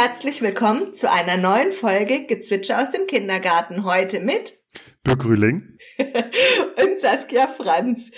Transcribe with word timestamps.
Herzlich 0.00 0.42
willkommen 0.42 0.94
zu 0.94 1.10
einer 1.10 1.36
neuen 1.36 1.72
Folge 1.72 2.24
Gezwitscher 2.24 2.80
aus 2.80 2.92
dem 2.92 3.08
Kindergarten. 3.08 3.82
Heute 3.82 4.20
mit 4.20 4.56
Birk 5.02 5.24
Rühling 5.24 5.76
und 5.98 7.00
Saskia 7.00 7.48
Franz. 7.48 8.12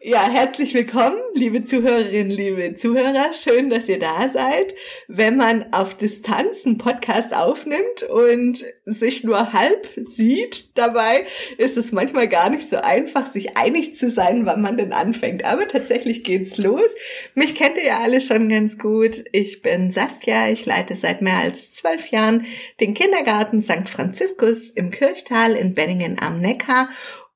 Ja, 0.00 0.30
herzlich 0.30 0.74
willkommen, 0.74 1.18
liebe 1.34 1.64
Zuhörerinnen, 1.64 2.30
liebe 2.30 2.76
Zuhörer. 2.76 3.32
Schön, 3.32 3.68
dass 3.68 3.88
ihr 3.88 3.98
da 3.98 4.28
seid. 4.32 4.72
Wenn 5.08 5.36
man 5.36 5.72
auf 5.72 5.96
Distanz 5.96 6.64
einen 6.64 6.78
Podcast 6.78 7.34
aufnimmt 7.34 8.04
und 8.08 8.64
sich 8.84 9.24
nur 9.24 9.52
halb 9.52 9.88
sieht 9.96 10.78
dabei, 10.78 11.26
ist 11.56 11.76
es 11.76 11.90
manchmal 11.90 12.28
gar 12.28 12.48
nicht 12.48 12.68
so 12.68 12.76
einfach, 12.76 13.32
sich 13.32 13.56
einig 13.56 13.96
zu 13.96 14.08
sein, 14.08 14.46
wann 14.46 14.62
man 14.62 14.76
denn 14.76 14.92
anfängt. 14.92 15.44
Aber 15.44 15.66
tatsächlich 15.66 16.22
geht's 16.22 16.58
los. 16.58 16.94
Mich 17.34 17.56
kennt 17.56 17.76
ihr 17.76 17.86
ja 17.86 17.98
alle 17.98 18.20
schon 18.20 18.48
ganz 18.48 18.78
gut. 18.78 19.24
Ich 19.32 19.62
bin 19.62 19.90
Saskia. 19.90 20.48
Ich 20.48 20.64
leite 20.64 20.94
seit 20.94 21.22
mehr 21.22 21.38
als 21.38 21.72
zwölf 21.72 22.06
Jahren 22.12 22.46
den 22.78 22.94
Kindergarten 22.94 23.60
St. 23.60 23.88
Franziskus 23.88 24.70
im 24.70 24.92
Kirchtal 24.92 25.54
in 25.54 25.74
Benningen 25.74 26.18
am 26.20 26.40
Neckar 26.40 26.88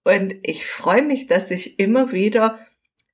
und 0.05 0.35
ich 0.43 0.67
freue 0.67 1.03
mich, 1.03 1.27
dass 1.27 1.51
ich 1.51 1.79
immer 1.79 2.13
wieder 2.13 2.59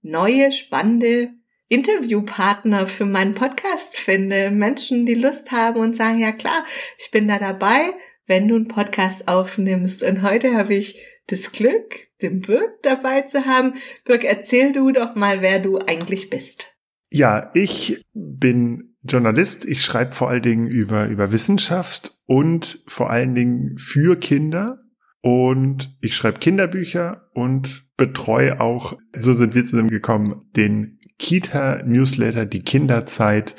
neue, 0.03 0.53
spannende 0.53 1.31
Interviewpartner 1.69 2.87
für 2.87 3.05
meinen 3.05 3.35
Podcast 3.35 3.97
finde. 3.97 4.51
Menschen, 4.51 5.05
die 5.05 5.15
Lust 5.15 5.53
haben 5.53 5.81
und 5.81 5.95
sagen, 5.95 6.19
ja 6.19 6.33
klar, 6.33 6.65
ich 6.99 7.11
bin 7.11 7.29
da 7.29 7.39
dabei, 7.39 7.93
wenn 8.27 8.49
du 8.49 8.57
einen 8.57 8.69
Podcast 8.69 9.29
aufnimmst. 9.29 10.03
Und 10.03 10.23
heute 10.23 10.55
habe 10.55 10.75
ich 10.75 10.99
das 11.27 11.53
Glück, 11.53 11.97
den 12.23 12.41
Birk 12.41 12.83
dabei 12.83 13.23
zu 13.23 13.45
haben. 13.45 13.75
Birk, 14.05 14.25
erzähl 14.25 14.73
du 14.73 14.93
doch 14.93 15.15
mal, 15.15 15.43
wer 15.43 15.59
du 15.59 15.79
eigentlich 15.79 16.31
bist. 16.31 16.67
Ja, 17.11 17.51
ich 17.55 18.03
bin 18.15 18.97
Journalist. 19.03 19.67
Ich 19.67 19.83
schreibe 19.83 20.13
vor 20.13 20.31
allen 20.31 20.43
Dingen 20.43 20.69
über, 20.69 21.07
über 21.07 21.33
Wissenschaft 21.33 22.19
und 22.27 22.83
vor 22.87 23.11
allen 23.11 23.35
Dingen 23.35 23.77
für 23.77 24.19
Kinder. 24.19 24.81
Und 25.21 25.97
ich 26.01 26.15
schreibe 26.15 26.39
Kinderbücher 26.39 27.29
und 27.35 27.87
betreue 27.97 28.61
auch, 28.61 28.97
so 29.17 29.33
sind 29.33 29.55
wir 29.55 29.65
zusammengekommen, 29.65 30.49
den 30.57 30.99
Kita-Newsletter, 31.19 32.47
die 32.47 32.63
Kinderzeit, 32.63 33.57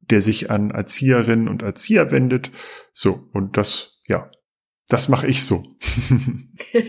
der 0.00 0.22
sich 0.22 0.50
an 0.50 0.70
Erzieherinnen 0.70 1.48
und 1.48 1.62
Erzieher 1.62 2.10
wendet. 2.10 2.50
So, 2.92 3.28
und 3.32 3.56
das, 3.56 4.00
ja, 4.06 4.30
das 4.88 5.08
mache 5.08 5.26
ich 5.26 5.44
so. 5.44 5.64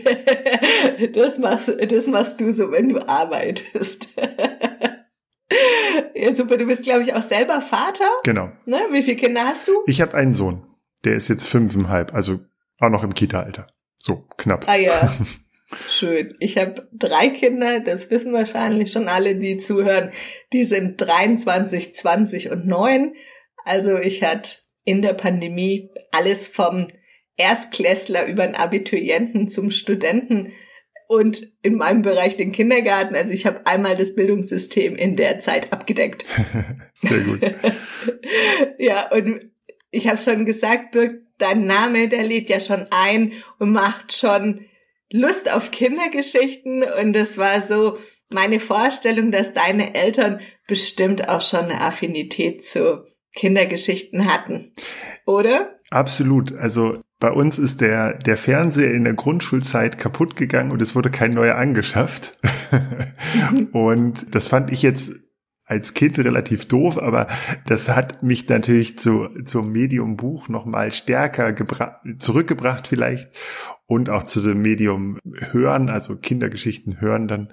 das, 1.14 1.38
machst, 1.38 1.70
das 1.88 2.06
machst 2.06 2.40
du 2.40 2.52
so, 2.52 2.70
wenn 2.72 2.88
du 2.88 3.06
arbeitest. 3.06 4.14
ja, 6.14 6.34
super, 6.34 6.56
du 6.56 6.66
bist, 6.66 6.82
glaube 6.82 7.02
ich, 7.02 7.14
auch 7.14 7.22
selber 7.22 7.60
Vater. 7.60 8.08
Genau. 8.24 8.50
Ne? 8.64 8.78
Wie 8.90 9.02
viele 9.02 9.16
Kinder 9.16 9.42
hast 9.44 9.68
du? 9.68 9.72
Ich 9.86 10.00
habe 10.00 10.14
einen 10.14 10.34
Sohn, 10.34 10.66
der 11.04 11.14
ist 11.14 11.28
jetzt 11.28 11.46
fünfeinhalb, 11.46 12.14
also 12.14 12.40
auch 12.80 12.90
noch 12.90 13.02
im 13.02 13.14
Kita-Alter. 13.14 13.66
So, 13.98 14.26
knapp. 14.36 14.68
Ah 14.68 14.76
ja. 14.76 15.14
Schön. 15.90 16.34
Ich 16.38 16.58
habe 16.58 16.88
drei 16.92 17.28
Kinder, 17.28 17.80
das 17.80 18.10
wissen 18.10 18.32
wahrscheinlich 18.32 18.92
schon 18.92 19.08
alle, 19.08 19.34
die 19.34 19.58
zuhören. 19.58 20.10
Die 20.52 20.64
sind 20.64 21.00
23, 21.00 21.94
20 21.94 22.50
und 22.50 22.66
9. 22.66 23.14
Also 23.64 23.98
ich 23.98 24.22
hatte 24.22 24.58
in 24.84 25.02
der 25.02 25.14
Pandemie 25.14 25.90
alles 26.12 26.46
vom 26.46 26.88
Erstklässler 27.36 28.26
über 28.26 28.46
den 28.46 28.54
Abiturienten 28.54 29.50
zum 29.50 29.70
Studenten 29.70 30.52
und 31.08 31.52
in 31.62 31.74
meinem 31.74 32.02
Bereich 32.02 32.36
den 32.36 32.52
Kindergarten. 32.52 33.14
Also 33.14 33.32
ich 33.32 33.46
habe 33.46 33.66
einmal 33.66 33.96
das 33.96 34.14
Bildungssystem 34.14 34.96
in 34.96 35.16
der 35.16 35.38
Zeit 35.38 35.72
abgedeckt. 35.72 36.24
Sehr 36.94 37.20
gut. 37.20 37.40
ja, 38.78 39.10
und 39.10 39.50
ich 39.90 40.08
habe 40.08 40.22
schon 40.22 40.46
gesagt, 40.46 40.92
Birg, 40.92 41.25
dein 41.38 41.66
Name, 41.66 42.08
der 42.08 42.24
lädt 42.24 42.48
ja 42.48 42.60
schon 42.60 42.86
ein 42.90 43.32
und 43.58 43.72
macht 43.72 44.12
schon 44.16 44.64
Lust 45.10 45.52
auf 45.52 45.70
Kindergeschichten. 45.70 46.82
Und 46.82 47.14
es 47.16 47.38
war 47.38 47.60
so 47.62 47.98
meine 48.28 48.60
Vorstellung, 48.60 49.30
dass 49.30 49.52
deine 49.52 49.94
Eltern 49.94 50.40
bestimmt 50.66 51.28
auch 51.28 51.40
schon 51.40 51.66
eine 51.66 51.80
Affinität 51.80 52.62
zu 52.62 53.04
Kindergeschichten 53.34 54.32
hatten. 54.32 54.72
Oder? 55.26 55.78
Absolut. 55.90 56.52
Also 56.56 56.94
bei 57.18 57.30
uns 57.30 57.58
ist 57.58 57.80
der, 57.80 58.14
der 58.14 58.36
Fernseher 58.36 58.92
in 58.92 59.04
der 59.04 59.14
Grundschulzeit 59.14 59.98
kaputt 59.98 60.36
gegangen 60.36 60.72
und 60.72 60.82
es 60.82 60.94
wurde 60.94 61.10
kein 61.10 61.30
neuer 61.30 61.54
angeschafft. 61.54 62.32
und 63.72 64.34
das 64.34 64.48
fand 64.48 64.72
ich 64.72 64.82
jetzt 64.82 65.12
als 65.66 65.94
Kind 65.94 66.18
relativ 66.18 66.68
doof, 66.68 66.96
aber 66.96 67.26
das 67.66 67.88
hat 67.88 68.22
mich 68.22 68.48
natürlich 68.48 68.98
zu, 68.98 69.28
zum 69.44 69.72
Medium 69.72 70.16
Buch 70.16 70.48
nochmal 70.48 70.92
stärker 70.92 71.54
zurückgebracht 72.18 72.86
vielleicht 72.86 73.30
und 73.86 74.08
auch 74.08 74.22
zu 74.22 74.40
dem 74.40 74.62
Medium 74.62 75.18
Hören, 75.50 75.90
also 75.90 76.16
Kindergeschichten 76.16 77.00
hören 77.00 77.28
dann. 77.28 77.52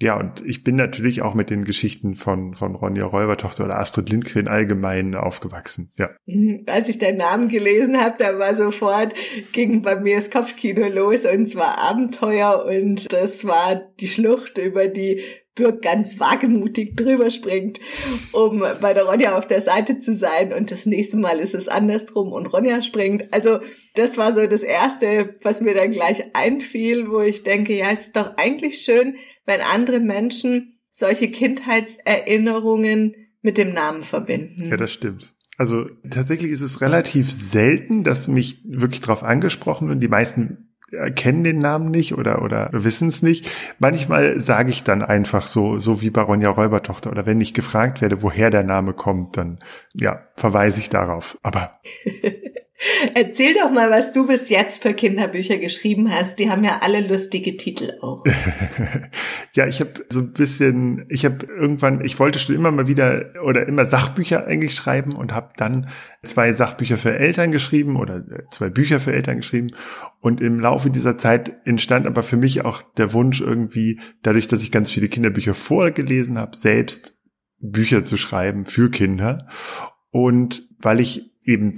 Ja, 0.00 0.18
und 0.18 0.44
ich 0.44 0.64
bin 0.64 0.74
natürlich 0.74 1.22
auch 1.22 1.34
mit 1.34 1.50
den 1.50 1.64
Geschichten 1.64 2.16
von, 2.16 2.54
von 2.54 2.74
Ronja 2.74 3.04
Räubertochter 3.04 3.64
oder 3.64 3.78
Astrid 3.78 4.10
Lindgren 4.10 4.48
allgemein 4.48 5.14
aufgewachsen, 5.14 5.92
ja. 5.96 6.10
Mhm. 6.26 6.64
Als 6.66 6.88
ich 6.88 6.98
deinen 6.98 7.18
Namen 7.18 7.48
gelesen 7.48 8.00
habe, 8.00 8.16
da 8.18 8.38
war 8.38 8.56
sofort, 8.56 9.14
ging 9.52 9.82
bei 9.82 9.94
mir 10.00 10.16
das 10.16 10.30
Kopfkino 10.30 10.88
los 10.88 11.24
und 11.26 11.46
zwar 11.48 11.78
Abenteuer 11.78 12.64
und 12.66 13.12
das 13.12 13.44
war 13.44 13.76
die 14.00 14.08
Schlucht 14.08 14.58
über 14.58 14.88
die 14.88 15.22
Birk 15.54 15.82
ganz 15.82 16.18
wagemutig 16.18 16.96
drüber 16.96 17.30
springt, 17.30 17.78
um 18.32 18.64
bei 18.80 18.92
der 18.92 19.04
Ronja 19.04 19.38
auf 19.38 19.46
der 19.46 19.60
Seite 19.60 20.00
zu 20.00 20.14
sein 20.14 20.52
und 20.52 20.70
das 20.70 20.84
nächste 20.84 21.16
Mal 21.16 21.38
ist 21.38 21.54
es 21.54 21.68
andersrum 21.68 22.32
und 22.32 22.46
Ronja 22.46 22.82
springt. 22.82 23.32
Also 23.32 23.60
das 23.94 24.16
war 24.16 24.34
so 24.34 24.46
das 24.46 24.62
Erste, 24.62 25.36
was 25.42 25.60
mir 25.60 25.74
dann 25.74 25.92
gleich 25.92 26.24
einfiel, 26.34 27.08
wo 27.10 27.20
ich 27.20 27.44
denke, 27.44 27.74
ja, 27.74 27.90
es 27.92 28.06
ist 28.06 28.16
doch 28.16 28.36
eigentlich 28.36 28.78
schön, 28.78 29.16
wenn 29.46 29.60
andere 29.60 30.00
Menschen 30.00 30.80
solche 30.90 31.30
Kindheitserinnerungen 31.30 33.14
mit 33.42 33.58
dem 33.58 33.74
Namen 33.74 34.04
verbinden. 34.04 34.68
Ja, 34.70 34.76
das 34.76 34.92
stimmt. 34.92 35.34
Also 35.56 35.86
tatsächlich 36.10 36.50
ist 36.50 36.62
es 36.62 36.80
relativ 36.80 37.30
selten, 37.30 38.02
dass 38.02 38.26
mich 38.26 38.60
wirklich 38.64 39.00
darauf 39.00 39.22
angesprochen 39.22 39.88
wird. 39.88 40.02
Die 40.02 40.08
meisten 40.08 40.73
kennen 41.14 41.44
den 41.44 41.58
Namen 41.58 41.90
nicht 41.90 42.16
oder, 42.16 42.42
oder 42.42 42.70
wissen 42.72 43.08
es 43.08 43.22
nicht. 43.22 43.50
Manchmal 43.78 44.40
sage 44.40 44.70
ich 44.70 44.84
dann 44.84 45.02
einfach 45.02 45.46
so, 45.46 45.78
so 45.78 46.00
wie 46.00 46.10
Baronja 46.10 46.50
Räubertochter. 46.50 47.10
Oder 47.10 47.26
wenn 47.26 47.40
ich 47.40 47.54
gefragt 47.54 48.00
werde, 48.02 48.22
woher 48.22 48.50
der 48.50 48.62
Name 48.62 48.92
kommt, 48.92 49.36
dann 49.36 49.58
ja, 49.92 50.22
verweise 50.36 50.80
ich 50.80 50.88
darauf. 50.88 51.38
Aber 51.42 51.72
Erzähl 53.14 53.54
doch 53.54 53.70
mal, 53.70 53.90
was 53.90 54.12
du 54.12 54.26
bis 54.26 54.48
jetzt 54.48 54.82
für 54.82 54.94
Kinderbücher 54.94 55.58
geschrieben 55.58 56.12
hast. 56.12 56.38
Die 56.38 56.50
haben 56.50 56.64
ja 56.64 56.80
alle 56.82 57.06
lustige 57.06 57.56
Titel 57.56 57.92
auch. 58.00 58.24
ja, 59.52 59.66
ich 59.66 59.80
habe 59.80 59.92
so 60.08 60.20
ein 60.20 60.32
bisschen, 60.32 61.06
ich 61.08 61.24
habe 61.24 61.46
irgendwann, 61.46 62.04
ich 62.04 62.18
wollte 62.18 62.38
schon 62.38 62.54
immer 62.54 62.70
mal 62.70 62.86
wieder 62.86 63.32
oder 63.44 63.66
immer 63.66 63.84
Sachbücher 63.84 64.46
eigentlich 64.46 64.74
schreiben 64.74 65.16
und 65.16 65.32
habe 65.32 65.52
dann 65.56 65.88
zwei 66.22 66.52
Sachbücher 66.52 66.96
für 66.96 67.16
Eltern 67.18 67.52
geschrieben 67.52 67.96
oder 67.96 68.16
äh, 68.16 68.48
zwei 68.50 68.68
Bücher 68.68 69.00
für 69.00 69.12
Eltern 69.12 69.38
geschrieben. 69.38 69.70
Und 70.20 70.40
im 70.40 70.60
Laufe 70.60 70.90
dieser 70.90 71.16
Zeit 71.16 71.52
entstand 71.64 72.06
aber 72.06 72.22
für 72.22 72.36
mich 72.36 72.64
auch 72.64 72.82
der 72.82 73.12
Wunsch 73.12 73.40
irgendwie, 73.40 74.00
dadurch, 74.22 74.46
dass 74.46 74.62
ich 74.62 74.70
ganz 74.70 74.90
viele 74.90 75.08
Kinderbücher 75.08 75.54
vorgelesen 75.54 76.38
habe, 76.38 76.56
selbst 76.56 77.16
Bücher 77.60 78.04
zu 78.04 78.16
schreiben 78.16 78.66
für 78.66 78.90
Kinder. 78.90 79.48
Und 80.10 80.68
weil 80.78 81.00
ich 81.00 81.32
eben 81.44 81.74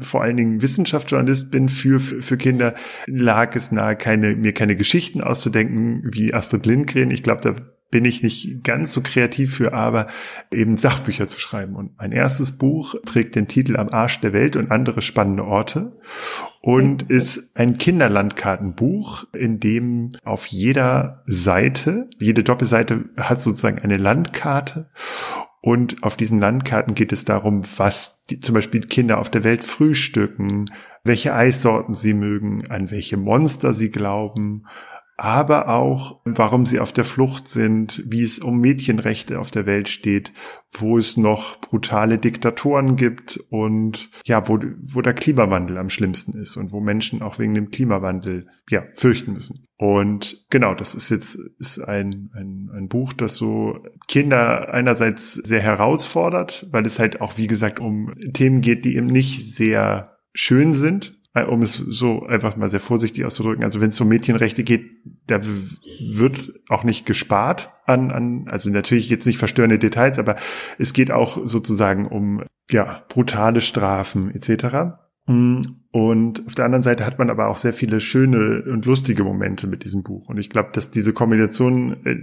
vor 0.00 0.22
allen 0.22 0.36
Dingen 0.36 0.62
Wissenschaftsjournalist 0.62 1.50
bin 1.50 1.68
für, 1.68 2.00
für 2.00 2.36
Kinder, 2.36 2.74
lag 3.06 3.54
es 3.56 3.72
nahe, 3.72 3.96
keine, 3.96 4.36
mir 4.36 4.52
keine 4.52 4.76
Geschichten 4.76 5.20
auszudenken 5.20 6.02
wie 6.12 6.34
Astrid 6.34 6.66
Lindgren. 6.66 7.10
Ich 7.10 7.22
glaube, 7.22 7.40
da 7.42 7.56
bin 7.90 8.04
ich 8.04 8.22
nicht 8.22 8.64
ganz 8.64 8.92
so 8.92 9.00
kreativ 9.00 9.56
für, 9.56 9.72
aber 9.72 10.08
eben 10.52 10.76
Sachbücher 10.76 11.26
zu 11.26 11.40
schreiben. 11.40 11.74
Und 11.74 11.96
mein 11.96 12.12
erstes 12.12 12.58
Buch 12.58 12.94
trägt 13.06 13.34
den 13.34 13.48
Titel 13.48 13.76
Am 13.78 13.88
Arsch 13.88 14.20
der 14.20 14.32
Welt 14.32 14.56
und 14.56 14.70
andere 14.70 15.00
spannende 15.00 15.44
Orte 15.44 15.96
und 16.60 17.04
ist 17.04 17.56
ein 17.56 17.78
Kinderlandkartenbuch, 17.78 19.24
in 19.32 19.58
dem 19.58 20.16
auf 20.22 20.46
jeder 20.46 21.22
Seite, 21.26 22.10
jede 22.18 22.44
Doppelseite 22.44 23.06
hat 23.16 23.40
sozusagen 23.40 23.78
eine 23.78 23.96
Landkarte 23.96 24.90
und 25.60 26.02
auf 26.02 26.16
diesen 26.16 26.38
Landkarten 26.38 26.94
geht 26.94 27.12
es 27.12 27.24
darum, 27.24 27.62
was 27.76 28.22
die, 28.24 28.40
zum 28.40 28.54
Beispiel 28.54 28.82
Kinder 28.82 29.18
auf 29.18 29.30
der 29.30 29.44
Welt 29.44 29.64
frühstücken, 29.64 30.66
welche 31.04 31.34
Eissorten 31.34 31.94
sie 31.94 32.14
mögen, 32.14 32.70
an 32.70 32.90
welche 32.90 33.16
Monster 33.16 33.74
sie 33.74 33.90
glauben, 33.90 34.64
aber 35.20 35.68
auch, 35.68 36.20
warum 36.24 36.64
sie 36.64 36.78
auf 36.78 36.92
der 36.92 37.02
Flucht 37.02 37.48
sind, 37.48 38.04
wie 38.06 38.22
es 38.22 38.38
um 38.38 38.60
Mädchenrechte 38.60 39.40
auf 39.40 39.50
der 39.50 39.66
Welt 39.66 39.88
steht, 39.88 40.32
wo 40.70 40.96
es 40.96 41.16
noch 41.16 41.60
brutale 41.60 42.18
Diktatoren 42.18 42.94
gibt 42.94 43.36
und 43.50 44.10
ja, 44.24 44.48
wo, 44.48 44.60
wo 44.80 45.02
der 45.02 45.14
Klimawandel 45.14 45.76
am 45.76 45.90
schlimmsten 45.90 46.38
ist 46.38 46.56
und 46.56 46.70
wo 46.70 46.78
Menschen 46.78 47.20
auch 47.20 47.40
wegen 47.40 47.54
dem 47.54 47.72
Klimawandel 47.72 48.46
ja 48.70 48.84
fürchten 48.94 49.32
müssen. 49.32 49.66
Und 49.76 50.46
genau, 50.50 50.74
das 50.74 50.94
ist 50.94 51.10
jetzt 51.10 51.36
ist 51.58 51.80
ein, 51.80 52.30
ein, 52.34 52.70
ein 52.72 52.88
Buch, 52.88 53.12
das 53.12 53.34
so 53.34 53.84
Kinder 54.06 54.72
einerseits 54.72 55.34
sehr 55.34 55.60
herausfordert, 55.60 56.68
weil 56.70 56.86
es 56.86 57.00
halt 57.00 57.20
auch, 57.20 57.38
wie 57.38 57.48
gesagt, 57.48 57.80
um 57.80 58.14
Themen 58.34 58.60
geht, 58.60 58.84
die 58.84 58.94
eben 58.94 59.06
nicht 59.06 59.52
sehr 59.52 60.16
schön 60.32 60.72
sind, 60.72 61.17
um 61.44 61.62
es 61.62 61.74
so 61.74 62.26
einfach 62.26 62.56
mal 62.56 62.68
sehr 62.68 62.80
vorsichtig 62.80 63.24
auszudrücken. 63.24 63.64
Also 63.64 63.80
wenn 63.80 63.88
es 63.88 64.00
um 64.00 64.08
Mädchenrechte 64.08 64.64
geht, 64.64 64.90
da 65.26 65.40
wird 65.42 66.54
auch 66.68 66.84
nicht 66.84 67.06
gespart 67.06 67.70
an, 67.84 68.10
an, 68.10 68.48
also 68.48 68.70
natürlich 68.70 69.10
jetzt 69.10 69.26
nicht 69.26 69.38
verstörende 69.38 69.78
Details, 69.78 70.18
aber 70.18 70.36
es 70.78 70.92
geht 70.92 71.10
auch 71.10 71.46
sozusagen 71.46 72.06
um 72.06 72.42
ja 72.70 73.04
brutale 73.08 73.60
Strafen 73.60 74.34
etc. 74.34 74.98
Und 75.28 76.46
auf 76.46 76.54
der 76.54 76.64
anderen 76.64 76.82
Seite 76.82 77.04
hat 77.04 77.18
man 77.18 77.28
aber 77.28 77.48
auch 77.48 77.58
sehr 77.58 77.74
viele 77.74 78.00
schöne 78.00 78.62
und 78.62 78.86
lustige 78.86 79.24
Momente 79.24 79.66
mit 79.66 79.84
diesem 79.84 80.02
Buch. 80.02 80.28
Und 80.28 80.38
ich 80.38 80.48
glaube, 80.48 80.70
dass 80.72 80.90
diese 80.90 81.12
Kombination 81.12 81.96
äh, 82.06 82.16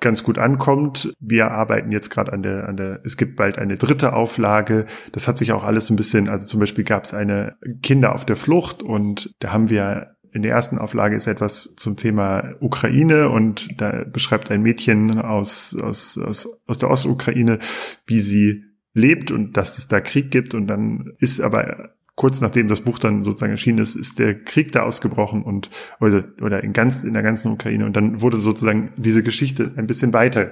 ganz 0.00 0.22
gut 0.22 0.38
ankommt. 0.38 1.14
Wir 1.20 1.50
arbeiten 1.50 1.92
jetzt 1.92 2.10
gerade 2.10 2.32
an 2.32 2.42
der, 2.42 2.68
an 2.68 2.76
der, 2.76 3.00
es 3.04 3.16
gibt 3.16 3.36
bald 3.36 3.58
eine 3.58 3.76
dritte 3.76 4.14
Auflage. 4.14 4.86
Das 5.12 5.28
hat 5.28 5.38
sich 5.38 5.52
auch 5.52 5.64
alles 5.64 5.90
ein 5.90 5.96
bisschen, 5.96 6.28
also 6.28 6.46
zum 6.46 6.60
Beispiel 6.60 6.84
gab 6.84 7.04
es 7.04 7.14
eine 7.14 7.56
Kinder 7.82 8.14
auf 8.14 8.24
der 8.24 8.36
Flucht 8.36 8.82
und 8.82 9.34
da 9.40 9.52
haben 9.52 9.70
wir 9.70 10.16
in 10.32 10.42
der 10.42 10.52
ersten 10.52 10.78
Auflage 10.78 11.16
ist 11.16 11.26
etwas 11.26 11.74
zum 11.76 11.96
Thema 11.96 12.54
Ukraine 12.60 13.30
und 13.30 13.68
da 13.80 14.04
beschreibt 14.04 14.50
ein 14.50 14.62
Mädchen 14.62 15.20
aus, 15.20 15.76
aus, 15.76 16.18
aus, 16.18 16.48
aus 16.66 16.78
der 16.78 16.90
Ostukraine, 16.90 17.58
wie 18.06 18.20
sie 18.20 18.64
lebt 18.94 19.30
und 19.30 19.56
dass 19.56 19.78
es 19.78 19.88
da 19.88 20.00
Krieg 20.00 20.30
gibt 20.30 20.54
und 20.54 20.66
dann 20.66 21.12
ist 21.18 21.40
aber 21.40 21.90
kurz 22.20 22.42
nachdem 22.42 22.68
das 22.68 22.82
Buch 22.82 22.98
dann 22.98 23.22
sozusagen 23.22 23.52
erschienen 23.52 23.78
ist, 23.78 23.94
ist 23.94 24.18
der 24.18 24.34
Krieg 24.34 24.72
da 24.72 24.82
ausgebrochen 24.82 25.42
und 25.42 25.70
oder, 26.00 26.24
oder 26.42 26.62
in 26.62 26.74
ganz 26.74 27.02
in 27.02 27.14
der 27.14 27.22
ganzen 27.22 27.50
Ukraine 27.50 27.86
und 27.86 27.96
dann 27.96 28.20
wurde 28.20 28.36
sozusagen 28.36 28.92
diese 28.98 29.22
Geschichte 29.22 29.72
ein 29.76 29.86
bisschen 29.86 30.12
weiter, 30.12 30.50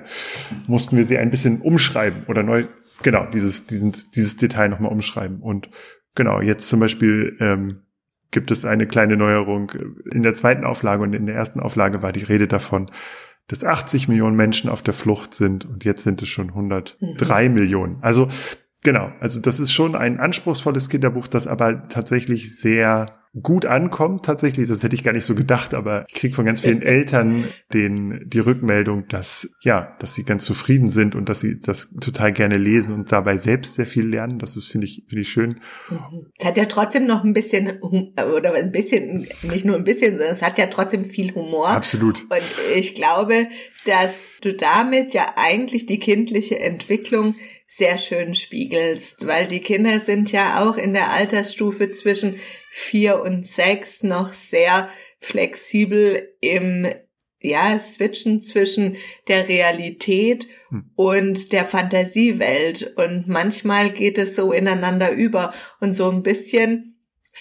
mussten 0.67 0.97
wir 0.97 1.05
sie 1.05 1.19
ein 1.19 1.29
bisschen 1.29 1.61
umschreiben 1.61 2.23
oder 2.26 2.43
neu, 2.43 2.65
genau 3.03 3.26
dieses 3.26 3.67
diesen, 3.67 3.93
dieses 4.15 4.38
Detail 4.38 4.70
nochmal 4.70 4.91
umschreiben 4.91 5.43
und 5.43 5.69
genau 6.15 6.41
jetzt 6.41 6.69
zum 6.69 6.81
Beispiel 6.81 7.37
ähm, 7.38 7.82
gibt 8.31 8.50
es 8.50 8.64
eine 8.64 8.87
kleine 8.87 9.19
Neuerung 9.19 9.71
in 10.11 10.23
der 10.23 10.32
zweiten 10.32 10.64
Auflage 10.64 11.03
und 11.03 11.12
in 11.12 11.26
der 11.26 11.35
ersten 11.35 11.61
Auflage 11.61 12.00
war 12.00 12.12
die 12.12 12.25
Rede 12.25 12.49
davon, 12.49 12.91
dass 13.47 13.62
80 13.62 14.09
Millionen 14.09 14.37
Menschen 14.37 14.71
auf 14.71 14.81
der 14.81 14.94
Flucht 14.94 15.35
sind 15.35 15.67
und 15.67 15.85
jetzt 15.85 16.03
sind 16.03 16.23
es 16.23 16.29
schon 16.29 16.49
103 16.49 17.50
mhm. 17.50 17.55
Millionen. 17.55 17.99
Also 18.00 18.29
Genau, 18.84 19.10
also 19.19 19.40
das 19.40 19.58
ist 19.58 19.72
schon 19.72 19.96
ein 19.96 20.20
anspruchsvolles 20.20 20.88
Kinderbuch, 20.88 21.26
das 21.26 21.48
aber 21.48 21.88
tatsächlich 21.88 22.58
sehr 22.58 23.06
gut 23.42 23.66
ankommt. 23.66 24.25
Tatsächlich, 24.25 24.69
das 24.69 24.82
hätte 24.82 24.94
ich 24.94 25.02
gar 25.02 25.12
nicht 25.12 25.25
so 25.25 25.34
gedacht, 25.34 25.75
aber 25.75 26.04
ich 26.08 26.14
kriege 26.14 26.34
von 26.34 26.44
ganz 26.44 26.60
vielen 26.60 26.82
Eltern 26.82 27.44
den, 27.72 28.22
die 28.26 28.38
Rückmeldung, 28.38 29.06
dass 29.08 29.50
ja, 29.60 29.96
dass 29.98 30.14
sie 30.14 30.25
ganz 30.25 30.44
zufrieden 30.44 30.88
sind 30.88 31.14
und 31.14 31.28
dass 31.28 31.40
sie 31.40 31.60
das 31.60 31.88
total 32.00 32.32
gerne 32.32 32.56
lesen 32.56 32.94
und 32.94 33.10
dabei 33.12 33.36
selbst 33.36 33.75
sehr 33.75 33.86
viel 33.86 34.06
lernen. 34.06 34.38
Das 34.38 34.56
ist 34.56 34.69
finde 34.69 34.86
ich 34.86 35.04
finde 35.08 35.22
ich 35.22 35.28
schön. 35.28 35.60
Mhm. 35.90 36.26
Es 36.38 36.46
hat 36.46 36.56
ja 36.56 36.64
trotzdem 36.66 37.06
noch 37.06 37.25
ein 37.25 37.34
bisschen 37.34 37.80
oder 37.82 38.54
ein 38.54 38.72
bisschen 38.72 39.26
nicht 39.42 39.64
nur 39.64 39.76
ein 39.76 39.84
bisschen, 39.84 40.12
sondern 40.19 40.34
es 40.34 40.42
hat 40.42 40.58
ja 40.58 40.66
trotzdem 40.66 41.10
viel 41.10 41.34
Humor. 41.34 41.69
Absolut. 41.69 42.22
Und 42.30 42.42
ich 42.76 42.94
glaube, 42.94 43.48
dass 43.84 44.14
du 44.40 44.54
damit 44.54 45.14
ja 45.14 45.34
eigentlich 45.36 45.86
die 45.86 45.98
kindliche 45.98 46.60
Entwicklung 46.60 47.34
sehr 47.69 47.99
schön 47.99 48.35
spiegelst, 48.35 49.26
weil 49.26 49.47
die 49.47 49.61
Kinder 49.61 50.00
sind 50.00 50.32
ja 50.32 50.67
auch 50.67 50.79
in 50.79 50.94
der 50.94 51.12
Altersstufe 51.12 51.93
zwischen 51.93 52.41
vier 52.70 53.20
und 53.20 53.47
sechs 53.47 54.03
noch 54.03 54.32
sehr 54.32 54.88
flexibel 55.20 56.35
im 56.41 56.88
ja, 57.41 57.79
switchen 57.79 58.43
zwischen 58.43 58.97
der 59.29 59.49
Realität 59.49 60.49
hm. 60.70 60.91
und 60.97 61.53
der 61.53 61.67
Fantasiewelt. 61.67 62.94
Und 62.97 63.29
manchmal 63.29 63.91
geht 63.91 64.19
es 64.19 64.35
so 64.35 64.53
ineinander 64.53 65.12
über. 65.12 65.55
Und 65.81 65.94
so 65.94 66.11
ein 66.11 66.23
bisschen 66.23 66.88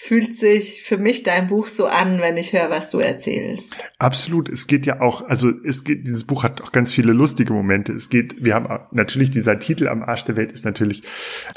fühlt 0.00 0.36
sich 0.36 0.82
für 0.82 0.96
mich 0.96 1.24
dein 1.24 1.48
Buch 1.48 1.66
so 1.66 1.86
an, 1.86 2.20
wenn 2.20 2.36
ich 2.36 2.52
höre, 2.52 2.70
was 2.70 2.88
du 2.88 2.98
erzählst. 2.98 3.76
Absolut. 3.98 4.48
Es 4.48 4.68
geht 4.68 4.86
ja 4.86 5.00
auch, 5.00 5.28
also 5.28 5.50
es 5.64 5.82
geht, 5.82 6.06
dieses 6.06 6.24
Buch 6.24 6.44
hat 6.44 6.62
auch 6.62 6.70
ganz 6.70 6.92
viele 6.92 7.12
lustige 7.12 7.52
Momente. 7.52 7.92
Es 7.92 8.08
geht, 8.08 8.42
wir 8.42 8.54
haben 8.54 8.68
natürlich 8.92 9.30
dieser 9.30 9.58
Titel 9.58 9.88
am 9.88 10.02
Arsch 10.02 10.24
der 10.24 10.36
Welt 10.36 10.52
ist 10.52 10.64
natürlich 10.64 11.02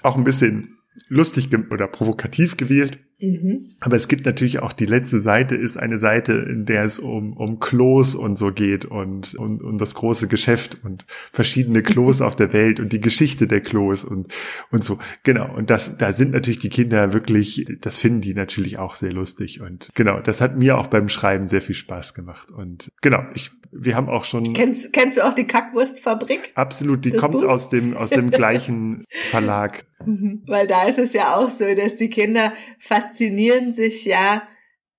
auch 0.02 0.18
ein 0.18 0.24
bisschen 0.24 0.80
lustig 1.08 1.50
oder 1.70 1.88
provokativ 1.88 2.58
gewählt. 2.58 3.00
Mhm. 3.22 3.76
Aber 3.80 3.96
es 3.96 4.08
gibt 4.08 4.26
natürlich 4.26 4.60
auch 4.60 4.74
die 4.74 4.86
letzte 4.86 5.22
Seite 5.22 5.56
ist 5.56 5.78
eine 5.78 5.98
Seite, 5.98 6.34
in 6.34 6.66
der 6.66 6.84
es 6.84 7.00
um, 7.00 7.34
um 7.34 7.60
Klos 7.60 8.16
und 8.16 8.38
so 8.38 8.52
geht 8.52 8.86
und, 8.86 9.36
und, 9.36 9.62
und 9.62 9.78
das 9.78 9.96
große 9.96 10.28
Geschäft 10.28 10.78
und 10.84 11.06
verschiedene 11.32 11.84
Klos 11.84 12.22
auf 12.22 12.36
der 12.36 12.54
Welt 12.54 12.80
und 12.80 12.92
die 12.92 13.02
Geschichte 13.02 13.48
der 13.48 13.62
Klos 13.62 14.04
und, 14.04 14.34
und 14.72 14.84
so. 14.84 14.98
Genau. 15.24 15.54
Und 15.54 15.70
das, 15.70 15.98
da 15.98 16.12
sind 16.12 16.32
natürlich 16.32 16.60
die 16.60 16.70
Kinder 16.70 17.14
wirklich, 17.14 17.66
das 17.82 17.98
finden 17.98 18.22
die 18.22 18.34
natürlich 18.34 18.78
auch 18.78 18.96
sehr 18.96 19.14
lustig 19.14 19.62
und 19.62 19.90
genau, 19.94 20.20
das 20.20 20.42
hat 20.42 20.58
mir 20.58 20.78
auch 20.78 20.88
beim 20.88 21.10
Schreiben 21.10 21.48
sehr 21.48 21.62
viel 21.62 21.76
Spaß 21.76 22.14
gemacht 22.14 22.50
und 22.52 22.92
genau, 23.02 23.24
ich, 23.34 23.52
wir 23.72 23.96
haben 23.96 24.10
auch 24.10 24.26
schon. 24.26 24.54
Kennst, 24.54 24.92
kennst 24.94 25.18
du 25.18 25.26
auch 25.26 25.34
die 25.34 25.48
Kackwurstfabrik? 25.48 26.52
Absolut, 26.56 27.06
die 27.06 27.12
kommt 27.12 27.36
Buch? 27.36 27.44
aus 27.44 27.70
dem, 27.70 27.96
aus 27.96 28.10
dem 28.10 28.32
gleichen 28.32 29.06
Verlag. 29.30 29.86
Mhm. 30.06 30.44
Weil 30.48 30.68
da 30.68 30.88
ist 30.88 31.00
es 31.00 31.14
ja 31.14 31.36
auch 31.36 31.50
so, 31.50 31.66
dass 31.76 31.96
die 31.98 32.10
Kinder 32.10 32.54
fast 32.80 33.11
faszinieren 33.12 33.74
sich 33.74 34.06
ja 34.06 34.44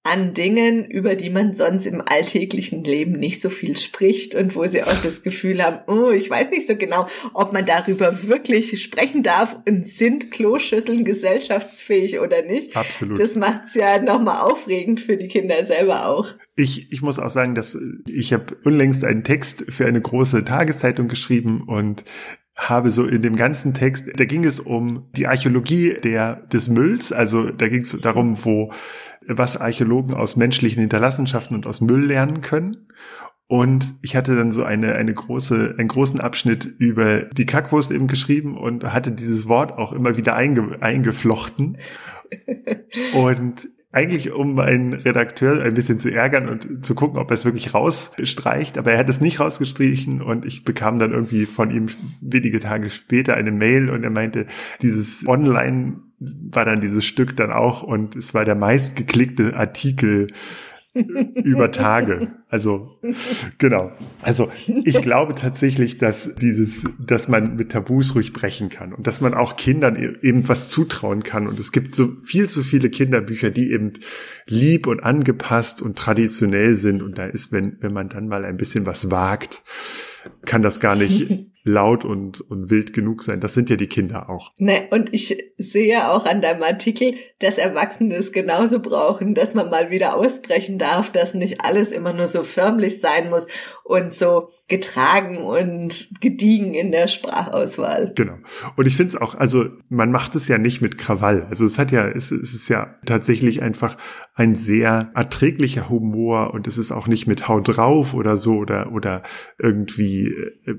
an 0.05 0.35
Dingen, 0.35 0.85
über 0.85 1.14
die 1.14 1.31
man 1.31 1.55
sonst 1.55 1.87
im 1.87 2.03
alltäglichen 2.05 2.82
Leben 2.82 3.12
nicht 3.12 3.41
so 3.41 3.50
viel 3.50 3.76
spricht 3.76 4.35
und 4.35 4.56
wo 4.56 4.67
sie 4.67 4.82
auch 4.82 5.00
das 5.00 5.23
Gefühl 5.23 5.62
haben, 5.62 5.79
oh, 5.87 6.11
ich 6.11 6.29
weiß 6.29 6.50
nicht 6.50 6.67
so 6.67 6.75
genau, 6.75 7.06
ob 7.35 7.53
man 7.53 7.67
darüber 7.67 8.25
wirklich 8.26 8.82
sprechen 8.82 9.23
darf 9.23 9.56
und 9.69 9.87
sind 9.87 10.32
Kloschüsseln 10.32 11.05
gesellschaftsfähig 11.05 12.19
oder 12.19 12.43
nicht. 12.43 12.76
Absolut. 12.76 13.20
Das 13.20 13.37
macht's 13.37 13.75
ja 13.75 14.03
nochmal 14.03 14.41
aufregend 14.41 15.00
für 15.00 15.17
die 15.17 15.29
Kinder 15.29 15.65
selber 15.65 16.08
auch. 16.08 16.35
Ich, 16.56 16.91
ich 16.91 17.00
muss 17.00 17.20
auch 17.20 17.31
sagen, 17.31 17.55
dass 17.55 17.79
ich 18.08 18.32
habe 18.32 18.56
unlängst 18.65 19.05
einen 19.05 19.23
Text 19.23 19.67
für 19.69 19.87
eine 19.87 20.00
große 20.00 20.44
Tageszeitung 20.44 21.06
geschrieben 21.06 21.62
und 21.65 22.05
habe 22.55 22.91
so 22.91 23.05
in 23.05 23.23
dem 23.23 23.37
ganzen 23.37 23.75
Text, 23.75 24.11
da 24.15 24.25
ging 24.25 24.44
es 24.44 24.61
um 24.61 25.09
die 25.17 25.27
Archäologie 25.27 25.94
der, 25.94 26.37
des 26.37 26.69
Mülls, 26.69 27.13
also 27.13 27.51
da 27.51 27.69
ging 27.69 27.82
es 27.82 27.99
darum, 28.01 28.44
wo, 28.44 28.73
was 29.27 29.56
Archäologen 29.56 30.15
aus 30.15 30.37
menschlichen 30.37 30.81
Hinterlassenschaften 30.81 31.56
und 31.56 31.67
aus 31.67 31.81
Müll 31.81 32.05
lernen 32.05 32.41
können. 32.41 32.89
Und 33.49 33.97
ich 34.01 34.17
hatte 34.17 34.35
dann 34.35 34.51
so 34.51 34.65
eine, 34.65 34.94
eine 34.94 35.13
große, 35.13 35.75
einen 35.77 35.89
großen 35.89 36.21
Abschnitt 36.21 36.65
über 36.65 37.25
die 37.25 37.44
Kackwurst 37.44 37.91
eben 37.91 38.06
geschrieben 38.06 38.56
und 38.56 38.85
hatte 38.85 39.13
dieses 39.13 39.47
Wort 39.47 39.73
auch 39.73 39.93
immer 39.93 40.17
wieder 40.17 40.37
einge, 40.37 40.79
eingeflochten. 40.81 41.77
Und 43.15 43.69
eigentlich 43.93 44.32
um 44.32 44.55
meinen 44.55 44.94
Redakteur 44.94 45.63
ein 45.63 45.75
bisschen 45.75 45.99
zu 45.99 46.11
ärgern 46.11 46.49
und 46.49 46.84
zu 46.84 46.94
gucken, 46.94 47.19
ob 47.19 47.31
er 47.31 47.34
es 47.34 47.44
wirklich 47.44 47.75
rausstreicht. 47.75 48.79
Aber 48.79 48.93
er 48.93 48.99
hat 48.99 49.11
es 49.11 49.20
nicht 49.20 49.39
rausgestrichen 49.39 50.22
und 50.22 50.46
ich 50.46 50.65
bekam 50.65 50.99
dann 50.99 51.13
irgendwie 51.13 51.44
von 51.44 51.70
ihm 51.70 51.89
wenige 52.22 52.58
Tage 52.58 52.89
später 52.89 53.34
eine 53.34 53.53
Mail 53.53 53.91
und 53.91 54.03
er 54.03 54.11
meinte, 54.11 54.46
dieses 54.81 55.29
Online 55.29 55.99
war 56.19 56.65
dann 56.65 56.81
dieses 56.81 57.05
Stück 57.05 57.37
dann 57.37 57.53
auch 57.53 57.82
und 57.82 58.17
es 58.17 58.32
war 58.32 58.46
der 58.46 58.55
meistgeklickte 58.55 59.56
Artikel 59.56 60.29
über 60.94 61.70
Tage. 61.70 62.32
Also 62.49 62.99
genau. 63.58 63.93
Also 64.20 64.51
ich 64.67 65.01
glaube 65.01 65.34
tatsächlich, 65.34 65.99
dass 65.99 66.34
dieses, 66.34 66.87
dass 66.99 67.29
man 67.29 67.56
mit 67.56 67.72
Tabus 67.72 68.15
ruhig 68.15 68.32
brechen 68.32 68.69
kann 68.69 68.93
und 68.93 69.06
dass 69.06 69.20
man 69.20 69.32
auch 69.32 69.56
Kindern 69.56 69.96
e-, 69.96 70.19
eben 70.20 70.49
was 70.49 70.69
zutrauen 70.69 71.22
kann. 71.22 71.46
Und 71.46 71.58
es 71.58 71.72
gibt 71.72 71.94
so 71.94 72.13
viel 72.25 72.49
zu 72.49 72.63
viele 72.63 72.91
Kinderbücher, 72.91 73.51
die 73.51 73.72
eben 73.72 73.94
lieb 74.46 74.87
und 74.87 75.01
angepasst 75.01 75.81
und 75.81 75.96
traditionell 75.96 76.77
sind. 76.77 77.03
Und 77.03 77.17
da 77.17 77.25
ist, 77.27 77.53
wenn 77.53 77.79
wenn 77.81 77.93
man 77.93 78.11
dann 78.11 78.29
mal 78.29 78.44
ein 78.44 78.58
bisschen 78.58 78.84
was 78.84 79.11
wagt, 79.11 79.63
kann 80.44 80.63
das 80.63 80.79
gar 80.79 80.96
nicht 80.96 81.46
laut 81.65 82.05
und, 82.05 82.41
und 82.41 82.71
wild 82.71 82.93
genug 82.93 83.23
sein. 83.23 83.41
Das 83.41 83.55
sind 83.55 83.71
ja 83.71 83.77
die 83.77 83.87
Kinder 83.87 84.29
auch. 84.29 84.51
Ne, 84.59 84.89
und 84.91 85.15
ich 85.15 85.37
sehe 85.59 86.11
auch 86.11 86.27
an 86.27 86.43
deinem 86.43 86.63
Artikel, 86.63 87.15
dass 87.39 87.59
Erwachsene 87.59 88.15
es 88.15 88.33
genauso 88.33 88.81
brauchen, 88.81 89.35
dass 89.35 89.55
man 89.55 89.71
mal 89.71 89.91
wieder 89.91 90.17
ausbrechen 90.17 90.79
darf, 90.79 91.11
dass 91.13 91.35
nicht 91.35 91.65
alles 91.65 91.93
immer 91.93 92.13
nur 92.13 92.27
so 92.27 92.43
förmlich 92.43 93.01
sein 93.01 93.31
muss 93.31 93.47
und 93.85 94.13
so 94.13 94.49
getragen 94.69 95.39
und 95.39 96.09
gediegen 96.21 96.73
in 96.73 96.93
der 96.93 97.07
Sprachauswahl. 97.07 98.13
Genau. 98.17 98.39
Und 98.77 98.87
ich 98.87 98.97
finde 98.97 99.17
es 99.17 99.21
auch, 99.21 99.35
also 99.35 99.67
man 99.89 100.11
macht 100.11 100.35
es 100.35 100.49
ja 100.49 100.57
nicht 100.57 100.81
mit 100.81 100.97
Krawall. 100.97 101.47
Also 101.51 101.65
es 101.65 101.79
hat 101.79 101.91
ja, 101.91 102.09
es, 102.09 102.31
es 102.31 102.55
ist 102.55 102.69
ja 102.69 102.95
tatsächlich 103.05 103.63
einfach 103.63 103.99
ein 104.35 104.55
sehr 104.55 105.11
erträglicher 105.15 105.91
Humor 105.91 106.55
und 106.55 106.67
es 106.67 106.79
ist 106.79 106.91
auch 106.91 107.07
nicht 107.07 107.27
mit 107.27 107.49
Haut 107.49 107.77
drauf 107.77 108.15
oder 108.15 108.39
so 108.39 108.55
oder, 108.55 108.93
oder 108.93 109.23
irgendwie 109.59 110.29
äh, 110.65 110.73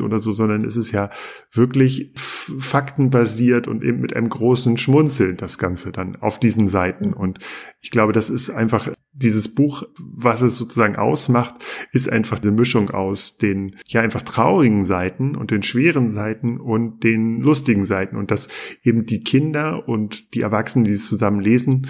oder 0.00 0.18
so, 0.18 0.32
sondern 0.32 0.64
es 0.64 0.76
ist 0.76 0.92
ja 0.92 1.10
wirklich 1.52 2.12
faktenbasiert 2.14 3.68
und 3.68 3.84
eben 3.84 4.00
mit 4.00 4.14
einem 4.14 4.28
großen 4.28 4.78
Schmunzeln 4.78 5.36
das 5.36 5.58
Ganze 5.58 5.92
dann 5.92 6.16
auf 6.16 6.38
diesen 6.38 6.66
Seiten. 6.68 7.12
Und 7.12 7.38
ich 7.80 7.90
glaube, 7.90 8.12
das 8.12 8.30
ist 8.30 8.50
einfach 8.50 8.90
dieses 9.12 9.54
Buch, 9.54 9.82
was 9.98 10.40
es 10.40 10.56
sozusagen 10.56 10.96
ausmacht, 10.96 11.54
ist 11.92 12.10
einfach 12.10 12.40
eine 12.40 12.52
Mischung 12.52 12.90
aus 12.90 13.36
den 13.38 13.76
ja 13.86 14.00
einfach 14.00 14.22
traurigen 14.22 14.84
Seiten 14.84 15.36
und 15.36 15.50
den 15.50 15.62
schweren 15.62 16.08
Seiten 16.08 16.60
und 16.60 17.02
den 17.02 17.40
lustigen 17.40 17.84
Seiten 17.84 18.16
und 18.16 18.30
dass 18.30 18.48
eben 18.82 19.06
die 19.06 19.20
Kinder 19.20 19.88
und 19.88 20.34
die 20.34 20.42
Erwachsenen, 20.42 20.84
die 20.84 20.92
es 20.92 21.08
zusammen 21.08 21.40
lesen, 21.40 21.88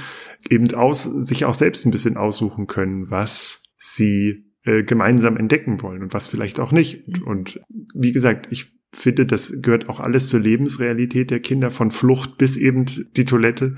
eben 0.49 0.73
aus, 0.75 1.05
sich 1.05 1.45
auch 1.45 1.55
selbst 1.55 1.85
ein 1.85 1.91
bisschen 1.91 2.17
aussuchen 2.17 2.67
können, 2.67 3.11
was 3.11 3.63
sie 3.77 4.50
äh, 4.65 4.83
gemeinsam 4.83 5.37
entdecken 5.37 5.83
wollen 5.83 6.03
und 6.03 6.15
was 6.15 6.29
vielleicht 6.29 6.61
auch 6.61 6.73
nicht. 6.73 7.07
Und, 7.07 7.23
und 7.23 7.61
wie 7.95 8.13
gesagt, 8.13 8.49
ich 8.51 8.73
finde, 8.93 9.27
das 9.27 9.55
gehört 9.63 9.89
auch 9.89 10.01
alles 10.01 10.29
zur 10.29 10.41
Lebensrealität 10.41 11.31
der 11.31 11.41
Kinder, 11.41 11.71
von 11.71 11.91
Flucht 11.91 12.39
bis 12.39 12.57
eben 12.57 12.87
die 13.17 13.25
Toilette. 13.25 13.77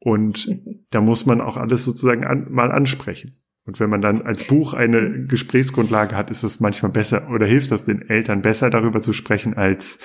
Und 0.00 0.48
da 0.90 1.00
muss 1.00 1.26
man 1.26 1.40
auch 1.40 1.56
alles 1.56 1.84
sozusagen 1.84 2.24
an, 2.24 2.46
mal 2.50 2.70
ansprechen. 2.70 3.36
Und 3.64 3.80
wenn 3.80 3.90
man 3.90 4.00
dann 4.00 4.22
als 4.22 4.44
Buch 4.44 4.72
eine 4.72 5.24
Gesprächsgrundlage 5.26 6.16
hat, 6.16 6.30
ist 6.30 6.42
es 6.42 6.58
manchmal 6.58 6.90
besser 6.90 7.28
oder 7.30 7.46
hilft 7.46 7.70
das 7.70 7.84
den 7.84 8.00
Eltern 8.08 8.40
besser 8.40 8.70
darüber 8.70 9.00
zu 9.00 9.12
sprechen, 9.12 9.54
als 9.54 9.98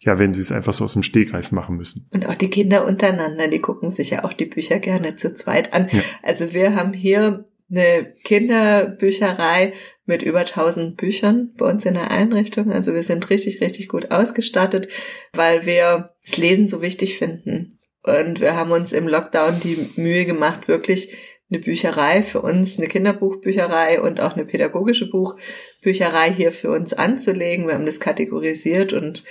ja, 0.00 0.18
wenn 0.18 0.32
sie 0.32 0.42
es 0.42 0.52
einfach 0.52 0.72
so 0.72 0.84
aus 0.84 0.92
dem 0.92 1.02
Stegreif 1.02 1.50
machen 1.50 1.76
müssen. 1.76 2.06
Und 2.12 2.26
auch 2.28 2.34
die 2.34 2.50
Kinder 2.50 2.86
untereinander, 2.86 3.48
die 3.48 3.60
gucken 3.60 3.90
sich 3.90 4.10
ja 4.10 4.24
auch 4.24 4.32
die 4.32 4.44
Bücher 4.44 4.78
gerne 4.78 5.16
zu 5.16 5.34
zweit 5.34 5.72
an. 5.72 5.88
Ja. 5.90 6.02
Also 6.22 6.52
wir 6.52 6.76
haben 6.76 6.92
hier 6.92 7.46
eine 7.70 8.14
Kinderbücherei 8.24 9.74
mit 10.06 10.22
über 10.22 10.40
1000 10.40 10.96
Büchern 10.96 11.52
bei 11.58 11.66
uns 11.70 11.84
in 11.84 11.94
der 11.94 12.10
Einrichtung. 12.10 12.72
Also 12.72 12.94
wir 12.94 13.02
sind 13.02 13.28
richtig, 13.28 13.60
richtig 13.60 13.88
gut 13.88 14.10
ausgestattet, 14.10 14.88
weil 15.32 15.66
wir 15.66 16.14
das 16.24 16.38
Lesen 16.38 16.66
so 16.66 16.80
wichtig 16.80 17.18
finden. 17.18 17.78
Und 18.02 18.40
wir 18.40 18.56
haben 18.56 18.70
uns 18.70 18.92
im 18.92 19.06
Lockdown 19.06 19.60
die 19.60 19.90
Mühe 19.96 20.24
gemacht, 20.24 20.66
wirklich 20.66 21.14
eine 21.50 21.60
Bücherei 21.60 22.22
für 22.22 22.42
uns, 22.42 22.78
eine 22.78 22.88
Kinderbuchbücherei 22.88 24.00
und 24.00 24.20
auch 24.20 24.34
eine 24.34 24.44
pädagogische 24.44 25.08
Buchbücherei 25.08 26.32
hier 26.32 26.52
für 26.52 26.70
uns 26.70 26.92
anzulegen. 26.92 27.66
Wir 27.66 27.74
haben 27.74 27.86
das 27.86 28.00
kategorisiert 28.00 28.92
und 28.92 29.24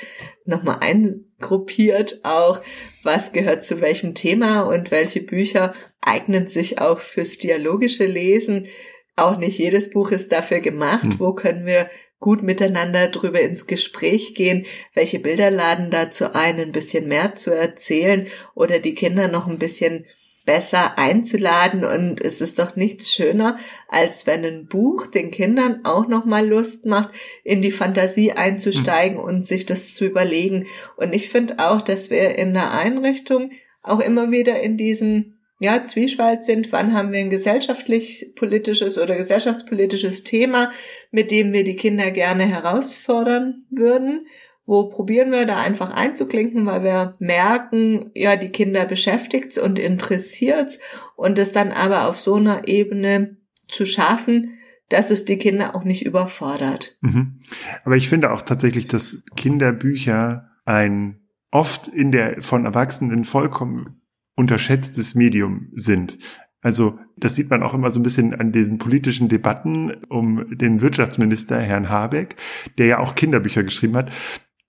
nochmal 0.45 0.77
eingruppiert 0.81 2.21
auch, 2.23 2.61
was 3.07 3.31
gehört 3.31 3.63
zu 3.65 3.81
welchem 3.81 4.13
Thema 4.13 4.61
und 4.61 4.91
welche 4.91 5.21
Bücher 5.21 5.73
eignen 6.01 6.47
sich 6.47 6.79
auch 6.79 6.99
fürs 6.99 7.39
dialogische 7.39 8.05
Lesen. 8.05 8.67
Auch 9.15 9.37
nicht 9.37 9.57
jedes 9.57 9.89
Buch 9.89 10.11
ist 10.11 10.31
dafür 10.31 10.59
gemacht. 10.59 11.03
Hm. 11.03 11.19
Wo 11.19 11.33
können 11.33 11.65
wir 11.65 11.89
gut 12.19 12.43
miteinander 12.43 13.07
drüber 13.07 13.39
ins 13.39 13.65
Gespräch 13.65 14.35
gehen, 14.35 14.65
welche 14.93 15.19
Bilder 15.19 15.51
laden 15.51 15.89
dazu 15.89 16.33
ein, 16.33 16.59
ein 16.59 16.71
bisschen 16.71 17.07
mehr 17.07 17.35
zu 17.35 17.55
erzählen 17.55 18.27
oder 18.55 18.79
die 18.79 18.95
Kinder 18.95 19.27
noch 19.27 19.47
ein 19.47 19.59
bisschen 19.59 20.05
besser 20.47 20.97
einzuladen 20.97 21.83
und 21.83 22.21
es 22.21 22.39
ist 22.39 22.57
doch 22.57 22.77
nichts 22.77 23.13
schöner, 23.13 23.59
als 23.89 24.25
wenn 24.25 24.45
ein 24.45 24.65
Buch 24.65 25.05
den 25.05 25.29
Kindern 25.29 25.81
auch 25.83 26.07
noch 26.07 26.23
mal 26.23 26.47
Lust 26.47 26.85
macht, 26.85 27.09
in 27.43 27.61
die 27.61 27.73
Fantasie 27.73 28.31
einzusteigen 28.31 29.17
mhm. 29.17 29.23
und 29.25 29.45
sich 29.45 29.65
das 29.65 29.93
zu 29.93 30.05
überlegen. 30.05 30.65
Und 30.95 31.13
ich 31.13 31.29
finde 31.29 31.59
auch, 31.59 31.81
dass 31.81 32.09
wir 32.09 32.37
in 32.37 32.53
der 32.53 32.71
Einrichtung 32.71 33.51
auch 33.83 33.99
immer 33.99 34.31
wieder 34.31 34.59
in 34.61 34.77
diesem 34.77 35.33
ja, 35.59 35.85
Zwiespalt 35.85 36.45
sind, 36.45 36.71
wann 36.71 36.93
haben 36.93 37.11
wir 37.11 37.19
ein 37.19 37.29
gesellschaftlich-politisches 37.29 38.97
oder 38.97 39.17
gesellschaftspolitisches 39.17 40.23
Thema, 40.23 40.71
mit 41.11 41.29
dem 41.29 41.51
wir 41.51 41.65
die 41.65 41.75
Kinder 41.75 42.11
gerne 42.11 42.45
herausfordern 42.45 43.65
würden. 43.69 44.27
Wo 44.67 44.89
probieren 44.89 45.31
wir 45.31 45.45
da 45.47 45.59
einfach 45.59 45.93
einzuklinken, 45.93 46.65
weil 46.65 46.83
wir 46.83 47.15
merken, 47.19 48.11
ja, 48.13 48.35
die 48.35 48.49
Kinder 48.49 48.85
beschäftigt's 48.85 49.57
und 49.57 49.79
interessiert's 49.79 50.77
und 51.15 51.39
es 51.39 51.53
dann 51.53 51.71
aber 51.71 52.07
auf 52.07 52.19
so 52.19 52.35
einer 52.35 52.67
Ebene 52.67 53.37
zu 53.67 53.85
schaffen, 53.85 54.59
dass 54.89 55.09
es 55.09 55.25
die 55.25 55.37
Kinder 55.37 55.75
auch 55.75 55.83
nicht 55.83 56.05
überfordert. 56.05 56.97
Mhm. 57.01 57.39
Aber 57.83 57.95
ich 57.95 58.09
finde 58.09 58.31
auch 58.31 58.41
tatsächlich, 58.41 58.87
dass 58.87 59.23
Kinderbücher 59.35 60.49
ein 60.65 61.21
oft 61.49 61.87
in 61.87 62.11
der 62.11 62.41
von 62.41 62.65
Erwachsenen 62.65 63.23
vollkommen 63.23 64.01
unterschätztes 64.35 65.15
Medium 65.15 65.69
sind. 65.73 66.17
Also 66.61 66.99
das 67.15 67.35
sieht 67.35 67.49
man 67.49 67.63
auch 67.63 67.73
immer 67.73 67.91
so 67.91 67.99
ein 67.99 68.03
bisschen 68.03 68.33
an 68.33 68.51
diesen 68.51 68.77
politischen 68.77 69.29
Debatten 69.29 70.03
um 70.09 70.57
den 70.57 70.81
Wirtschaftsminister 70.81 71.59
Herrn 71.59 71.89
Habeck, 71.89 72.35
der 72.77 72.87
ja 72.87 72.99
auch 72.99 73.15
Kinderbücher 73.15 73.63
geschrieben 73.63 73.95
hat. 73.95 74.13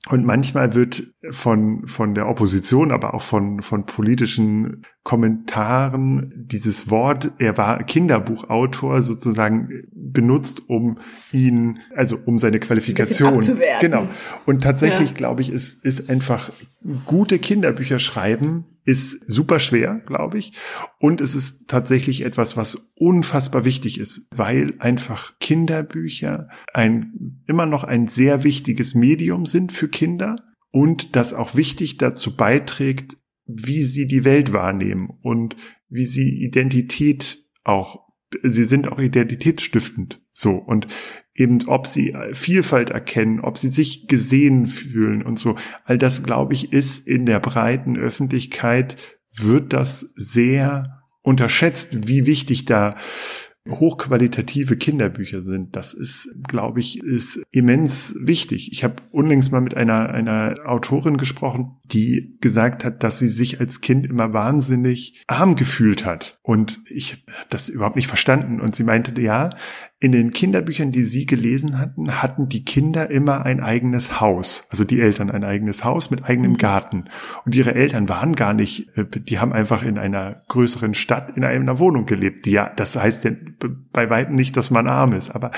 Und 0.06 0.24
manchmal 0.24 0.74
wird 0.74 1.12
von, 1.30 1.86
von 1.86 2.14
der 2.14 2.28
Opposition, 2.28 2.92
aber 2.92 3.14
auch 3.14 3.22
von, 3.22 3.62
von 3.62 3.84
politischen 3.84 4.86
Kommentaren 5.02 6.32
dieses 6.46 6.88
Wort, 6.88 7.32
er 7.38 7.58
war 7.58 7.82
Kinderbuchautor 7.82 9.02
sozusagen 9.02 9.82
benutzt, 9.92 10.62
um 10.68 10.98
ihn, 11.32 11.80
also 11.94 12.18
um 12.24 12.38
seine 12.38 12.60
Qualifikation. 12.60 13.58
Genau. 13.80 14.08
Und 14.46 14.62
tatsächlich 14.62 15.10
ja. 15.10 15.16
glaube 15.16 15.42
ich, 15.42 15.50
ist, 15.50 15.84
ist 15.84 16.08
einfach 16.08 16.50
gute 17.04 17.38
Kinderbücher 17.38 17.98
schreiben 17.98 18.64
ist 18.88 19.22
super 19.30 19.58
schwer, 19.58 20.00
glaube 20.06 20.38
ich. 20.38 20.54
Und 20.98 21.20
es 21.20 21.34
ist 21.34 21.68
tatsächlich 21.68 22.22
etwas, 22.22 22.56
was 22.56 22.94
unfassbar 22.96 23.66
wichtig 23.66 24.00
ist, 24.00 24.26
weil 24.34 24.76
einfach 24.78 25.38
Kinderbücher 25.40 26.48
ein, 26.72 27.42
immer 27.46 27.66
noch 27.66 27.84
ein 27.84 28.06
sehr 28.06 28.44
wichtiges 28.44 28.94
Medium 28.94 29.44
sind 29.44 29.72
für 29.72 29.88
Kinder 29.88 30.36
und 30.70 31.16
das 31.16 31.34
auch 31.34 31.54
wichtig 31.54 31.98
dazu 31.98 32.34
beiträgt, 32.34 33.18
wie 33.44 33.82
sie 33.82 34.06
die 34.06 34.24
Welt 34.24 34.54
wahrnehmen 34.54 35.10
und 35.20 35.54
wie 35.90 36.06
sie 36.06 36.42
Identität 36.42 37.44
auch, 37.64 38.08
sie 38.42 38.64
sind 38.64 38.88
auch 38.88 38.98
identitätsstiftend. 38.98 40.22
So. 40.32 40.52
Und 40.52 40.86
eben 41.38 41.66
ob 41.68 41.86
sie 41.86 42.14
Vielfalt 42.32 42.90
erkennen, 42.90 43.40
ob 43.40 43.56
sie 43.56 43.68
sich 43.68 44.08
gesehen 44.08 44.66
fühlen 44.66 45.22
und 45.22 45.38
so. 45.38 45.56
All 45.84 45.96
das, 45.96 46.22
glaube 46.22 46.54
ich, 46.54 46.72
ist 46.72 47.06
in 47.06 47.26
der 47.26 47.40
breiten 47.40 47.96
Öffentlichkeit, 47.96 48.96
wird 49.32 49.72
das 49.72 50.12
sehr 50.16 51.02
unterschätzt, 51.22 52.08
wie 52.08 52.26
wichtig 52.26 52.64
da 52.64 52.96
hochqualitative 53.68 54.76
Kinderbücher 54.76 55.42
sind. 55.42 55.76
Das 55.76 55.94
ist, 55.94 56.34
glaube 56.46 56.80
ich, 56.80 56.98
ist 56.98 57.42
immens 57.50 58.16
wichtig. 58.20 58.72
Ich 58.72 58.84
habe 58.84 59.02
unlängst 59.10 59.52
mal 59.52 59.60
mit 59.60 59.76
einer, 59.76 60.10
einer 60.10 60.54
Autorin 60.64 61.16
gesprochen, 61.16 61.76
die 61.84 62.36
gesagt 62.40 62.84
hat, 62.84 63.02
dass 63.02 63.18
sie 63.18 63.28
sich 63.28 63.60
als 63.60 63.80
Kind 63.80 64.06
immer 64.06 64.32
wahnsinnig 64.32 65.22
arm 65.26 65.54
gefühlt 65.56 66.04
hat. 66.04 66.38
Und 66.42 66.80
ich 66.88 67.24
das 67.50 67.68
überhaupt 67.68 67.96
nicht 67.96 68.08
verstanden. 68.08 68.60
Und 68.60 68.74
sie 68.74 68.84
meinte, 68.84 69.20
ja, 69.20 69.50
in 70.00 70.12
den 70.12 70.32
Kinderbüchern, 70.32 70.92
die 70.92 71.02
sie 71.02 71.26
gelesen 71.26 71.78
hatten, 71.78 72.22
hatten 72.22 72.48
die 72.48 72.64
Kinder 72.64 73.10
immer 73.10 73.44
ein 73.44 73.60
eigenes 73.60 74.20
Haus. 74.20 74.64
Also 74.70 74.84
die 74.84 75.00
Eltern 75.00 75.28
ein 75.28 75.42
eigenes 75.42 75.84
Haus 75.84 76.12
mit 76.12 76.24
eigenem 76.24 76.52
mhm. 76.52 76.58
Garten. 76.58 77.04
Und 77.44 77.56
ihre 77.56 77.74
Eltern 77.74 78.08
waren 78.08 78.36
gar 78.36 78.54
nicht, 78.54 78.96
äh, 78.96 79.06
die 79.06 79.40
haben 79.40 79.52
einfach 79.52 79.82
in 79.82 79.98
einer 79.98 80.44
größeren 80.48 80.94
Stadt 80.94 81.36
in 81.36 81.42
einer 81.42 81.80
Wohnung 81.80 82.06
gelebt. 82.06 82.46
Die 82.46 82.52
ja, 82.52 82.72
das 82.76 82.94
heißt 82.94 83.24
ja 83.24 83.32
bei 83.92 84.08
weitem 84.08 84.36
nicht, 84.36 84.56
dass 84.56 84.70
man 84.70 84.86
arm 84.86 85.14
ist. 85.14 85.30
Aber 85.30 85.50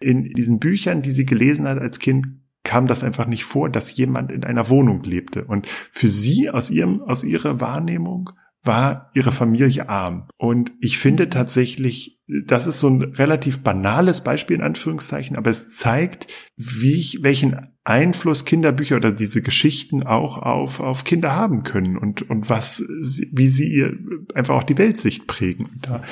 in 0.00 0.24
diesen 0.24 0.58
Büchern, 0.58 1.02
die 1.02 1.12
sie 1.12 1.26
gelesen 1.26 1.68
hat 1.68 1.78
als 1.78 1.98
Kind, 1.98 2.26
kam 2.64 2.86
das 2.86 3.04
einfach 3.04 3.26
nicht 3.26 3.44
vor, 3.44 3.68
dass 3.68 3.94
jemand 3.94 4.32
in 4.32 4.44
einer 4.44 4.70
Wohnung 4.70 5.02
lebte. 5.02 5.44
Und 5.44 5.68
für 5.90 6.08
sie 6.08 6.48
aus 6.48 6.70
ihrem, 6.70 7.02
aus 7.02 7.24
ihrer 7.24 7.60
Wahrnehmung 7.60 8.30
war 8.64 9.10
ihre 9.14 9.32
Familie 9.32 9.88
arm. 9.88 10.28
Und 10.36 10.72
ich 10.80 10.98
finde 10.98 11.28
tatsächlich, 11.28 12.20
das 12.46 12.66
ist 12.66 12.80
so 12.80 12.88
ein 12.88 13.02
relativ 13.02 13.62
banales 13.62 14.22
Beispiel 14.22 14.56
in 14.56 14.62
Anführungszeichen, 14.62 15.36
aber 15.36 15.50
es 15.50 15.76
zeigt, 15.76 16.28
wie 16.56 16.94
ich, 16.94 17.22
welchen 17.22 17.56
Einfluss 17.84 18.44
Kinderbücher 18.44 18.96
oder 18.96 19.12
diese 19.12 19.42
Geschichten 19.42 20.04
auch 20.04 20.38
auf, 20.38 20.78
auf 20.78 21.02
Kinder 21.02 21.34
haben 21.34 21.64
können 21.64 21.98
und, 21.98 22.28
und 22.30 22.48
was, 22.48 22.84
wie 23.32 23.48
sie 23.48 23.68
ihr 23.68 23.92
einfach 24.34 24.54
auch 24.54 24.62
die 24.62 24.78
Weltsicht 24.78 25.26
prägen. 25.26 25.66
Und 25.66 25.86
da, 25.88 26.02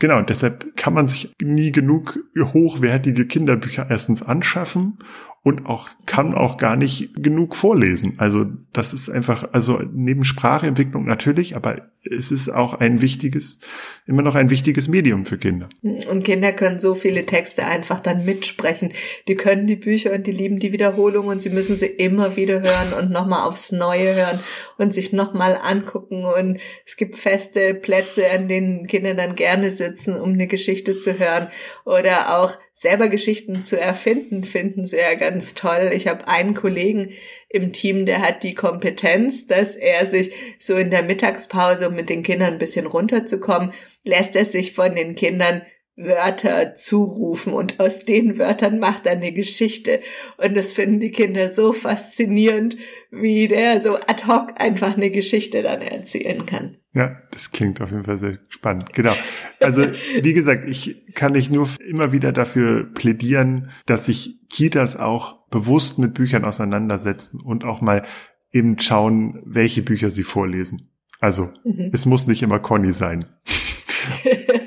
genau, 0.00 0.20
deshalb 0.22 0.76
kann 0.76 0.94
man 0.94 1.06
sich 1.06 1.32
nie 1.40 1.70
genug 1.70 2.18
hochwertige 2.36 3.26
Kinderbücher 3.26 3.86
erstens 3.88 4.22
anschaffen 4.22 4.98
und 5.44 5.66
auch 5.66 5.90
kann 6.06 6.34
auch 6.34 6.56
gar 6.56 6.74
nicht 6.74 7.22
genug 7.22 7.54
vorlesen. 7.54 8.14
Also 8.16 8.46
das 8.72 8.94
ist 8.94 9.10
einfach, 9.10 9.50
also 9.52 9.80
neben 9.92 10.24
Sprachentwicklung 10.24 11.04
natürlich, 11.04 11.54
aber 11.54 11.82
es 12.10 12.30
ist 12.30 12.48
auch 12.48 12.74
ein 12.74 13.00
wichtiges, 13.00 13.58
immer 14.06 14.22
noch 14.22 14.34
ein 14.34 14.50
wichtiges 14.50 14.88
Medium 14.88 15.24
für 15.24 15.38
Kinder. 15.38 15.68
Und 15.82 16.24
Kinder 16.24 16.52
können 16.52 16.80
so 16.80 16.94
viele 16.94 17.26
Texte 17.26 17.64
einfach 17.64 18.00
dann 18.00 18.24
mitsprechen. 18.24 18.92
Die 19.28 19.36
können 19.36 19.66
die 19.66 19.76
Bücher 19.76 20.12
und 20.12 20.26
die 20.26 20.32
lieben 20.32 20.58
die 20.58 20.72
Wiederholung 20.72 21.26
und 21.28 21.42
sie 21.42 21.50
müssen 21.50 21.76
sie 21.76 21.86
immer 21.86 22.36
wieder 22.36 22.60
hören 22.60 22.92
und 22.98 23.10
nochmal 23.10 23.48
aufs 23.48 23.72
Neue 23.72 24.14
hören 24.14 24.40
und 24.78 24.94
sich 24.94 25.12
nochmal 25.12 25.58
angucken. 25.62 26.24
Und 26.24 26.58
es 26.86 26.96
gibt 26.96 27.16
feste 27.16 27.74
Plätze, 27.74 28.30
an 28.30 28.48
denen 28.48 28.86
Kinder 28.86 29.14
dann 29.14 29.34
gerne 29.34 29.70
sitzen, 29.70 30.14
um 30.14 30.32
eine 30.32 30.46
Geschichte 30.46 30.98
zu 30.98 31.18
hören 31.18 31.48
oder 31.84 32.38
auch 32.38 32.56
selber 32.74 33.08
Geschichten 33.08 33.62
zu 33.62 33.80
erfinden, 33.80 34.42
finden 34.42 34.86
sie 34.86 34.96
ja 34.96 35.14
ganz 35.14 35.54
toll. 35.54 35.92
Ich 35.94 36.08
habe 36.08 36.26
einen 36.26 36.54
Kollegen 36.54 37.10
im 37.54 37.72
Team, 37.72 38.04
der 38.04 38.20
hat 38.20 38.42
die 38.42 38.54
Kompetenz, 38.54 39.46
dass 39.46 39.76
er 39.76 40.06
sich 40.06 40.32
so 40.58 40.74
in 40.74 40.90
der 40.90 41.02
Mittagspause, 41.02 41.88
um 41.88 41.94
mit 41.94 42.08
den 42.08 42.22
Kindern 42.24 42.54
ein 42.54 42.58
bisschen 42.58 42.86
runterzukommen, 42.86 43.72
lässt 44.02 44.34
er 44.34 44.44
sich 44.44 44.72
von 44.72 44.94
den 44.94 45.14
Kindern 45.14 45.62
Wörter 45.96 46.74
zurufen 46.74 47.52
und 47.52 47.78
aus 47.78 48.00
den 48.00 48.38
Wörtern 48.38 48.80
macht 48.80 49.06
er 49.06 49.12
eine 49.12 49.32
Geschichte. 49.32 50.00
Und 50.38 50.56
das 50.56 50.72
finden 50.72 51.00
die 51.00 51.12
Kinder 51.12 51.48
so 51.48 51.72
faszinierend, 51.72 52.76
wie 53.10 53.46
der 53.46 53.80
so 53.80 53.96
ad 53.96 54.26
hoc 54.26 54.60
einfach 54.60 54.96
eine 54.96 55.10
Geschichte 55.10 55.62
dann 55.62 55.82
erzählen 55.82 56.44
kann. 56.46 56.78
Ja, 56.94 57.16
das 57.30 57.52
klingt 57.52 57.80
auf 57.80 57.90
jeden 57.90 58.04
Fall 58.04 58.18
sehr 58.18 58.38
spannend. 58.48 58.92
Genau. 58.92 59.14
Also, 59.60 59.86
wie 60.20 60.32
gesagt, 60.32 60.68
ich 60.68 61.12
kann 61.14 61.32
nicht 61.32 61.50
nur 61.50 61.68
immer 61.86 62.12
wieder 62.12 62.32
dafür 62.32 62.84
plädieren, 62.92 63.70
dass 63.86 64.06
sich 64.06 64.38
Kitas 64.48 64.96
auch 64.96 65.48
bewusst 65.48 65.98
mit 65.98 66.14
Büchern 66.14 66.44
auseinandersetzen 66.44 67.40
und 67.40 67.64
auch 67.64 67.80
mal 67.80 68.04
eben 68.52 68.78
schauen, 68.78 69.42
welche 69.44 69.82
Bücher 69.82 70.10
sie 70.10 70.22
vorlesen. 70.22 70.92
Also, 71.20 71.50
mhm. 71.64 71.90
es 71.92 72.06
muss 72.06 72.26
nicht 72.26 72.42
immer 72.42 72.60
Conny 72.60 72.92
sein. 72.92 73.24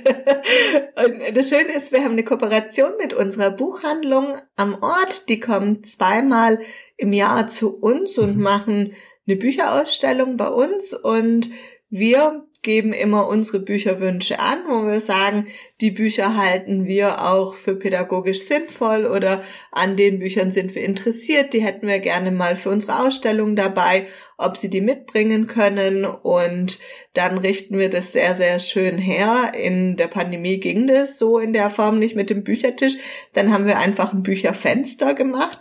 Und 1.06 1.38
das 1.38 1.50
Schöne 1.50 1.74
ist, 1.74 1.92
wir 1.92 2.04
haben 2.04 2.14
eine 2.14 2.24
Kooperation 2.24 2.94
mit 3.00 3.14
unserer 3.14 3.52
Buchhandlung 3.52 4.26
am 4.56 4.78
Ort. 4.82 5.30
Die 5.30 5.40
kommen 5.40 5.84
zweimal 5.84 6.60
im 6.98 7.14
Jahr 7.14 7.50
zu 7.50 7.78
uns 7.78 8.18
und 8.18 8.38
mhm. 8.38 8.44
machen 8.44 8.94
eine 9.28 9.36
Bücherausstellung 9.36 10.38
bei 10.38 10.48
uns 10.48 10.94
und 10.94 11.50
wir 11.90 12.47
geben 12.62 12.94
immer 12.94 13.28
unsere 13.28 13.60
Bücherwünsche 13.60 14.40
an, 14.40 14.60
wo 14.68 14.86
wir 14.86 15.00
sagen, 15.00 15.48
die 15.80 15.92
Bücher 15.92 16.36
halten 16.36 16.86
wir 16.86 17.26
auch 17.26 17.56
für 17.56 17.76
pädagogisch 17.76 18.42
sinnvoll 18.42 19.06
oder 19.06 19.44
an 19.72 19.96
den 19.96 20.20
Büchern 20.20 20.52
sind 20.52 20.76
wir 20.76 20.84
interessiert, 20.84 21.54
die 21.54 21.64
hätten 21.64 21.88
wir 21.88 22.00
gerne 22.00 22.32
mal 22.32 22.56
für 22.56 22.70
unsere 22.70 23.00
Ausstellung 23.00 23.56
dabei, 23.56 24.08
ob 24.38 24.58
sie 24.58 24.70
die 24.70 24.82
mitbringen 24.82 25.48
können 25.48 26.06
und 26.06 26.80
dann 27.14 27.38
richten 27.38 27.80
wir 27.80 27.90
das 27.90 28.14
sehr, 28.14 28.36
sehr 28.36 28.60
schön 28.60 28.98
her. 28.98 29.54
In 29.60 29.98
der 29.98 30.08
Pandemie 30.08 30.60
ging 30.60 30.88
das 30.88 31.18
so 31.18 31.40
in 31.40 31.54
der 31.54 31.70
Form 31.70 31.98
nicht 31.98 32.16
mit 32.16 32.30
dem 32.30 32.44
Büchertisch. 32.44 32.98
Dann 33.34 33.52
haben 33.52 33.66
wir 33.66 33.80
einfach 33.80 34.14
ein 34.14 34.22
Bücherfenster 34.22 35.16
gemacht. 35.16 35.60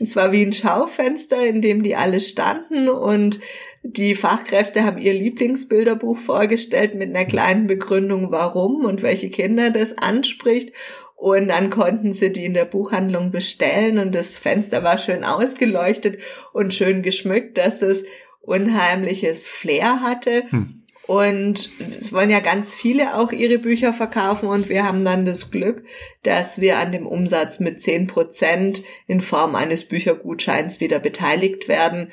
Es 0.00 0.16
war 0.16 0.32
wie 0.32 0.42
ein 0.42 0.52
Schaufenster, 0.52 1.44
in 1.44 1.62
dem 1.62 1.82
die 1.82 1.94
alle 1.94 2.20
standen 2.20 2.88
und 2.88 3.38
die 3.86 4.14
Fachkräfte 4.14 4.84
haben 4.84 4.98
ihr 4.98 5.12
Lieblingsbilderbuch 5.12 6.16
vorgestellt 6.16 6.94
mit 6.94 7.10
einer 7.10 7.26
kleinen 7.26 7.66
Begründung, 7.66 8.30
warum 8.30 8.86
und 8.86 9.02
welche 9.02 9.28
Kinder 9.28 9.70
das 9.70 9.98
anspricht. 9.98 10.72
Und 11.16 11.48
dann 11.48 11.68
konnten 11.68 12.14
sie 12.14 12.32
die 12.32 12.46
in 12.46 12.54
der 12.54 12.64
Buchhandlung 12.64 13.30
bestellen 13.30 13.98
und 13.98 14.14
das 14.14 14.38
Fenster 14.38 14.82
war 14.82 14.98
schön 14.98 15.22
ausgeleuchtet 15.22 16.18
und 16.52 16.72
schön 16.74 17.02
geschmückt, 17.02 17.58
dass 17.58 17.78
das 17.78 18.02
unheimliches 18.40 19.46
Flair 19.46 20.00
hatte. 20.00 20.44
Hm. 20.48 20.82
Und 21.06 21.68
es 21.98 22.12
wollen 22.12 22.30
ja 22.30 22.40
ganz 22.40 22.74
viele 22.74 23.16
auch 23.16 23.32
ihre 23.32 23.58
Bücher 23.58 23.92
verkaufen 23.92 24.48
und 24.48 24.70
wir 24.70 24.84
haben 24.84 25.04
dann 25.04 25.26
das 25.26 25.50
Glück, 25.50 25.84
dass 26.22 26.60
wir 26.60 26.78
an 26.78 26.92
dem 26.92 27.06
Umsatz 27.06 27.60
mit 27.60 27.82
zehn 27.82 28.06
Prozent 28.06 28.82
in 29.06 29.20
Form 29.20 29.54
eines 29.54 29.84
Büchergutscheins 29.84 30.80
wieder 30.80 30.98
beteiligt 31.00 31.68
werden. 31.68 32.10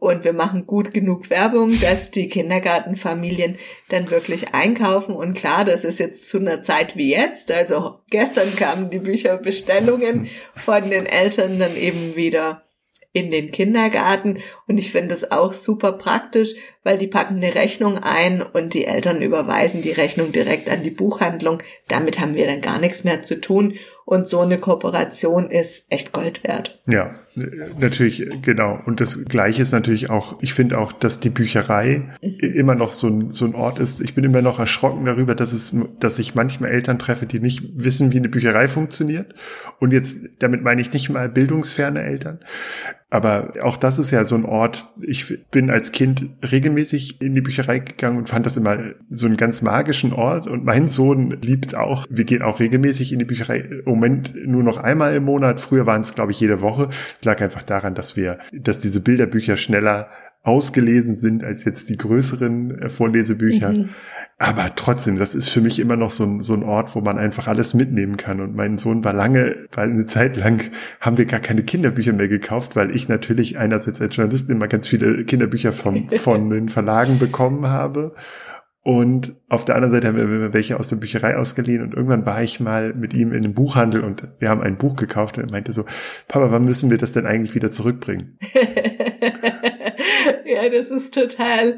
Und 0.00 0.24
wir 0.24 0.32
machen 0.32 0.66
gut 0.66 0.94
genug 0.94 1.28
Werbung, 1.28 1.78
dass 1.80 2.10
die 2.10 2.28
Kindergartenfamilien 2.28 3.58
dann 3.88 4.10
wirklich 4.10 4.54
einkaufen. 4.54 5.14
Und 5.14 5.34
klar, 5.34 5.64
das 5.64 5.84
ist 5.84 5.98
jetzt 5.98 6.28
zu 6.28 6.38
einer 6.38 6.62
Zeit 6.62 6.96
wie 6.96 7.10
jetzt. 7.10 7.50
Also 7.50 7.98
gestern 8.10 8.54
kamen 8.54 8.90
die 8.90 9.00
Bücherbestellungen 9.00 10.28
von 10.54 10.88
den 10.88 11.06
Eltern 11.06 11.58
dann 11.58 11.76
eben 11.76 12.14
wieder 12.14 12.62
in 13.12 13.30
den 13.30 13.50
Kindergarten. 13.50 14.38
Und 14.66 14.78
ich 14.78 14.92
finde 14.92 15.14
es 15.14 15.30
auch 15.30 15.54
super 15.54 15.92
praktisch, 15.92 16.54
weil 16.84 16.98
die 16.98 17.06
packen 17.06 17.36
eine 17.36 17.54
Rechnung 17.54 17.98
ein 17.98 18.42
und 18.42 18.74
die 18.74 18.84
Eltern 18.84 19.22
überweisen 19.22 19.82
die 19.82 19.92
Rechnung 19.92 20.32
direkt 20.32 20.68
an 20.68 20.82
die 20.82 20.90
Buchhandlung. 20.90 21.62
Damit 21.88 22.20
haben 22.20 22.34
wir 22.34 22.46
dann 22.46 22.60
gar 22.60 22.78
nichts 22.78 23.04
mehr 23.04 23.24
zu 23.24 23.40
tun. 23.40 23.74
Und 24.08 24.26
so 24.26 24.40
eine 24.40 24.56
Kooperation 24.56 25.50
ist 25.50 25.84
echt 25.92 26.14
Gold 26.14 26.42
wert. 26.42 26.80
Ja, 26.88 27.10
natürlich, 27.78 28.26
genau. 28.40 28.80
Und 28.86 29.02
das 29.02 29.22
Gleiche 29.26 29.60
ist 29.60 29.72
natürlich 29.72 30.08
auch, 30.08 30.38
ich 30.40 30.54
finde 30.54 30.78
auch, 30.78 30.92
dass 30.92 31.20
die 31.20 31.28
Bücherei 31.28 32.08
mhm. 32.22 32.38
immer 32.40 32.74
noch 32.74 32.94
so 32.94 33.06
ein, 33.08 33.32
so 33.32 33.44
ein 33.44 33.54
Ort 33.54 33.78
ist. 33.78 34.00
Ich 34.00 34.14
bin 34.14 34.24
immer 34.24 34.40
noch 34.40 34.60
erschrocken 34.60 35.04
darüber, 35.04 35.34
dass 35.34 35.52
es, 35.52 35.76
dass 36.00 36.18
ich 36.18 36.34
manchmal 36.34 36.70
Eltern 36.70 36.98
treffe, 36.98 37.26
die 37.26 37.38
nicht 37.38 37.64
wissen, 37.74 38.10
wie 38.10 38.16
eine 38.16 38.30
Bücherei 38.30 38.66
funktioniert. 38.66 39.34
Und 39.78 39.92
jetzt, 39.92 40.20
damit 40.38 40.62
meine 40.62 40.80
ich 40.80 40.90
nicht 40.90 41.10
mal 41.10 41.28
bildungsferne 41.28 42.02
Eltern. 42.02 42.40
Aber 43.10 43.54
auch 43.62 43.78
das 43.78 43.98
ist 43.98 44.10
ja 44.10 44.26
so 44.26 44.34
ein 44.34 44.44
Ort. 44.44 44.86
Ich 45.00 45.48
bin 45.50 45.70
als 45.70 45.92
Kind 45.92 46.28
regelmäßig 46.42 47.22
in 47.22 47.34
die 47.34 47.40
Bücherei 47.40 47.78
gegangen 47.78 48.18
und 48.18 48.28
fand 48.28 48.44
das 48.44 48.58
immer 48.58 48.78
so 49.08 49.26
einen 49.26 49.38
ganz 49.38 49.62
magischen 49.62 50.12
Ort. 50.12 50.46
Und 50.46 50.64
mein 50.64 50.88
Sohn 50.88 51.30
liebt 51.40 51.74
auch, 51.74 52.06
wir 52.10 52.24
gehen 52.24 52.42
auch 52.42 52.60
regelmäßig 52.60 53.12
in 53.12 53.18
die 53.18 53.24
Bücherei, 53.24 53.82
um 53.86 53.97
Moment 53.98 54.34
nur 54.46 54.62
noch 54.62 54.78
einmal 54.78 55.14
im 55.14 55.24
Monat. 55.24 55.60
Früher 55.60 55.86
waren 55.86 56.00
es, 56.00 56.14
glaube 56.14 56.32
ich, 56.32 56.40
jede 56.40 56.60
Woche. 56.60 56.88
Es 57.18 57.24
lag 57.24 57.40
einfach 57.40 57.62
daran, 57.62 57.94
dass 57.94 58.16
wir, 58.16 58.38
dass 58.52 58.78
diese 58.78 59.00
Bilderbücher 59.00 59.56
schneller 59.56 60.08
ausgelesen 60.48 61.16
sind 61.16 61.44
als 61.44 61.64
jetzt 61.64 61.88
die 61.90 61.96
größeren 61.96 62.82
äh, 62.82 62.90
Vorlesebücher. 62.90 63.70
Mhm. 63.70 63.88
Aber 64.38 64.74
trotzdem, 64.76 65.18
das 65.18 65.34
ist 65.34 65.48
für 65.48 65.60
mich 65.60 65.78
immer 65.78 65.96
noch 65.96 66.10
so 66.10 66.24
ein, 66.24 66.42
so 66.42 66.54
ein 66.54 66.62
Ort, 66.62 66.94
wo 66.94 67.00
man 67.00 67.18
einfach 67.18 67.48
alles 67.48 67.74
mitnehmen 67.74 68.16
kann. 68.16 68.40
Und 68.40 68.54
mein 68.54 68.78
Sohn 68.78 69.04
war 69.04 69.12
lange, 69.12 69.66
weil 69.72 69.90
eine 69.90 70.06
Zeit 70.06 70.36
lang 70.36 70.70
haben 71.00 71.18
wir 71.18 71.26
gar 71.26 71.40
keine 71.40 71.64
Kinderbücher 71.64 72.12
mehr 72.12 72.28
gekauft, 72.28 72.76
weil 72.76 72.94
ich 72.94 73.08
natürlich 73.08 73.58
einerseits 73.58 74.00
als 74.00 74.16
Journalist 74.16 74.48
immer 74.48 74.68
ganz 74.68 74.86
viele 74.86 75.24
Kinderbücher 75.24 75.72
vom, 75.72 76.08
von 76.12 76.50
den 76.50 76.68
Verlagen 76.68 77.18
bekommen 77.18 77.66
habe. 77.66 78.14
Und 78.88 79.34
auf 79.50 79.66
der 79.66 79.74
anderen 79.74 79.92
Seite 79.92 80.06
haben 80.06 80.16
wir 80.16 80.54
welche 80.54 80.80
aus 80.80 80.88
der 80.88 80.96
Bücherei 80.96 81.36
ausgeliehen 81.36 81.82
und 81.82 81.92
irgendwann 81.92 82.24
war 82.24 82.42
ich 82.42 82.58
mal 82.58 82.94
mit 82.94 83.12
ihm 83.12 83.32
in 83.32 83.44
einem 83.44 83.52
Buchhandel 83.52 84.02
und 84.02 84.22
wir 84.38 84.48
haben 84.48 84.62
ein 84.62 84.78
Buch 84.78 84.96
gekauft 84.96 85.36
und 85.36 85.44
er 85.44 85.50
meinte 85.50 85.74
so, 85.74 85.84
Papa, 86.26 86.50
wann 86.50 86.64
müssen 86.64 86.90
wir 86.90 86.96
das 86.96 87.12
denn 87.12 87.26
eigentlich 87.26 87.54
wieder 87.54 87.70
zurückbringen? 87.70 88.38
ja, 90.46 90.70
das 90.70 90.90
ist 90.90 91.12
total, 91.12 91.76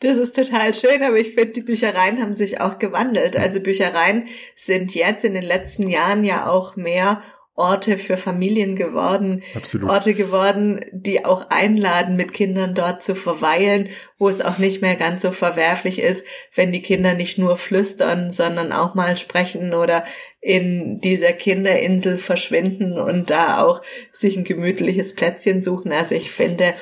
das 0.00 0.16
ist 0.16 0.34
total 0.34 0.74
schön, 0.74 1.04
aber 1.04 1.18
ich 1.18 1.34
finde, 1.34 1.52
die 1.52 1.60
Büchereien 1.60 2.20
haben 2.20 2.34
sich 2.34 2.60
auch 2.60 2.80
gewandelt. 2.80 3.36
Also 3.36 3.60
Büchereien 3.60 4.24
sind 4.56 4.92
jetzt 4.92 5.24
in 5.24 5.34
den 5.34 5.44
letzten 5.44 5.88
Jahren 5.88 6.24
ja 6.24 6.48
auch 6.48 6.74
mehr 6.74 7.22
Orte 7.54 7.98
für 7.98 8.16
Familien 8.16 8.74
geworden, 8.74 9.42
Absolut. 9.54 9.90
Orte 9.90 10.14
geworden, 10.14 10.84
die 10.92 11.24
auch 11.24 11.50
einladen, 11.50 12.16
mit 12.16 12.32
Kindern 12.32 12.74
dort 12.74 13.02
zu 13.02 13.14
verweilen, 13.14 13.90
wo 14.18 14.28
es 14.28 14.40
auch 14.40 14.58
nicht 14.58 14.80
mehr 14.80 14.96
ganz 14.96 15.22
so 15.22 15.30
verwerflich 15.30 15.98
ist, 15.98 16.24
wenn 16.54 16.72
die 16.72 16.82
Kinder 16.82 17.14
nicht 17.14 17.36
nur 17.36 17.58
flüstern, 17.58 18.30
sondern 18.30 18.72
auch 18.72 18.94
mal 18.94 19.16
sprechen 19.16 19.74
oder 19.74 20.04
in 20.40 21.00
dieser 21.00 21.32
Kinderinsel 21.32 22.18
verschwinden 22.18 22.98
und 22.98 23.28
da 23.28 23.62
auch 23.62 23.82
sich 24.10 24.36
ein 24.36 24.44
gemütliches 24.44 25.14
Plätzchen 25.14 25.60
suchen. 25.60 25.92
Also 25.92 26.14
ich 26.14 26.30
finde, 26.30 26.72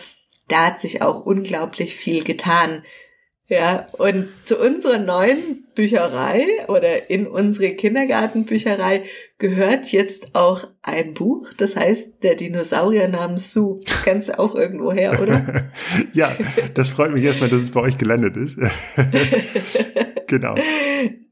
da 0.46 0.66
hat 0.66 0.80
sich 0.80 1.02
auch 1.02 1.26
unglaublich 1.26 1.96
viel 1.96 2.22
getan. 2.22 2.84
Ja, 3.48 3.86
und 3.92 4.30
zu 4.44 4.58
unserer 4.58 4.98
neuen 4.98 5.66
Bücherei 5.74 6.44
oder 6.68 7.08
in 7.08 7.26
unsere 7.26 7.70
Kindergartenbücherei 7.70 9.04
gehört 9.38 9.92
jetzt 9.92 10.34
auch 10.34 10.64
ein 10.82 11.14
Buch, 11.14 11.48
das 11.56 11.76
heißt 11.76 12.22
der 12.24 12.34
Dinosaurier 12.34 13.08
namens 13.08 13.52
Sue. 13.52 13.80
Kennst 14.04 14.30
du 14.30 14.38
auch 14.38 14.54
irgendwo 14.54 14.92
her, 14.92 15.20
oder? 15.22 15.70
ja, 16.12 16.36
das 16.74 16.88
freut 16.88 17.12
mich 17.12 17.22
erstmal, 17.22 17.48
dass 17.48 17.62
es 17.62 17.70
bei 17.70 17.80
euch 17.80 17.98
gelandet 17.98 18.36
ist. 18.36 18.58
genau. 20.26 20.56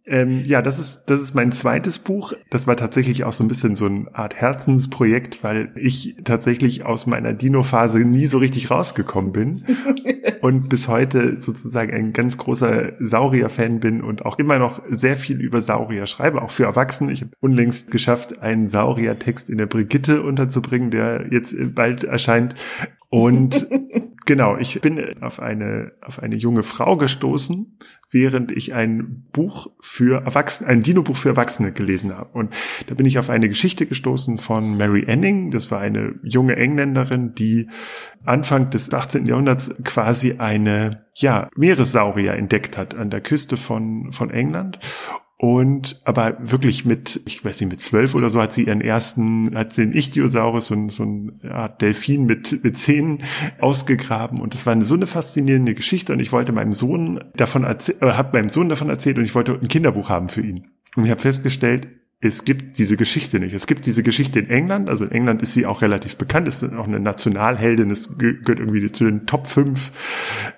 Ähm, 0.08 0.44
ja, 0.44 0.62
das 0.62 0.78
ist, 0.78 1.04
das 1.06 1.20
ist 1.20 1.34
mein 1.34 1.50
zweites 1.50 1.98
Buch. 1.98 2.32
Das 2.50 2.68
war 2.68 2.76
tatsächlich 2.76 3.24
auch 3.24 3.32
so 3.32 3.42
ein 3.42 3.48
bisschen 3.48 3.74
so 3.74 3.86
eine 3.86 4.06
Art 4.12 4.36
Herzensprojekt, 4.36 5.42
weil 5.42 5.72
ich 5.74 6.14
tatsächlich 6.22 6.86
aus 6.86 7.06
meiner 7.06 7.32
Dino-Phase 7.32 7.98
nie 7.98 8.26
so 8.26 8.38
richtig 8.38 8.70
rausgekommen 8.70 9.32
bin 9.32 9.64
und 10.42 10.68
bis 10.68 10.86
heute 10.86 11.36
sozusagen 11.36 11.92
ein 11.92 12.12
ganz 12.12 12.38
großer 12.38 12.92
Saurier-Fan 13.00 13.80
bin 13.80 14.00
und 14.00 14.24
auch 14.24 14.38
immer 14.38 14.58
noch 14.60 14.80
sehr 14.88 15.16
viel 15.16 15.40
über 15.40 15.60
Saurier 15.60 16.06
schreibe, 16.06 16.40
auch 16.40 16.50
für 16.50 16.64
Erwachsene. 16.64 17.10
Ich 17.12 17.22
habe 17.22 17.32
unlängst 17.40 17.90
geschafft, 17.90 18.40
einen 18.40 18.68
Saurier-Text 18.68 19.50
in 19.50 19.58
der 19.58 19.66
Brigitte 19.66 20.22
unterzubringen, 20.22 20.92
der 20.92 21.26
jetzt 21.32 21.54
bald 21.74 22.04
erscheint. 22.04 22.54
Und 23.16 23.66
genau, 24.26 24.58
ich 24.58 24.78
bin 24.82 25.22
auf 25.22 25.40
eine, 25.40 25.92
auf 26.02 26.22
eine 26.22 26.36
junge 26.36 26.62
Frau 26.62 26.98
gestoßen, 26.98 27.78
während 28.10 28.52
ich 28.52 28.74
ein 28.74 29.24
Buch 29.32 29.68
für 29.80 30.22
Erwachsene, 30.22 30.68
ein 30.68 30.82
Dino-Buch 30.82 31.16
für 31.16 31.30
Erwachsene 31.30 31.72
gelesen 31.72 32.14
habe. 32.14 32.28
Und 32.34 32.54
da 32.88 32.94
bin 32.94 33.06
ich 33.06 33.18
auf 33.18 33.30
eine 33.30 33.48
Geschichte 33.48 33.86
gestoßen 33.86 34.36
von 34.36 34.76
Mary 34.76 35.06
Anning. 35.08 35.50
Das 35.50 35.70
war 35.70 35.80
eine 35.80 36.16
junge 36.24 36.56
Engländerin, 36.56 37.34
die 37.34 37.70
Anfang 38.26 38.68
des 38.68 38.92
18. 38.92 39.24
Jahrhunderts 39.24 39.74
quasi 39.82 40.34
eine, 40.36 41.06
ja, 41.14 41.48
Meeressaurier 41.56 42.34
entdeckt 42.34 42.76
hat 42.76 42.94
an 42.94 43.08
der 43.08 43.22
Küste 43.22 43.56
von, 43.56 44.12
von 44.12 44.28
England 44.28 44.78
und 45.38 46.00
aber 46.04 46.38
wirklich 46.40 46.86
mit, 46.86 47.20
ich 47.26 47.44
weiß 47.44 47.60
nicht, 47.60 47.70
mit 47.70 47.80
zwölf 47.80 48.14
oder 48.14 48.30
so 48.30 48.40
hat 48.40 48.54
sie 48.54 48.64
ihren 48.64 48.80
ersten, 48.80 49.54
hat 49.54 49.74
sie 49.74 49.82
den 49.82 49.92
Ichthyosaurus, 49.92 50.68
so, 50.68 50.74
ein, 50.74 50.88
so 50.88 51.02
eine 51.02 51.54
Art 51.54 51.82
Delfin 51.82 52.24
mit, 52.24 52.64
mit 52.64 52.78
Zähnen 52.78 53.22
ausgegraben. 53.60 54.40
Und 54.40 54.54
das 54.54 54.64
war 54.64 54.72
eine, 54.72 54.86
so 54.86 54.94
eine 54.94 55.06
faszinierende 55.06 55.74
Geschichte. 55.74 56.14
Und 56.14 56.20
ich 56.20 56.32
wollte 56.32 56.52
meinem 56.52 56.72
Sohn 56.72 57.22
davon 57.34 57.64
erzählen, 57.64 57.98
oder 58.00 58.16
habe 58.16 58.38
meinem 58.38 58.48
Sohn 58.48 58.70
davon 58.70 58.88
erzählt 58.88 59.18
und 59.18 59.24
ich 59.24 59.34
wollte 59.34 59.52
ein 59.52 59.68
Kinderbuch 59.68 60.08
haben 60.08 60.30
für 60.30 60.40
ihn. 60.40 60.68
Und 60.96 61.04
ich 61.04 61.10
habe 61.10 61.20
festgestellt, 61.20 61.88
es 62.18 62.46
gibt 62.46 62.78
diese 62.78 62.96
Geschichte 62.96 63.38
nicht. 63.38 63.52
Es 63.52 63.66
gibt 63.66 63.84
diese 63.84 64.02
Geschichte 64.02 64.40
in 64.40 64.48
England, 64.48 64.88
also 64.88 65.04
in 65.04 65.12
England 65.12 65.42
ist 65.42 65.52
sie 65.52 65.66
auch 65.66 65.82
relativ 65.82 66.16
bekannt, 66.16 66.48
ist 66.48 66.64
auch 66.64 66.86
eine 66.86 66.98
Nationalheldin, 66.98 67.90
es 67.90 68.16
gehört 68.16 68.58
irgendwie 68.58 68.90
zu 68.90 69.04
den 69.04 69.26
Top 69.26 69.46
5 69.46 69.92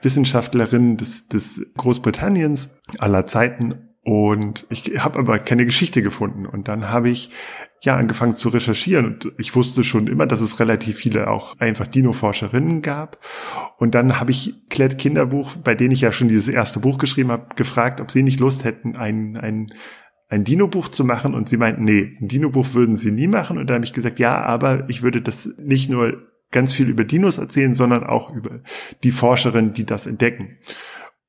Wissenschaftlerinnen 0.02 0.96
des, 0.96 1.26
des 1.26 1.66
Großbritanniens 1.76 2.78
aller 2.98 3.26
Zeiten 3.26 3.87
und 4.08 4.64
ich 4.70 5.04
habe 5.04 5.18
aber 5.18 5.38
keine 5.38 5.66
Geschichte 5.66 6.00
gefunden. 6.00 6.46
Und 6.46 6.66
dann 6.68 6.88
habe 6.88 7.10
ich 7.10 7.28
ja 7.82 7.96
angefangen 7.96 8.34
zu 8.34 8.48
recherchieren 8.48 9.04
und 9.04 9.32
ich 9.36 9.54
wusste 9.54 9.84
schon 9.84 10.06
immer, 10.06 10.26
dass 10.26 10.40
es 10.40 10.58
relativ 10.60 10.96
viele 10.96 11.28
auch 11.28 11.58
einfach 11.58 11.86
Dino-Forscherinnen 11.86 12.80
gab. 12.80 13.18
Und 13.76 13.94
dann 13.94 14.18
habe 14.18 14.30
ich 14.30 14.54
Klett 14.70 14.96
Kinderbuch, 14.96 15.56
bei 15.56 15.74
denen 15.74 15.90
ich 15.90 16.00
ja 16.00 16.10
schon 16.10 16.28
dieses 16.28 16.48
erste 16.48 16.80
Buch 16.80 16.96
geschrieben 16.96 17.30
habe, 17.30 17.54
gefragt, 17.54 18.00
ob 18.00 18.10
sie 18.10 18.22
nicht 18.22 18.40
Lust 18.40 18.64
hätten, 18.64 18.96
ein, 18.96 19.36
ein, 19.36 19.66
ein 20.30 20.42
Dino-Buch 20.42 20.88
zu 20.88 21.04
machen. 21.04 21.34
Und 21.34 21.50
sie 21.50 21.58
meinten, 21.58 21.84
nee, 21.84 22.16
ein 22.18 22.28
Dino-Buch 22.28 22.72
würden 22.72 22.96
sie 22.96 23.10
nie 23.10 23.28
machen. 23.28 23.58
Und 23.58 23.66
dann 23.66 23.74
habe 23.74 23.84
ich 23.84 23.92
gesagt, 23.92 24.18
ja, 24.18 24.40
aber 24.40 24.88
ich 24.88 25.02
würde 25.02 25.20
das 25.20 25.54
nicht 25.58 25.90
nur 25.90 26.26
ganz 26.50 26.72
viel 26.72 26.88
über 26.88 27.04
Dinos 27.04 27.36
erzählen, 27.36 27.74
sondern 27.74 28.04
auch 28.04 28.34
über 28.34 28.62
die 29.02 29.10
Forscherinnen, 29.10 29.74
die 29.74 29.84
das 29.84 30.06
entdecken. 30.06 30.56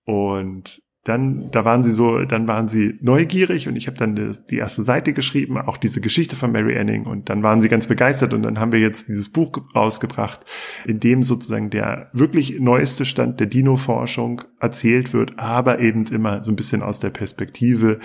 Und 0.06 0.82
dann, 1.10 1.50
da 1.52 1.66
waren 1.66 1.82
sie 1.82 1.92
so, 1.92 2.24
dann 2.24 2.48
waren 2.48 2.68
sie 2.68 2.98
neugierig 3.02 3.68
und 3.68 3.76
ich 3.76 3.88
habe 3.88 3.98
dann 3.98 4.38
die 4.50 4.58
erste 4.58 4.84
Seite 4.84 5.12
geschrieben, 5.14 5.58
auch 5.58 5.78
diese 5.78 6.02
Geschichte 6.02 6.36
von 6.36 6.52
Mary 6.52 6.78
Anning 6.78 7.06
und 7.06 7.30
dann 7.30 7.42
waren 7.42 7.60
sie 7.60 7.68
ganz 7.68 7.88
begeistert 7.88 8.34
und 8.34 8.44
dann 8.44 8.60
haben 8.60 8.72
wir 8.72 8.80
jetzt 8.80 9.08
dieses 9.08 9.30
Buch 9.30 9.52
rausgebracht, 9.76 10.42
in 10.86 11.00
dem 11.00 11.24
sozusagen 11.24 11.72
der 11.72 12.10
wirklich 12.14 12.60
neueste 12.60 13.06
Stand 13.06 13.40
der 13.40 13.48
Dino-Forschung 13.48 14.44
erzählt 14.60 15.12
wird, 15.14 15.40
aber 15.40 15.80
eben 15.80 16.06
immer 16.06 16.44
so 16.44 16.52
ein 16.52 16.56
bisschen 16.56 16.84
aus 16.84 17.00
der 17.00 17.10
Perspektive 17.10 18.00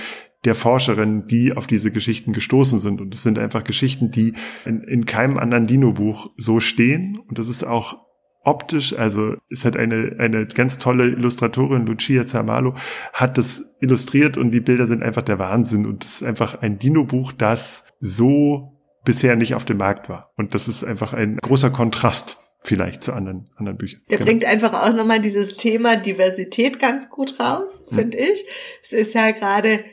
der 0.44 0.54
Forscherin, 0.54 1.26
die 1.26 1.56
auf 1.56 1.66
diese 1.66 1.90
Geschichten 1.90 2.32
gestoßen 2.32 2.78
sind. 2.78 3.00
Und 3.00 3.14
es 3.14 3.22
sind 3.22 3.38
einfach 3.38 3.64
Geschichten, 3.64 4.10
die 4.10 4.34
in, 4.64 4.82
in 4.82 5.06
keinem 5.06 5.38
anderen 5.38 5.66
Dino-Buch 5.66 6.32
so 6.36 6.60
stehen. 6.60 7.18
Und 7.18 7.38
das 7.38 7.48
ist 7.48 7.64
auch 7.64 8.03
optisch, 8.44 8.96
also 8.96 9.34
es 9.50 9.64
hat 9.64 9.76
eine, 9.76 10.16
eine 10.18 10.46
ganz 10.46 10.78
tolle 10.78 11.08
Illustratorin, 11.08 11.86
Lucia 11.86 12.26
Zamalo, 12.26 12.74
hat 13.12 13.38
das 13.38 13.76
illustriert 13.80 14.36
und 14.36 14.50
die 14.50 14.60
Bilder 14.60 14.86
sind 14.86 15.02
einfach 15.02 15.22
der 15.22 15.38
Wahnsinn 15.38 15.86
und 15.86 16.04
es 16.04 16.16
ist 16.16 16.22
einfach 16.22 16.60
ein 16.60 16.78
Dino-Buch, 16.78 17.32
das 17.32 17.84
so 18.00 18.74
bisher 19.04 19.36
nicht 19.36 19.54
auf 19.54 19.64
dem 19.64 19.78
Markt 19.78 20.08
war. 20.08 20.32
Und 20.36 20.54
das 20.54 20.68
ist 20.68 20.84
einfach 20.84 21.12
ein 21.12 21.36
großer 21.36 21.70
Kontrast 21.70 22.38
vielleicht 22.64 23.02
zu 23.02 23.12
anderen, 23.12 23.50
anderen 23.56 23.76
Büchern. 23.76 24.00
Der 24.08 24.18
genau. 24.18 24.30
bringt 24.30 24.44
einfach 24.46 24.72
auch 24.72 24.94
nochmal 24.94 25.20
dieses 25.20 25.56
Thema 25.56 25.96
Diversität 25.96 26.78
ganz 26.78 27.10
gut 27.10 27.38
raus, 27.38 27.86
hm. 27.88 27.98
finde 27.98 28.18
ich. 28.18 28.46
Es 28.82 28.92
ist 28.92 29.14
ja 29.14 29.30
gerade 29.32 29.84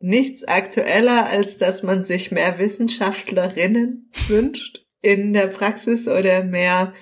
nichts 0.00 0.44
aktueller, 0.44 1.26
als 1.26 1.58
dass 1.58 1.82
man 1.82 2.04
sich 2.04 2.32
mehr 2.32 2.58
Wissenschaftlerinnen 2.58 4.10
wünscht 4.28 4.84
in 5.02 5.34
der 5.34 5.48
Praxis 5.48 6.08
oder 6.08 6.42
mehr 6.44 6.94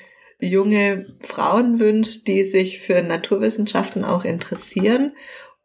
junge 0.43 1.07
Frauen 1.21 1.79
wünscht, 1.79 2.27
die 2.27 2.45
sich 2.45 2.81
für 2.81 3.03
Naturwissenschaften 3.03 4.05
auch 4.05 4.25
interessieren 4.25 5.13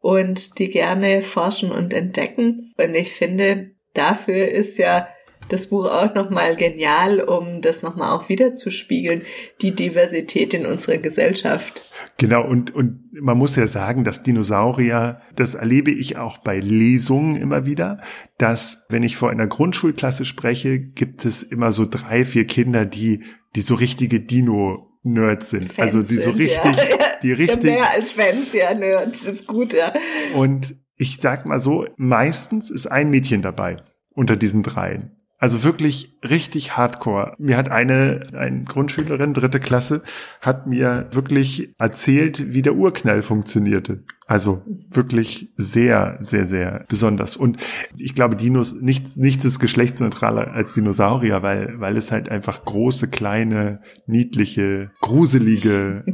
und 0.00 0.58
die 0.58 0.70
gerne 0.70 1.22
forschen 1.22 1.70
und 1.70 1.92
entdecken. 1.92 2.72
Und 2.78 2.94
ich 2.94 3.12
finde, 3.12 3.72
dafür 3.94 4.48
ist 4.48 4.78
ja 4.78 5.08
das 5.48 5.68
Buch 5.68 5.86
auch 5.86 6.14
nochmal 6.14 6.56
genial, 6.56 7.20
um 7.20 7.62
das 7.62 7.82
nochmal 7.82 8.12
auch 8.12 8.28
wiederzuspiegeln, 8.28 9.22
die 9.62 9.74
Diversität 9.74 10.54
in 10.54 10.66
unserer 10.66 10.98
Gesellschaft. 10.98 11.82
Genau, 12.18 12.46
und, 12.46 12.74
und 12.74 13.12
man 13.12 13.38
muss 13.38 13.56
ja 13.56 13.66
sagen, 13.66 14.04
dass 14.04 14.22
Dinosaurier, 14.22 15.20
das 15.36 15.54
erlebe 15.54 15.90
ich 15.90 16.16
auch 16.16 16.38
bei 16.38 16.58
Lesungen 16.58 17.36
immer 17.36 17.64
wieder, 17.64 18.00
dass 18.38 18.86
wenn 18.88 19.02
ich 19.02 19.16
vor 19.16 19.30
einer 19.30 19.46
Grundschulklasse 19.46 20.24
spreche, 20.24 20.78
gibt 20.78 21.24
es 21.24 21.42
immer 21.42 21.72
so 21.72 21.86
drei, 21.88 22.24
vier 22.24 22.46
Kinder, 22.46 22.84
die 22.84 23.24
die 23.54 23.60
so 23.60 23.74
richtige 23.74 24.20
Dino-Nerds 24.20 25.50
sind. 25.50 25.72
Fans 25.72 25.94
also 25.94 26.02
die 26.02 26.18
so 26.18 26.30
richtig, 26.30 26.76
ja. 26.76 26.96
die 27.22 27.32
richtig. 27.32 27.64
Ja, 27.64 27.70
mehr 27.70 27.90
als 27.94 28.12
Fans, 28.12 28.52
ja, 28.52 28.74
Nerds, 28.74 29.24
ist 29.24 29.46
gut, 29.46 29.72
ja. 29.72 29.92
Und 30.34 30.76
ich 30.96 31.18
sag 31.18 31.46
mal 31.46 31.60
so, 31.60 31.86
meistens 31.96 32.70
ist 32.70 32.86
ein 32.86 33.10
Mädchen 33.10 33.42
dabei 33.42 33.76
unter 34.10 34.36
diesen 34.36 34.62
dreien. 34.62 35.17
Also 35.40 35.62
wirklich 35.62 36.16
richtig 36.28 36.76
hardcore. 36.76 37.36
Mir 37.38 37.56
hat 37.56 37.68
eine, 37.68 38.26
eine 38.32 38.64
Grundschülerin, 38.64 39.34
dritte 39.34 39.60
Klasse, 39.60 40.02
hat 40.40 40.66
mir 40.66 41.06
wirklich 41.12 41.74
erzählt, 41.78 42.52
wie 42.52 42.62
der 42.62 42.74
Urknall 42.74 43.22
funktionierte. 43.22 44.02
Also 44.26 44.62
wirklich 44.90 45.52
sehr, 45.56 46.16
sehr, 46.18 46.44
sehr 46.44 46.84
besonders. 46.88 47.36
Und 47.36 47.58
ich 47.96 48.16
glaube, 48.16 48.34
Dinos, 48.34 48.74
nichts, 48.80 49.16
nichts 49.16 49.44
ist 49.44 49.60
geschlechtsneutraler 49.60 50.52
als 50.52 50.74
Dinosaurier, 50.74 51.40
weil, 51.44 51.78
weil 51.78 51.96
es 51.96 52.10
halt 52.10 52.28
einfach 52.28 52.64
große, 52.64 53.06
kleine, 53.06 53.80
niedliche, 54.06 54.90
gruselige, 55.00 56.04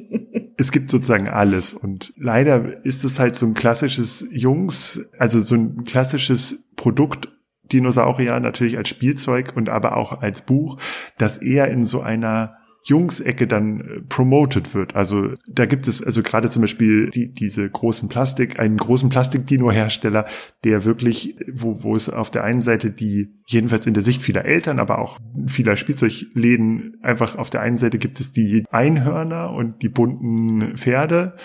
es 0.56 0.70
gibt 0.70 0.88
sozusagen 0.88 1.28
alles. 1.28 1.74
Und 1.74 2.12
leider 2.16 2.84
ist 2.84 3.04
es 3.04 3.18
halt 3.18 3.34
so 3.34 3.44
ein 3.44 3.54
klassisches 3.54 4.24
Jungs, 4.30 5.04
also 5.18 5.40
so 5.40 5.56
ein 5.56 5.84
klassisches 5.84 6.62
Produkt 6.76 7.28
Dinosaurier 7.72 8.38
natürlich 8.40 8.76
als 8.76 8.88
Spielzeug 8.88 9.52
und 9.54 9.68
aber 9.68 9.96
auch 9.96 10.20
als 10.20 10.42
Buch, 10.42 10.78
das 11.16 11.38
eher 11.38 11.68
in 11.68 11.82
so 11.82 12.00
einer 12.00 12.58
Jungsecke 12.88 13.46
dann 13.46 13.80
äh, 13.80 14.00
promoted 14.08 14.74
wird. 14.74 14.96
Also 14.96 15.34
da 15.46 15.66
gibt 15.66 15.86
es 15.88 16.02
also 16.02 16.22
gerade 16.22 16.48
zum 16.48 16.62
Beispiel 16.62 17.10
die, 17.10 17.32
diese 17.32 17.68
großen 17.68 18.08
Plastik, 18.08 18.58
einen 18.58 18.76
großen 18.76 19.10
Plastik-Dino-Hersteller, 19.10 20.26
der 20.64 20.84
wirklich, 20.84 21.36
wo, 21.52 21.82
wo 21.82 21.96
es 21.96 22.08
auf 22.08 22.30
der 22.30 22.44
einen 22.44 22.60
Seite 22.60 22.90
die, 22.90 23.34
jedenfalls 23.46 23.86
in 23.86 23.94
der 23.94 24.02
Sicht 24.02 24.22
vieler 24.22 24.44
Eltern, 24.44 24.78
aber 24.78 24.98
auch 25.00 25.18
vieler 25.46 25.76
Spielzeugläden, 25.76 26.98
einfach 27.02 27.36
auf 27.36 27.50
der 27.50 27.60
einen 27.60 27.76
Seite 27.76 27.98
gibt 27.98 28.20
es 28.20 28.32
die 28.32 28.64
Einhörner 28.70 29.52
und 29.52 29.82
die 29.82 29.88
bunten 29.88 30.76
Pferde 30.76 31.36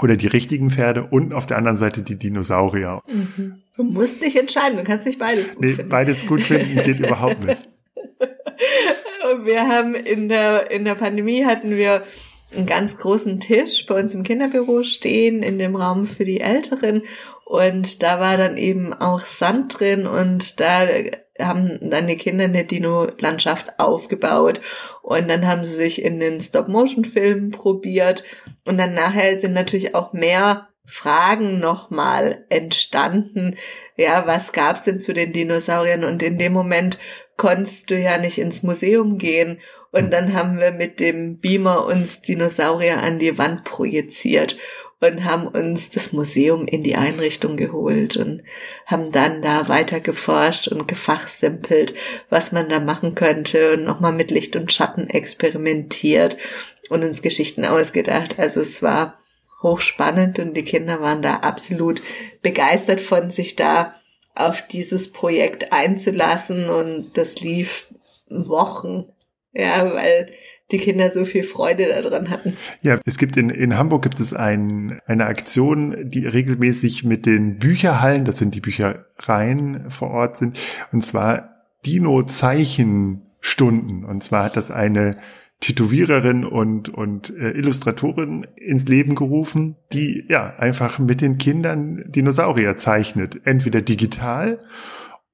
oder 0.00 0.16
die 0.16 0.26
richtigen 0.26 0.70
Pferde 0.70 1.04
und 1.04 1.34
auf 1.34 1.46
der 1.46 1.56
anderen 1.56 1.76
Seite 1.76 2.02
die 2.02 2.16
Dinosaurier. 2.16 3.02
Mhm. 3.08 3.62
Du 3.76 3.84
musst 3.84 4.22
dich 4.22 4.36
entscheiden, 4.36 4.78
du 4.78 4.84
kannst 4.84 5.06
nicht 5.06 5.18
beides 5.18 5.54
gut 5.54 5.64
nee, 5.64 5.72
finden. 5.72 5.88
Beides 5.88 6.26
gut 6.26 6.42
finden 6.42 6.82
geht 6.82 6.98
überhaupt 6.98 7.42
nicht. 7.44 7.68
Wir 9.44 9.68
haben 9.68 9.94
in 9.94 10.28
der, 10.28 10.70
in 10.70 10.84
der 10.84 10.94
Pandemie 10.94 11.44
hatten 11.44 11.76
wir 11.76 12.02
einen 12.54 12.66
ganz 12.66 12.96
großen 12.96 13.40
Tisch 13.40 13.84
bei 13.86 14.00
uns 14.00 14.14
im 14.14 14.22
Kinderbüro 14.22 14.82
stehen, 14.82 15.42
in 15.42 15.58
dem 15.58 15.76
Raum 15.76 16.06
für 16.06 16.24
die 16.24 16.40
Älteren. 16.40 17.02
Und 17.44 18.02
da 18.02 18.20
war 18.20 18.36
dann 18.36 18.56
eben 18.56 18.94
auch 18.94 19.26
Sand 19.26 19.78
drin 19.78 20.06
und 20.06 20.60
da 20.60 20.86
haben 21.38 21.78
dann 21.90 22.06
die 22.06 22.16
Kinder 22.16 22.44
eine 22.44 22.64
Dino-Landschaft 22.64 23.78
aufgebaut. 23.78 24.60
Und 25.02 25.28
dann 25.30 25.46
haben 25.46 25.64
sie 25.64 25.74
sich 25.74 26.02
in 26.02 26.20
den 26.20 26.40
Stop-Motion-Filmen 26.40 27.50
probiert. 27.50 28.24
Und 28.64 28.78
dann 28.78 28.94
nachher 28.94 29.38
sind 29.40 29.54
natürlich 29.54 29.94
auch 29.94 30.12
mehr 30.12 30.68
Fragen 30.84 31.60
nochmal 31.60 32.44
entstanden. 32.48 33.56
Ja, 33.96 34.26
was 34.26 34.52
gab's 34.52 34.84
denn 34.84 35.00
zu 35.00 35.12
den 35.12 35.32
Dinosauriern? 35.32 36.04
Und 36.04 36.22
in 36.22 36.38
dem 36.38 36.52
Moment 36.52 36.98
konntest 37.36 37.90
du 37.90 37.98
ja 37.98 38.18
nicht 38.18 38.38
ins 38.38 38.62
Museum 38.62 39.18
gehen. 39.18 39.60
Und 39.90 40.12
dann 40.12 40.34
haben 40.34 40.58
wir 40.58 40.70
mit 40.70 41.00
dem 41.00 41.38
Beamer 41.40 41.86
uns 41.86 42.20
Dinosaurier 42.20 42.98
an 43.02 43.18
die 43.18 43.38
Wand 43.38 43.64
projiziert. 43.64 44.56
Und 45.00 45.24
haben 45.24 45.46
uns 45.46 45.90
das 45.90 46.12
Museum 46.12 46.66
in 46.66 46.82
die 46.82 46.96
Einrichtung 46.96 47.56
geholt 47.56 48.16
und 48.16 48.42
haben 48.86 49.12
dann 49.12 49.42
da 49.42 49.68
weiter 49.68 50.00
geforscht 50.00 50.68
und 50.68 50.88
gefachsimpelt, 50.88 51.94
was 52.30 52.50
man 52.52 52.68
da 52.68 52.80
machen 52.80 53.14
könnte 53.14 53.74
und 53.74 53.84
nochmal 53.84 54.12
mit 54.12 54.30
Licht 54.30 54.56
und 54.56 54.72
Schatten 54.72 55.08
experimentiert 55.08 56.36
und 56.90 57.04
uns 57.04 57.22
Geschichten 57.22 57.64
ausgedacht. 57.64 58.38
Also 58.38 58.60
es 58.60 58.82
war 58.82 59.18
hochspannend 59.62 60.38
und 60.38 60.54
die 60.54 60.64
Kinder 60.64 61.00
waren 61.00 61.22
da 61.22 61.36
absolut 61.36 62.02
begeistert 62.42 63.00
von 63.00 63.30
sich 63.30 63.56
da 63.56 63.94
auf 64.34 64.66
dieses 64.68 65.12
Projekt 65.12 65.72
einzulassen 65.72 66.70
und 66.70 67.16
das 67.16 67.40
lief 67.40 67.88
Wochen, 68.28 69.06
ja, 69.52 69.92
weil 69.94 70.32
die 70.70 70.78
Kinder 70.78 71.10
so 71.10 71.24
viel 71.24 71.42
Freude 71.44 71.86
daran 71.86 72.28
hatten. 72.30 72.56
Ja, 72.82 72.98
es 73.04 73.18
gibt 73.18 73.36
in, 73.36 73.50
in 73.50 73.76
Hamburg 73.78 74.02
gibt 74.02 74.18
es 74.20 74.34
ein, 74.34 75.00
eine 75.06 75.26
Aktion, 75.26 76.08
die 76.08 76.26
regelmäßig 76.26 77.04
mit 77.04 77.26
den 77.26 77.58
Bücherhallen, 77.58 78.24
das 78.24 78.38
sind 78.38 78.54
die 78.54 78.60
Büchereien 78.60 79.90
vor 79.90 80.10
Ort 80.10 80.36
sind, 80.36 80.58
und 80.92 81.00
zwar 81.00 81.64
Dino-Zeichenstunden. 81.86 84.04
Und 84.04 84.22
zwar 84.22 84.44
hat 84.44 84.56
das 84.56 84.70
eine 84.70 85.18
Tätowiererin 85.60 86.44
und, 86.44 86.88
und 86.88 87.30
äh, 87.30 87.50
Illustratorin 87.50 88.46
ins 88.56 88.86
Leben 88.86 89.16
gerufen, 89.16 89.74
die 89.92 90.24
ja 90.28 90.54
einfach 90.56 91.00
mit 91.00 91.20
den 91.20 91.36
Kindern 91.38 92.04
Dinosaurier 92.06 92.76
zeichnet. 92.76 93.40
Entweder 93.44 93.80
digital 93.80 94.58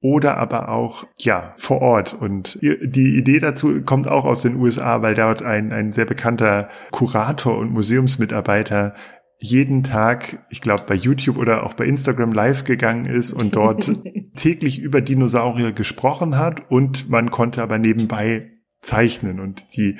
oder 0.05 0.37
aber 0.37 0.69
auch, 0.69 1.07
ja, 1.17 1.55
vor 1.57 1.81
Ort. 1.81 2.13
Und 2.13 2.59
die 2.61 3.17
Idee 3.17 3.39
dazu 3.39 3.81
kommt 3.81 4.07
auch 4.07 4.23
aus 4.23 4.43
den 4.43 4.55
USA, 4.55 5.01
weil 5.01 5.15
dort 5.15 5.41
ein, 5.41 5.73
ein 5.73 5.91
sehr 5.91 6.05
bekannter 6.05 6.69
Kurator 6.91 7.57
und 7.57 7.71
Museumsmitarbeiter 7.71 8.93
jeden 9.39 9.81
Tag, 9.81 10.45
ich 10.51 10.61
glaube, 10.61 10.83
bei 10.87 10.93
YouTube 10.93 11.37
oder 11.37 11.63
auch 11.63 11.73
bei 11.73 11.85
Instagram 11.85 12.33
live 12.33 12.65
gegangen 12.65 13.05
ist 13.05 13.33
und 13.33 13.55
dort 13.55 13.91
täglich 14.35 14.79
über 14.79 15.01
Dinosaurier 15.01 15.71
gesprochen 15.71 16.37
hat 16.37 16.69
und 16.69 17.09
man 17.09 17.31
konnte 17.31 17.63
aber 17.63 17.79
nebenbei 17.79 18.51
zeichnen 18.81 19.39
und 19.39 19.75
die 19.75 19.97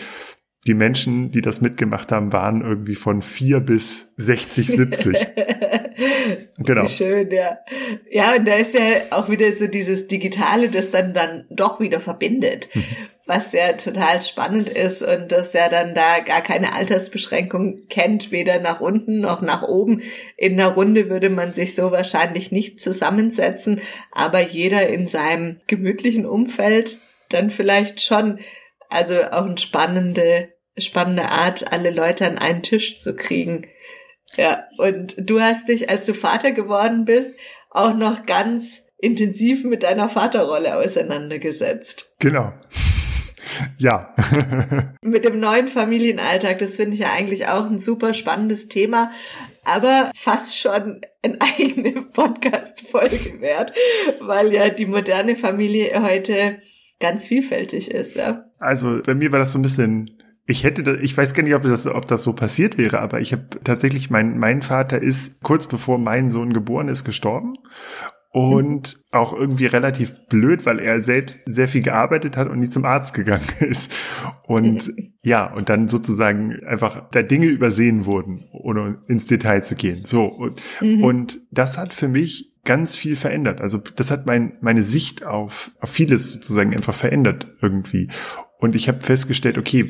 die 0.68 0.74
Menschen, 0.74 1.32
die 1.32 1.42
das 1.42 1.62
mitgemacht 1.62 2.12
haben, 2.12 2.34
waren 2.34 2.62
irgendwie 2.62 2.96
von 2.96 3.22
vier 3.22 3.60
bis 3.60 4.14
60, 4.18 4.68
70. 4.68 5.14
genau. 6.58 6.84
Wie 6.84 6.88
schön, 6.88 7.30
ja. 7.30 7.60
Ja, 8.10 8.36
und 8.36 8.48
da 8.48 8.56
ist 8.56 8.74
ja 8.74 8.82
auch 9.12 9.30
wieder 9.30 9.52
so 9.52 9.68
dieses 9.68 10.08
Digitale, 10.08 10.70
das 10.70 10.90
dann 10.90 11.14
dann 11.14 11.46
doch 11.52 11.80
wieder 11.80 12.00
verbindet, 12.00 12.70
mhm. 12.74 12.84
was 13.28 13.52
ja 13.52 13.74
total 13.74 14.24
spannend 14.24 14.70
ist 14.70 15.04
und 15.04 15.32
das 15.32 15.54
ja 15.54 15.70
dann 15.70 15.94
da 15.94 16.20
gar 16.26 16.42
keine 16.42 16.74
Altersbeschränkung 16.74 17.88
kennt, 17.88 18.32
weder 18.32 18.60
nach 18.60 18.82
unten 18.82 19.20
noch 19.20 19.42
nach 19.42 19.62
oben. 19.62 20.02
In 20.36 20.58
der 20.58 20.70
Runde 20.70 21.12
würde 21.12 21.30
man 21.30 21.54
sich 21.54 21.76
so 21.76 21.92
wahrscheinlich 21.92 22.52
nicht 22.52 22.82
zusammensetzen, 22.82 23.82
aber 24.12 24.42
jeder 24.42 24.88
in 24.88 25.06
seinem 25.06 25.62
gemütlichen 25.68 26.26
Umfeld 26.26 26.98
dann 27.30 27.52
vielleicht 27.52 28.02
schon. 28.02 28.40
Also 28.88 29.24
auch 29.24 29.46
eine 29.46 29.58
spannende 29.58 30.55
spannende 30.78 31.30
Art, 31.30 31.72
alle 31.72 31.92
Leute 31.92 32.28
an 32.28 32.38
einen 32.38 32.62
Tisch 32.62 33.00
zu 33.00 33.16
kriegen. 33.16 33.68
Ja, 34.38 34.66
und 34.78 35.16
du 35.18 35.40
hast 35.40 35.70
dich, 35.70 35.90
als 35.90 36.06
du 36.06 36.14
Vater 36.14 36.52
geworden 36.52 37.06
bist, 37.06 37.32
auch 37.70 37.96
noch 37.96 38.26
ganz 38.26 38.84
intensiv 38.98 39.64
mit 39.64 39.84
deiner 39.84 40.10
Vaterrolle 40.10 40.78
auseinandergesetzt. 40.78 42.14
Genau. 42.20 42.54
Ja. 43.78 44.16
mit 45.02 45.26
dem 45.26 45.40
neuen 45.40 45.68
Familienalltag, 45.68 46.60
das 46.60 46.76
finde 46.76 46.96
ich 46.96 47.02
ja 47.02 47.14
eigentlich 47.14 47.48
auch 47.48 47.70
ein 47.70 47.80
super 47.80 48.14
spannendes 48.14 48.68
Thema, 48.68 49.12
aber 49.64 50.12
fast 50.16 50.58
schon 50.58 51.02
eine 51.22 51.38
eigene 51.60 52.02
Podcast-Folge 52.02 53.42
wert, 53.42 53.74
weil 54.22 54.54
ja 54.54 54.70
die 54.70 54.86
moderne 54.86 55.36
Familie 55.36 56.02
heute 56.02 56.60
ganz 57.00 57.26
vielfältig 57.26 57.92
ist, 57.92 58.16
ja. 58.16 58.46
Also 58.58 59.02
bei 59.06 59.14
mir 59.14 59.32
war 59.32 59.40
das 59.40 59.52
so 59.52 59.60
ein 59.60 59.64
bisschen 59.64 60.15
ich 60.48 60.64
hätte 60.64 60.84
das, 60.84 60.98
ich 60.98 61.18
weiß 61.18 61.34
gar 61.34 61.44
nicht, 61.44 61.56
ob 61.56 61.64
das, 61.64 61.88
ob 61.88 62.06
das 62.06 62.24
so 62.24 62.34
passiert 62.34 62.78
wäre, 62.78 63.00
aber 63.00 63.20
ich 63.20 63.34
habe 63.34 63.48
tatsächlich, 63.64 64.10
mein, 64.10 64.38
mein 64.38 64.62
Vater 64.62 65.02
ist 65.02 65.42
kurz 65.42 65.68
bevor 65.68 65.98
mein 65.98 66.30
Sohn 66.30 66.54
geboren 66.54 66.88
ist, 66.88 67.04
gestorben. 67.04 67.56
Und 68.32 68.98
mhm. 68.98 69.18
auch 69.18 69.34
irgendwie 69.34 69.66
relativ 69.66 70.14
blöd, 70.28 70.66
weil 70.66 70.80
er 70.80 71.00
selbst 71.00 71.44
sehr 71.46 71.70
viel 71.70 71.82
gearbeitet 71.82 72.36
hat 72.36 72.50
und 72.50 72.60
nie 72.60 72.68
zum 72.68 72.84
Arzt 72.84 73.14
gegangen 73.14 73.48
ist. 73.62 73.94
Und 74.44 74.94
ja, 75.24 75.46
und 75.52 75.70
dann 75.70 75.88
sozusagen 75.88 76.60
einfach 76.66 77.10
da 77.12 77.24
Dinge 77.24 77.46
übersehen 77.46 78.06
wurden, 78.06 78.44
ohne 78.52 79.00
ins 79.08 79.28
Detail 79.28 79.62
zu 79.64 79.76
gehen. 79.76 80.04
So. 80.04 80.26
Und, 80.26 80.62
mhm. 80.82 81.04
und 81.06 81.40
das 81.50 81.78
hat 81.78 81.94
für 81.94 82.10
mich 82.10 82.52
ganz 82.66 82.98
viel 82.98 83.16
verändert. 83.16 83.62
Also 83.62 83.78
das 83.78 84.12
hat 84.12 84.26
mein, 84.26 84.58
meine 84.60 84.84
Sicht 84.84 85.24
auf, 85.24 85.72
auf 85.80 85.90
vieles 85.90 86.32
sozusagen 86.32 86.74
einfach 86.74 86.94
verändert 86.94 87.48
irgendwie. 87.62 88.10
Und 88.58 88.76
ich 88.76 88.88
habe 88.88 89.02
festgestellt, 89.02 89.58
okay, 89.58 89.86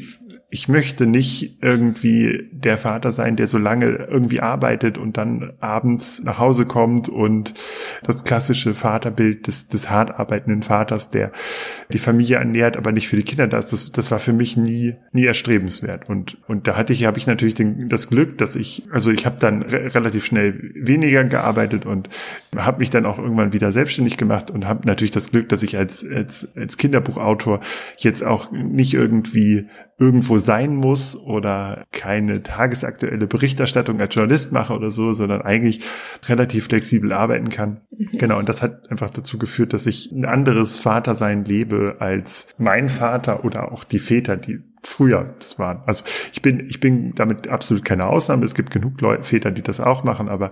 ich 0.55 0.69
möchte 0.69 1.05
nicht 1.05 1.57
irgendwie 1.61 2.47
der 2.53 2.77
Vater 2.77 3.11
sein, 3.11 3.35
der 3.35 3.45
so 3.45 3.57
lange 3.57 4.07
irgendwie 4.09 4.39
arbeitet 4.39 4.97
und 4.97 5.17
dann 5.17 5.51
abends 5.59 6.23
nach 6.23 6.39
Hause 6.39 6.65
kommt 6.65 7.09
und 7.09 7.53
das 8.03 8.23
klassische 8.23 8.73
Vaterbild 8.73 9.47
des, 9.47 9.67
des 9.67 9.89
hart 9.89 10.17
arbeitenden 10.17 10.63
Vaters, 10.63 11.09
der 11.09 11.33
die 11.91 11.97
Familie 11.97 12.37
ernährt, 12.37 12.77
aber 12.77 12.93
nicht 12.93 13.09
für 13.09 13.17
die 13.17 13.23
Kinder 13.23 13.49
da 13.49 13.57
ist, 13.57 13.73
das, 13.73 13.91
das 13.91 14.11
war 14.11 14.19
für 14.19 14.31
mich 14.31 14.55
nie, 14.55 14.95
nie 15.11 15.25
erstrebenswert. 15.25 16.07
Und, 16.07 16.37
und 16.47 16.69
da 16.69 16.77
hatte 16.77 16.93
ich, 16.93 17.03
habe 17.03 17.17
ich 17.17 17.27
natürlich 17.27 17.55
den, 17.55 17.89
das 17.89 18.07
Glück, 18.07 18.37
dass 18.37 18.55
ich, 18.55 18.83
also 18.93 19.11
ich 19.11 19.25
habe 19.25 19.35
dann 19.37 19.61
re 19.61 19.93
relativ 19.93 20.23
schnell 20.23 20.71
weniger 20.73 21.25
gearbeitet 21.25 21.85
und 21.85 22.07
habe 22.55 22.79
mich 22.79 22.89
dann 22.89 23.05
auch 23.05 23.19
irgendwann 23.19 23.51
wieder 23.51 23.73
selbstständig 23.73 24.15
gemacht 24.15 24.51
und 24.51 24.65
habe 24.65 24.87
natürlich 24.87 25.11
das 25.11 25.31
Glück, 25.31 25.49
dass 25.49 25.63
ich 25.63 25.77
als, 25.77 26.05
als, 26.09 26.55
als 26.55 26.77
Kinderbuchautor 26.77 27.59
jetzt 27.97 28.23
auch 28.23 28.53
nicht 28.53 28.93
irgendwie 28.93 29.67
irgendwo 29.97 30.39
sein 30.39 30.75
muss 30.75 31.15
oder 31.15 31.85
keine 31.91 32.43
tagesaktuelle 32.43 33.27
Berichterstattung 33.27 34.01
als 34.01 34.13
Journalist 34.13 34.51
mache 34.51 34.73
oder 34.73 34.91
so, 34.91 35.13
sondern 35.13 35.41
eigentlich 35.41 35.81
relativ 36.27 36.65
flexibel 36.65 37.13
arbeiten 37.13 37.49
kann. 37.49 37.81
Mhm. 37.91 38.17
Genau, 38.17 38.39
und 38.39 38.49
das 38.49 38.61
hat 38.61 38.91
einfach 38.91 39.09
dazu 39.09 39.37
geführt, 39.37 39.71
dass 39.71 39.85
ich 39.85 40.11
ein 40.11 40.25
anderes 40.25 40.79
Vatersein 40.79 41.45
lebe 41.45 41.97
als 41.99 42.47
mein 42.57 42.89
Vater 42.89 43.45
oder 43.45 43.71
auch 43.71 43.85
die 43.85 43.99
Väter, 43.99 44.35
die 44.35 44.59
früher 44.83 45.35
das 45.39 45.57
waren. 45.59 45.81
Also 45.85 46.03
ich 46.33 46.41
bin, 46.41 46.67
ich 46.67 46.79
bin 46.79 47.13
damit 47.15 47.47
absolut 47.47 47.85
keine 47.85 48.07
Ausnahme. 48.07 48.45
Es 48.45 48.53
gibt 48.53 48.71
genug 48.71 48.99
Leute, 48.99 49.23
Väter, 49.23 49.51
die 49.51 49.61
das 49.61 49.79
auch 49.79 50.03
machen, 50.03 50.27
aber. 50.27 50.51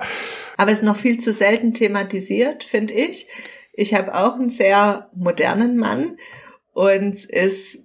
Aber 0.58 0.72
es 0.72 0.80
ist 0.80 0.86
noch 0.86 0.98
viel 0.98 1.18
zu 1.18 1.32
selten 1.32 1.74
thematisiert, 1.74 2.64
finde 2.64 2.94
ich. 2.94 3.28
Ich 3.74 3.94
habe 3.94 4.16
auch 4.16 4.36
einen 4.36 4.50
sehr 4.50 5.10
modernen 5.16 5.78
Mann 5.78 6.18
und 6.74 7.30
es 7.30 7.83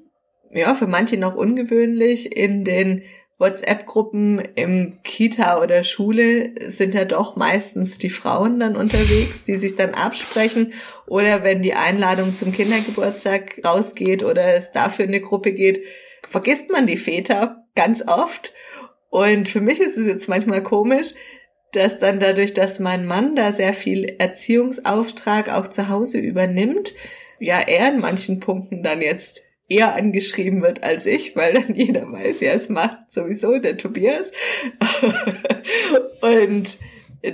ja, 0.50 0.74
für 0.74 0.86
manche 0.86 1.16
noch 1.16 1.34
ungewöhnlich. 1.34 2.36
In 2.36 2.64
den 2.64 3.02
WhatsApp-Gruppen 3.38 4.42
im 4.56 4.98
Kita 5.04 5.62
oder 5.62 5.84
Schule 5.84 6.54
sind 6.68 6.94
ja 6.94 7.04
doch 7.04 7.36
meistens 7.36 7.98
die 7.98 8.10
Frauen 8.10 8.58
dann 8.58 8.76
unterwegs, 8.76 9.44
die 9.44 9.56
sich 9.56 9.76
dann 9.76 9.94
absprechen. 9.94 10.72
Oder 11.06 11.44
wenn 11.44 11.62
die 11.62 11.74
Einladung 11.74 12.34
zum 12.34 12.52
Kindergeburtstag 12.52 13.60
rausgeht 13.64 14.24
oder 14.24 14.54
es 14.54 14.72
dafür 14.72 15.06
eine 15.06 15.20
Gruppe 15.20 15.52
geht, 15.52 15.82
vergisst 16.24 16.70
man 16.70 16.86
die 16.86 16.96
Väter 16.96 17.64
ganz 17.76 18.02
oft. 18.06 18.52
Und 19.10 19.48
für 19.48 19.60
mich 19.60 19.80
ist 19.80 19.96
es 19.96 20.06
jetzt 20.06 20.28
manchmal 20.28 20.62
komisch, 20.62 21.14
dass 21.72 21.98
dann 21.98 22.18
dadurch, 22.18 22.54
dass 22.54 22.80
mein 22.80 23.06
Mann 23.06 23.36
da 23.36 23.52
sehr 23.52 23.74
viel 23.74 24.16
Erziehungsauftrag 24.18 25.50
auch 25.50 25.68
zu 25.68 25.88
Hause 25.88 26.18
übernimmt, 26.18 26.94
ja, 27.38 27.60
er 27.60 27.92
in 27.92 28.00
manchen 28.00 28.40
Punkten 28.40 28.82
dann 28.82 29.00
jetzt 29.00 29.42
eher 29.68 29.94
angeschrieben 29.94 30.62
wird 30.62 30.82
als 30.82 31.06
ich, 31.06 31.36
weil 31.36 31.54
dann 31.54 31.74
jeder 31.74 32.10
weiß, 32.10 32.40
ja, 32.40 32.52
es 32.52 32.68
macht 32.68 33.12
sowieso 33.12 33.58
der 33.58 33.76
Tobias. 33.76 34.32
und 36.20 36.78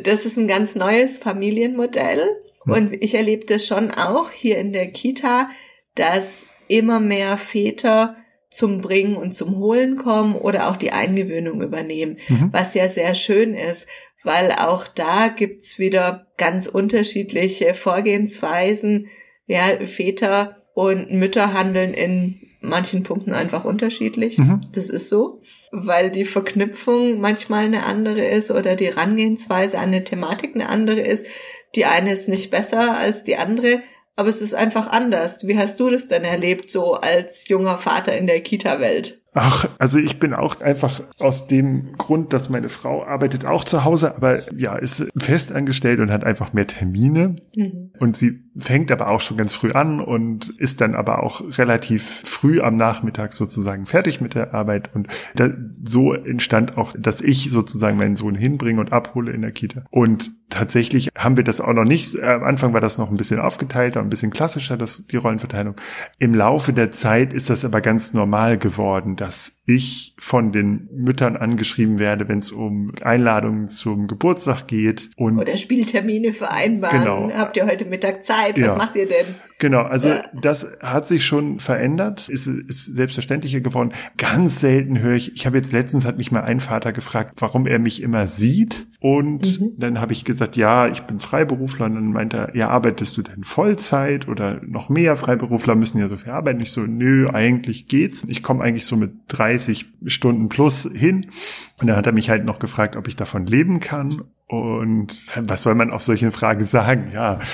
das 0.02 0.24
ist 0.24 0.36
ein 0.36 0.48
ganz 0.48 0.74
neues 0.74 1.16
Familienmodell. 1.16 2.20
Und 2.66 2.94
ich 3.02 3.14
erlebe 3.14 3.44
das 3.44 3.66
schon 3.66 3.90
auch 3.90 4.30
hier 4.30 4.56
in 4.58 4.72
der 4.72 4.86
Kita, 4.86 5.50
dass 5.94 6.46
immer 6.66 6.98
mehr 6.98 7.36
Väter 7.36 8.16
zum 8.50 8.80
Bringen 8.80 9.16
und 9.16 9.34
zum 9.34 9.58
Holen 9.58 9.96
kommen 9.96 10.34
oder 10.34 10.70
auch 10.70 10.76
die 10.76 10.92
Eingewöhnung 10.92 11.60
übernehmen, 11.60 12.18
mhm. 12.28 12.48
was 12.52 12.72
ja 12.74 12.88
sehr 12.88 13.14
schön 13.14 13.54
ist, 13.54 13.86
weil 14.22 14.52
auch 14.52 14.86
da 14.86 15.28
gibt's 15.28 15.78
wieder 15.78 16.28
ganz 16.38 16.66
unterschiedliche 16.66 17.74
Vorgehensweisen. 17.74 19.08
Ja, 19.46 19.64
Väter 19.84 20.63
und 20.74 21.10
Mütter 21.12 21.54
handeln 21.54 21.94
in 21.94 22.40
manchen 22.60 23.02
Punkten 23.02 23.32
einfach 23.32 23.64
unterschiedlich. 23.64 24.38
Mhm. 24.38 24.60
Das 24.72 24.88
ist 24.90 25.08
so, 25.08 25.40
weil 25.70 26.10
die 26.10 26.24
Verknüpfung 26.24 27.20
manchmal 27.20 27.64
eine 27.64 27.84
andere 27.84 28.24
ist 28.24 28.50
oder 28.50 28.74
die 28.74 28.87
Herangehensweise 28.87 29.78
an 29.78 29.88
eine 29.88 30.04
Thematik 30.04 30.54
eine 30.54 30.68
andere 30.68 31.00
ist. 31.00 31.26
Die 31.74 31.84
eine 31.84 32.12
ist 32.12 32.28
nicht 32.28 32.50
besser 32.50 32.96
als 32.96 33.24
die 33.24 33.37
andere, 33.37 33.82
aber 34.16 34.28
es 34.28 34.40
ist 34.40 34.54
einfach 34.54 34.88
anders. 34.88 35.46
Wie 35.46 35.58
hast 35.58 35.78
du 35.80 35.90
das 35.90 36.08
denn 36.08 36.24
erlebt, 36.24 36.70
so 36.70 36.94
als 36.94 37.48
junger 37.48 37.78
Vater 37.78 38.16
in 38.16 38.26
der 38.26 38.40
Kita-Welt? 38.40 39.20
Ach, 39.36 39.68
also 39.78 39.98
ich 39.98 40.20
bin 40.20 40.32
auch 40.32 40.60
einfach 40.60 41.02
aus 41.18 41.48
dem 41.48 41.96
Grund, 41.98 42.32
dass 42.32 42.50
meine 42.50 42.68
Frau 42.68 43.04
arbeitet 43.04 43.44
auch 43.44 43.64
zu 43.64 43.84
Hause, 43.84 44.14
aber 44.14 44.52
ja, 44.56 44.76
ist 44.76 45.08
festangestellt 45.16 45.98
und 45.98 46.12
hat 46.12 46.22
einfach 46.22 46.52
mehr 46.52 46.68
Termine. 46.68 47.36
Mhm. 47.56 47.90
Und 47.98 48.16
sie 48.16 48.44
fängt 48.56 48.92
aber 48.92 49.08
auch 49.08 49.20
schon 49.20 49.36
ganz 49.36 49.52
früh 49.52 49.72
an 49.72 50.00
und 50.00 50.50
ist 50.58 50.80
dann 50.80 50.94
aber 50.94 51.24
auch 51.24 51.42
relativ 51.58 52.22
früh 52.24 52.60
am 52.60 52.76
Nachmittag 52.76 53.32
sozusagen 53.32 53.86
fertig 53.86 54.20
mit 54.20 54.34
der 54.34 54.54
Arbeit. 54.54 54.94
Und 54.94 55.08
da, 55.34 55.50
so 55.82 56.12
entstand 56.12 56.78
auch, 56.78 56.94
dass 56.96 57.20
ich 57.20 57.50
sozusagen 57.50 57.96
meinen 57.96 58.14
Sohn 58.14 58.36
hinbringe 58.36 58.80
und 58.80 58.92
abhole 58.92 59.32
in 59.32 59.42
der 59.42 59.50
Kita. 59.50 59.84
Und 59.90 60.30
tatsächlich 60.48 61.08
haben 61.16 61.36
wir 61.36 61.44
das 61.44 61.60
auch 61.60 61.72
noch 61.72 61.84
nicht. 61.84 62.20
Am 62.20 62.44
Anfang 62.44 62.72
war 62.72 62.80
das 62.80 62.98
noch 62.98 63.10
ein 63.10 63.16
bisschen 63.16 63.40
aufgeteilter, 63.40 64.00
ein 64.00 64.10
bisschen 64.10 64.30
klassischer, 64.30 64.76
das, 64.76 65.04
die 65.06 65.16
Rollenverteilung. 65.16 65.74
Im 66.18 66.34
Laufe 66.34 66.72
der 66.72 66.92
Zeit 66.92 67.32
ist 67.32 67.50
das 67.50 67.64
aber 67.64 67.80
ganz 67.80 68.14
normal 68.14 68.56
geworden, 68.56 69.16
dass 69.24 69.62
ich 69.66 70.14
von 70.18 70.53
den 70.53 70.88
Müttern 70.92 71.37
angeschrieben 71.37 71.98
werde, 71.98 72.29
wenn 72.29 72.40
es 72.40 72.53
um 72.53 72.92
Einladungen 73.03 73.68
zum 73.68 74.07
Geburtstag 74.07 74.66
geht 74.66 75.11
und 75.16 75.38
oder 75.38 75.57
Spieltermine 75.57 76.33
vereinbaren. 76.33 77.00
Genau. 77.00 77.31
Habt 77.33 77.57
ihr 77.57 77.66
heute 77.66 77.85
Mittag 77.87 78.24
Zeit? 78.24 78.57
Was 78.61 78.66
ja. 78.66 78.77
macht 78.77 78.96
ihr 78.96 79.09
denn? 79.09 79.27
Genau, 79.59 79.83
also 79.83 80.09
ja. 80.09 80.24
das 80.35 80.66
hat 80.81 81.07
sich 81.07 81.24
schon 81.24 81.61
verändert, 81.61 82.29
ist, 82.29 82.46
ist 82.46 82.96
selbstverständlicher 82.96 83.61
geworden. 83.61 83.92
Ganz 84.18 84.61
selten 84.61 84.98
höre 84.98 85.14
ich, 85.14 85.35
ich 85.37 85.46
habe 85.46 85.57
jetzt 85.57 85.72
letztens 85.72 86.05
hat 86.05 86.18
mich 86.18 86.33
mal 86.33 86.42
ein 86.42 86.61
Vater 86.61 86.92
gefragt, 86.92 87.35
warum 87.38 87.66
er 87.66 87.79
mich 87.79 88.03
immer 88.03 88.27
sieht. 88.27 88.87
Und 89.00 89.61
mhm. 89.61 89.72
dann 89.79 90.00
habe 90.00 90.12
ich 90.12 90.24
gesagt, 90.24 90.57
ja, 90.57 90.88
ich 90.88 91.03
bin 91.03 91.20
Freiberufler. 91.20 91.87
Und 91.87 91.94
dann 91.94 92.12
meint 92.12 92.35
er, 92.35 92.57
ja, 92.57 92.68
arbeitest 92.68 93.16
du 93.16 93.22
denn 93.22 93.44
Vollzeit 93.44 94.29
oder 94.29 94.61
noch 94.66 94.88
mehr? 94.88 95.16
Freiberufler 95.16 95.74
müssen 95.77 95.98
ja 95.98 96.09
so 96.09 96.16
viel 96.16 96.31
arbeiten. 96.31 96.61
Ich 96.61 96.72
so, 96.72 96.81
nö, 96.81 97.29
eigentlich 97.29 97.87
geht's. 97.87 98.22
Ich 98.27 98.42
komme 98.42 98.64
eigentlich 98.64 98.87
so 98.87 98.96
mit 98.96 99.29
30 99.54 99.86
Stunden 100.06 100.48
plus 100.48 100.88
hin. 100.92 101.30
Und 101.78 101.86
dann 101.86 101.96
hat 101.96 102.06
er 102.06 102.12
mich 102.12 102.30
halt 102.30 102.44
noch 102.44 102.58
gefragt, 102.58 102.96
ob 102.96 103.08
ich 103.08 103.16
davon 103.16 103.46
leben 103.46 103.80
kann. 103.80 104.22
Und 104.46 105.16
was 105.36 105.62
soll 105.62 105.74
man 105.74 105.90
auf 105.90 106.02
solche 106.02 106.30
Fragen 106.32 106.64
sagen? 106.64 107.10
Ja. 107.12 107.38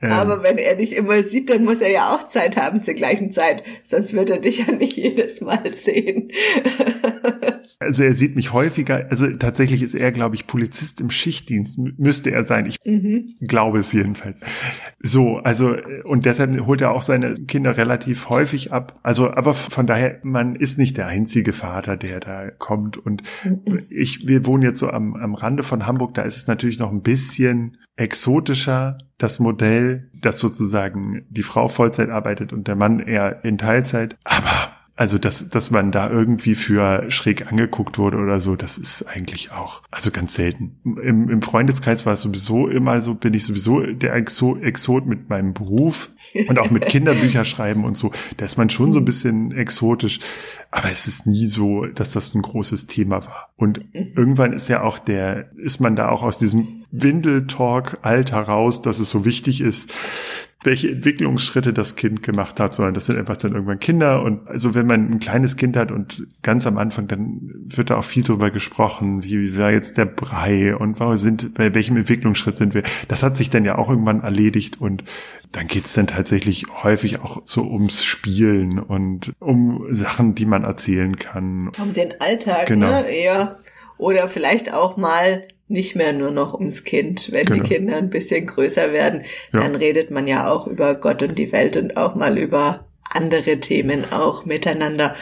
Ähm. 0.00 0.12
Aber 0.12 0.42
wenn 0.42 0.58
er 0.58 0.74
dich 0.74 0.94
immer 0.94 1.22
sieht, 1.22 1.50
dann 1.50 1.64
muss 1.64 1.80
er 1.80 1.90
ja 1.90 2.14
auch 2.14 2.26
Zeit 2.26 2.56
haben 2.56 2.82
zur 2.82 2.94
gleichen 2.94 3.32
Zeit. 3.32 3.62
Sonst 3.84 4.14
wird 4.14 4.30
er 4.30 4.38
dich 4.38 4.66
ja 4.66 4.72
nicht 4.72 4.96
jedes 4.96 5.40
Mal 5.40 5.72
sehen. 5.74 6.30
Also 7.78 8.04
er 8.04 8.14
sieht 8.14 8.36
mich 8.36 8.52
häufiger. 8.52 9.06
Also 9.10 9.30
tatsächlich 9.36 9.82
ist 9.82 9.94
er, 9.94 10.10
glaube 10.12 10.34
ich, 10.34 10.46
Polizist 10.46 11.00
im 11.00 11.10
Schichtdienst. 11.10 11.78
Müsste 11.98 12.30
er 12.30 12.42
sein. 12.42 12.66
Ich 12.66 12.78
mhm. 12.84 13.34
glaube 13.40 13.78
es 13.78 13.92
jedenfalls. 13.92 14.42
So, 15.00 15.38
also 15.38 15.76
und 16.04 16.24
deshalb 16.24 16.66
holt 16.66 16.80
er 16.80 16.92
auch 16.92 17.02
seine 17.02 17.34
Kinder 17.34 17.76
relativ 17.76 18.28
häufig 18.30 18.72
ab. 18.72 18.98
Also, 19.02 19.30
aber 19.30 19.54
von 19.54 19.86
daher, 19.86 20.20
man 20.22 20.56
ist 20.56 20.78
nicht 20.78 20.96
der 20.96 21.06
einzige 21.06 21.52
Vater, 21.52 21.96
der 21.96 22.20
da 22.20 22.50
kommt. 22.50 22.96
Und 22.96 23.22
mhm. 23.44 23.84
ich, 23.90 24.26
wir 24.26 24.46
wohnen 24.46 24.62
jetzt 24.62 24.78
so 24.78 24.88
am, 24.88 25.14
am 25.14 25.34
Rande 25.34 25.62
von 25.62 25.86
Hamburg. 25.86 26.14
Da 26.14 26.22
ist 26.22 26.36
es 26.36 26.46
natürlich 26.46 26.78
noch 26.78 26.90
ein 26.90 27.02
bisschen 27.02 27.76
exotischer 27.96 28.98
das 29.18 29.38
Modell, 29.38 30.10
dass 30.14 30.38
sozusagen 30.38 31.26
die 31.30 31.42
Frau 31.42 31.68
Vollzeit 31.68 32.10
arbeitet 32.10 32.52
und 32.52 32.68
der 32.68 32.76
Mann 32.76 33.00
eher 33.00 33.44
in 33.44 33.58
Teilzeit. 33.58 34.16
Aber 34.24 34.75
also, 34.98 35.18
dass, 35.18 35.50
dass 35.50 35.70
man 35.70 35.92
da 35.92 36.08
irgendwie 36.08 36.54
für 36.54 37.10
schräg 37.10 37.46
angeguckt 37.46 37.98
wurde 37.98 38.16
oder 38.16 38.40
so, 38.40 38.56
das 38.56 38.78
ist 38.78 39.02
eigentlich 39.02 39.52
auch, 39.52 39.82
also 39.90 40.10
ganz 40.10 40.32
selten. 40.32 40.78
Im, 40.84 41.28
im 41.28 41.42
Freundeskreis 41.42 42.06
war 42.06 42.14
es 42.14 42.22
sowieso 42.22 42.66
immer 42.66 43.02
so, 43.02 43.12
bin 43.12 43.34
ich 43.34 43.44
sowieso 43.44 43.80
der 43.82 44.14
Exot, 44.14 44.62
Exot 44.62 45.06
mit 45.06 45.28
meinem 45.28 45.52
Beruf 45.52 46.10
und 46.48 46.58
auch 46.58 46.70
mit 46.70 46.86
Kinderbücher 46.88 47.44
schreiben 47.44 47.84
und 47.84 47.94
so. 47.94 48.10
Da 48.38 48.46
ist 48.46 48.56
man 48.56 48.70
schon 48.70 48.92
so 48.92 48.98
ein 48.98 49.04
bisschen 49.04 49.52
exotisch. 49.52 50.18
Aber 50.70 50.90
es 50.90 51.06
ist 51.06 51.26
nie 51.26 51.46
so, 51.46 51.84
dass 51.86 52.12
das 52.12 52.34
ein 52.34 52.42
großes 52.42 52.86
Thema 52.86 53.24
war. 53.26 53.50
Und 53.56 53.84
irgendwann 53.92 54.54
ist 54.54 54.68
ja 54.68 54.82
auch 54.82 54.98
der, 54.98 55.50
ist 55.56 55.78
man 55.78 55.94
da 55.94 56.08
auch 56.08 56.22
aus 56.22 56.38
diesem 56.38 56.84
Windeltalk-Alter 56.90 58.40
raus, 58.40 58.80
dass 58.80 58.98
es 58.98 59.10
so 59.10 59.24
wichtig 59.24 59.60
ist, 59.60 59.92
welche 60.62 60.90
Entwicklungsschritte 60.90 61.72
das 61.72 61.96
Kind 61.96 62.22
gemacht 62.22 62.58
hat, 62.58 62.74
sondern 62.74 62.94
das 62.94 63.06
sind 63.06 63.18
einfach 63.18 63.36
dann 63.36 63.52
irgendwann 63.52 63.78
Kinder. 63.78 64.22
Und 64.22 64.48
also 64.48 64.74
wenn 64.74 64.86
man 64.86 65.10
ein 65.10 65.18
kleines 65.18 65.56
Kind 65.56 65.76
hat 65.76 65.90
und 65.90 66.26
ganz 66.42 66.66
am 66.66 66.78
Anfang, 66.78 67.06
dann 67.08 67.52
wird 67.54 67.90
da 67.90 67.96
auch 67.96 68.04
viel 68.04 68.24
drüber 68.24 68.50
gesprochen, 68.50 69.22
wie 69.22 69.56
war 69.56 69.70
jetzt 69.70 69.98
der 69.98 70.06
Brei 70.06 70.74
und 70.74 70.98
wo 70.98 71.14
sind, 71.16 71.54
bei 71.54 71.74
welchem 71.74 71.96
Entwicklungsschritt 71.96 72.56
sind 72.56 72.74
wir. 72.74 72.82
Das 73.08 73.22
hat 73.22 73.36
sich 73.36 73.50
dann 73.50 73.64
ja 73.64 73.76
auch 73.78 73.88
irgendwann 73.88 74.22
erledigt 74.22 74.80
und 74.80 75.04
dann 75.52 75.68
geht's 75.68 75.92
dann 75.94 76.06
tatsächlich 76.08 76.66
häufig 76.82 77.20
auch 77.20 77.42
so 77.44 77.62
ums 77.64 78.04
Spielen 78.04 78.78
und 78.78 79.32
um 79.38 79.86
Sachen, 79.90 80.34
die 80.34 80.46
man 80.46 80.64
erzählen 80.64 81.16
kann. 81.16 81.70
Um 81.80 81.94
den 81.94 82.20
Alltag, 82.20 82.66
genau. 82.66 82.88
ne? 82.88 83.08
Eher. 83.08 83.58
Oder 83.98 84.28
vielleicht 84.28 84.74
auch 84.74 84.96
mal 84.96 85.46
nicht 85.68 85.96
mehr 85.96 86.12
nur 86.12 86.30
noch 86.30 86.54
ums 86.54 86.84
Kind. 86.84 87.32
Wenn 87.32 87.46
genau. 87.46 87.62
die 87.62 87.68
Kinder 87.68 87.96
ein 87.96 88.10
bisschen 88.10 88.46
größer 88.46 88.92
werden, 88.92 89.22
ja. 89.52 89.60
dann 89.60 89.74
redet 89.74 90.10
man 90.10 90.26
ja 90.26 90.50
auch 90.50 90.66
über 90.66 90.94
Gott 90.94 91.22
und 91.22 91.36
die 91.36 91.52
Welt 91.52 91.76
und 91.76 91.96
auch 91.96 92.14
mal 92.14 92.38
über 92.38 92.86
andere 93.10 93.58
Themen 93.58 94.10
auch 94.12 94.44
miteinander. 94.44 95.14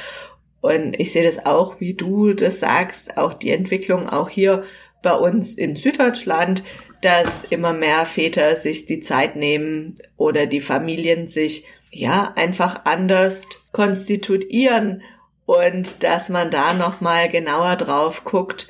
Und 0.60 0.98
ich 0.98 1.12
sehe 1.12 1.24
das 1.24 1.44
auch, 1.44 1.80
wie 1.80 1.94
du 1.94 2.32
das 2.32 2.60
sagst, 2.60 3.18
auch 3.18 3.34
die 3.34 3.50
Entwicklung 3.50 4.08
auch 4.08 4.28
hier 4.28 4.64
bei 5.02 5.12
uns 5.12 5.54
in 5.54 5.76
Süddeutschland, 5.76 6.62
dass 7.02 7.44
immer 7.50 7.74
mehr 7.74 8.06
Väter 8.06 8.56
sich 8.56 8.86
die 8.86 9.00
Zeit 9.00 9.36
nehmen 9.36 9.94
oder 10.16 10.46
die 10.46 10.62
Familien 10.62 11.28
sich 11.28 11.66
ja 11.90 12.32
einfach 12.34 12.86
anders 12.86 13.44
konstituieren 13.72 15.02
und 15.46 16.02
dass 16.02 16.30
man 16.30 16.50
da 16.50 16.72
noch 16.72 17.02
mal 17.02 17.28
genauer 17.28 17.76
drauf 17.76 18.24
guckt, 18.24 18.68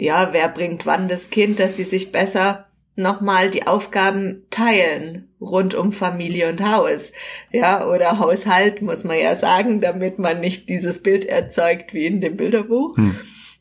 ja, 0.00 0.30
wer 0.32 0.48
bringt 0.48 0.86
wann 0.86 1.08
das 1.08 1.28
Kind, 1.28 1.58
dass 1.58 1.74
die 1.74 1.82
sich 1.82 2.10
besser 2.10 2.66
nochmal 2.96 3.50
die 3.50 3.66
Aufgaben 3.66 4.46
teilen 4.50 5.28
rund 5.40 5.74
um 5.74 5.92
Familie 5.92 6.48
und 6.48 6.62
Haus. 6.62 7.12
Ja, 7.52 7.86
oder 7.86 8.18
Haushalt 8.18 8.82
muss 8.82 9.04
man 9.04 9.18
ja 9.18 9.36
sagen, 9.36 9.80
damit 9.80 10.18
man 10.18 10.40
nicht 10.40 10.68
dieses 10.68 11.02
Bild 11.02 11.26
erzeugt 11.26 11.92
wie 11.92 12.06
in 12.06 12.20
dem 12.20 12.36
Bilderbuch. 12.36 12.96
Hm. 12.96 13.16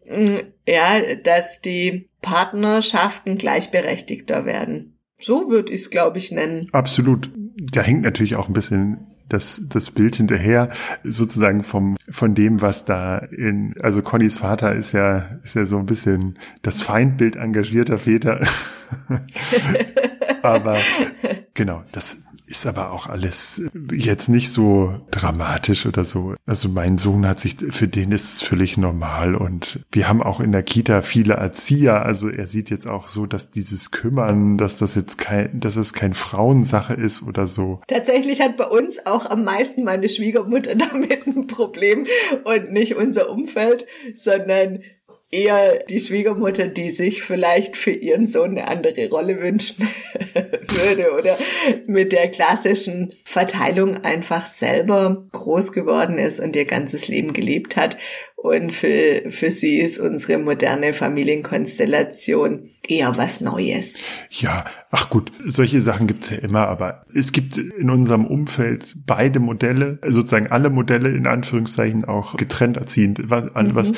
Mm, 0.06 0.38
ja, 0.66 1.16
dass 1.16 1.62
die 1.62 2.10
Partnerschaften 2.22 3.38
gleichberechtigter 3.38 4.46
werden. 4.46 4.98
So 5.22 5.50
würde 5.50 5.74
ich 5.74 5.82
es, 5.82 5.90
glaube 5.90 6.18
ich, 6.20 6.32
nennen. 6.32 6.68
Absolut. 6.72 7.30
Da 7.58 7.82
hängt 7.82 8.04
natürlich 8.04 8.38
auch 8.38 8.48
ein 8.48 8.54
bisschen 8.54 9.08
das, 9.30 9.62
das 9.70 9.92
Bild 9.92 10.16
hinterher, 10.16 10.70
sozusagen 11.04 11.64
vom, 11.64 11.96
von 12.10 12.36
dem, 12.36 12.62
was 12.62 12.86
da 12.86 13.18
in, 13.18 13.76
also 13.82 14.02
Connys 14.02 14.40
Vater 14.40 14.74
ist 14.74 14.92
ja, 14.92 15.40
ist 15.44 15.56
ja 15.56 15.66
so 15.66 15.78
ein 15.78 15.86
bisschen 15.86 16.38
das 16.62 16.82
Feindbild 16.82 17.36
engagierter 17.36 17.98
Väter. 17.98 18.42
Aber 20.42 20.78
genau, 21.54 21.84
das, 21.92 22.24
ist 22.50 22.66
aber 22.66 22.92
auch 22.92 23.08
alles 23.08 23.62
jetzt 23.92 24.28
nicht 24.28 24.52
so 24.52 25.00
dramatisch 25.12 25.86
oder 25.86 26.04
so. 26.04 26.34
Also 26.48 26.68
mein 26.68 26.98
Sohn 26.98 27.28
hat 27.28 27.40
sich, 27.40 27.56
für 27.70 27.88
den 27.88 28.12
ist 28.12 28.34
es 28.34 28.42
völlig 28.42 28.76
normal 28.76 29.36
und 29.36 29.82
wir 29.92 30.10
haben 30.10 30.24
auch 30.24 30.40
in 30.40 30.52
der 30.52 30.64
Kita 30.64 31.04
viele 31.04 31.36
Erzieher. 31.36 32.04
Also 32.04 32.28
er 32.28 32.48
sieht 32.48 32.72
jetzt 32.72 32.88
auch 32.88 33.08
so, 33.08 33.28
dass 33.28 33.52
dieses 33.52 33.92
Kümmern, 33.92 34.58
dass 34.58 34.80
das 34.80 34.96
jetzt 34.96 35.20
kein, 35.20 35.60
dass 35.60 35.76
es 35.76 35.94
kein 35.94 36.16
Frauensache 36.16 36.96
ist 36.96 37.22
oder 37.22 37.46
so. 37.46 37.82
Tatsächlich 37.88 38.42
hat 38.42 38.58
bei 38.58 38.66
uns 38.66 39.06
auch 39.06 39.30
am 39.30 39.44
meisten 39.44 39.84
meine 39.84 40.10
Schwiegermutter 40.10 40.74
damit 40.76 41.28
ein 41.28 41.46
Problem 41.46 42.08
und 42.46 42.72
nicht 42.72 42.96
unser 42.96 43.30
Umfeld, 43.30 43.86
sondern 44.16 44.80
eher 45.32 45.84
die 45.84 46.00
Schwiegermutter, 46.00 46.68
die 46.68 46.92
sich 46.92 47.22
vielleicht 47.22 47.78
für 47.78 47.92
ihren 47.92 48.26
Sohn 48.26 48.58
eine 48.58 48.68
andere 48.68 49.10
Rolle 49.10 49.40
wünschen 49.40 49.88
würde 50.68 51.12
oder 51.14 51.38
mit 51.86 52.12
der 52.12 52.30
klassischen 52.30 53.12
Verteilung 53.26 54.04
einfach 54.04 54.48
selber 54.48 55.28
groß 55.32 55.72
geworden 55.72 56.18
ist 56.18 56.40
und 56.40 56.56
ihr 56.56 56.66
ganzes 56.66 57.08
Leben 57.08 57.34
gelebt 57.34 57.76
hat 57.76 57.98
und 58.42 58.74
für, 58.74 59.30
für 59.30 59.52
sie 59.52 59.80
ist 59.80 60.00
unsere 60.00 60.38
moderne 60.38 60.94
Familienkonstellation 60.94 62.70
eher 62.88 63.18
was 63.18 63.42
Neues. 63.42 63.96
Ja, 64.30 64.66
ach 64.92 65.10
gut, 65.10 65.32
solche 65.46 65.82
Sachen 65.82 66.08
gibt's 66.08 66.30
ja 66.30 66.38
immer, 66.38 66.68
aber 66.68 67.06
es 67.14 67.34
gibt 67.34 67.58
in 67.58 67.90
unserem 67.90 68.26
Umfeld 68.26 68.96
beide 69.06 69.40
Modelle, 69.40 70.00
sozusagen 70.08 70.48
alle 70.48 70.70
Modelle 70.70 71.10
in 71.10 71.28
Anführungszeichen 71.28 72.06
auch 72.06 72.38
getrennt 72.38 72.78
erziehend. 72.78 73.30
Was, 73.30 73.46
mhm. 73.54 73.76
was, 73.76 73.92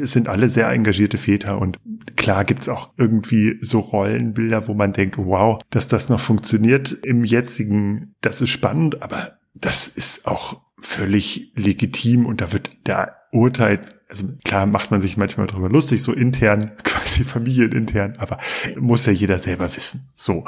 es 0.00 0.12
sind 0.12 0.28
alle 0.28 0.48
sehr 0.48 0.68
engagierte 0.68 1.16
Väter 1.16 1.60
und 1.60 1.78
klar 2.16 2.44
gibt's 2.44 2.68
auch 2.68 2.90
irgendwie 2.96 3.58
so 3.60 3.78
Rollenbilder, 3.78 4.66
wo 4.66 4.74
man 4.74 4.92
denkt, 4.92 5.16
wow, 5.18 5.60
dass 5.70 5.86
das 5.86 6.08
noch 6.08 6.20
funktioniert 6.20 6.92
im 7.04 7.24
jetzigen, 7.24 8.16
das 8.20 8.40
ist 8.40 8.50
spannend, 8.50 9.02
aber 9.02 9.38
das 9.54 9.86
ist 9.86 10.26
auch 10.26 10.60
völlig 10.80 11.52
legitim 11.54 12.26
und 12.26 12.40
da 12.40 12.52
wird 12.52 12.70
der 12.86 13.17
urteilt 13.32 13.98
also 14.08 14.24
klar 14.42 14.64
macht 14.64 14.90
man 14.90 15.02
sich 15.02 15.18
manchmal 15.18 15.46
drüber 15.46 15.68
lustig, 15.68 16.02
so 16.02 16.12
intern, 16.12 16.72
quasi 16.82 17.24
familienintern, 17.24 18.16
aber 18.18 18.38
muss 18.76 19.04
ja 19.04 19.12
jeder 19.12 19.38
selber 19.38 19.74
wissen. 19.76 20.08
So. 20.16 20.44